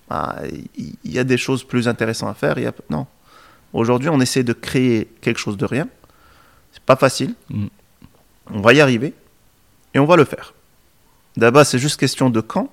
[0.10, 0.38] Ah,
[0.76, 2.58] Il y a des choses plus intéressantes à faire.
[2.58, 3.06] y a- Non.
[3.72, 5.88] Aujourd'hui, on essaie de créer quelque chose de rien.
[6.74, 7.36] C'est pas facile.
[7.52, 7.68] Mm.
[8.56, 9.14] On va y arriver.
[9.94, 10.54] Et on va le faire.
[11.38, 12.70] D'abord, c'est juste question de quand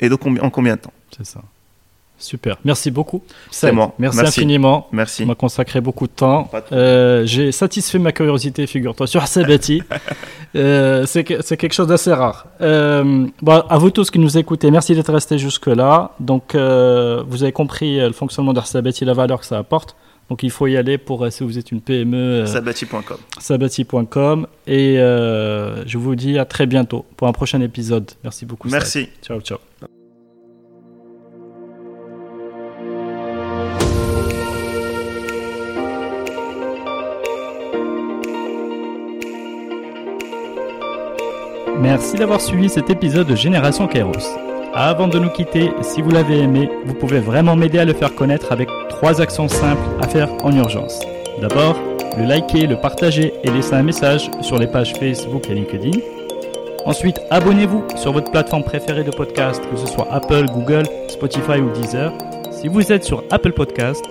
[0.00, 0.92] et de combien, en combien de temps.
[1.14, 1.42] C'est ça.
[2.22, 2.56] Super.
[2.64, 3.22] Merci beaucoup.
[3.50, 3.94] C'est moi.
[3.98, 4.40] Merci, Merci.
[4.40, 4.86] infiniment.
[4.92, 5.24] Merci.
[5.24, 6.48] On m'a consacré beaucoup de temps.
[6.72, 9.82] Euh, J'ai satisfait ma curiosité, figure-toi, sur Sabati.
[10.56, 12.46] euh, c'est que- c'est quelque chose d'assez rare.
[12.60, 16.12] Euh, bon, à vous tous qui nous écoutez, merci d'être restés jusque-là.
[16.20, 19.96] Donc, euh, vous avez compris le fonctionnement d'Arsabati, la valeur que ça apporte.
[20.30, 23.16] Donc, il faut y aller pour, si vous êtes une PME, Sabati.com.
[23.38, 24.46] sabati.com.
[24.66, 28.10] Et je vous dis à très bientôt pour un prochain épisode.
[28.22, 28.68] Merci beaucoup.
[28.68, 29.08] Merci.
[29.22, 29.58] Ciao, ciao.
[41.82, 44.38] Merci d'avoir suivi cet épisode de Génération Kairos.
[44.72, 48.14] Avant de nous quitter, si vous l'avez aimé, vous pouvez vraiment m'aider à le faire
[48.14, 51.00] connaître avec trois actions simples à faire en urgence.
[51.40, 51.76] D'abord,
[52.16, 55.98] le liker, le partager et laisser un message sur les pages Facebook et LinkedIn.
[56.84, 61.70] Ensuite, abonnez-vous sur votre plateforme préférée de podcast, que ce soit Apple, Google, Spotify ou
[61.70, 62.12] Deezer.
[62.52, 64.04] Si vous êtes sur Apple Podcast,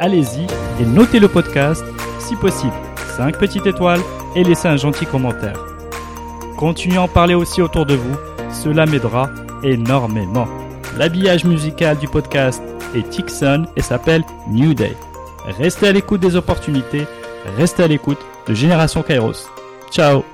[0.00, 0.42] allez-y
[0.82, 1.84] et notez le podcast,
[2.18, 2.74] si possible,
[3.16, 4.00] 5 petites étoiles
[4.34, 5.75] et laissez un gentil commentaire.
[6.56, 8.16] Continuez à en parler aussi autour de vous,
[8.50, 9.30] cela m'aidera
[9.62, 10.48] énormément.
[10.96, 12.62] L'habillage musical du podcast
[12.94, 14.96] est Tixon et s'appelle New Day.
[15.58, 17.06] Restez à l'écoute des opportunités,
[17.56, 18.18] restez à l'écoute
[18.48, 19.48] de Génération Kairos.
[19.90, 20.24] Ciao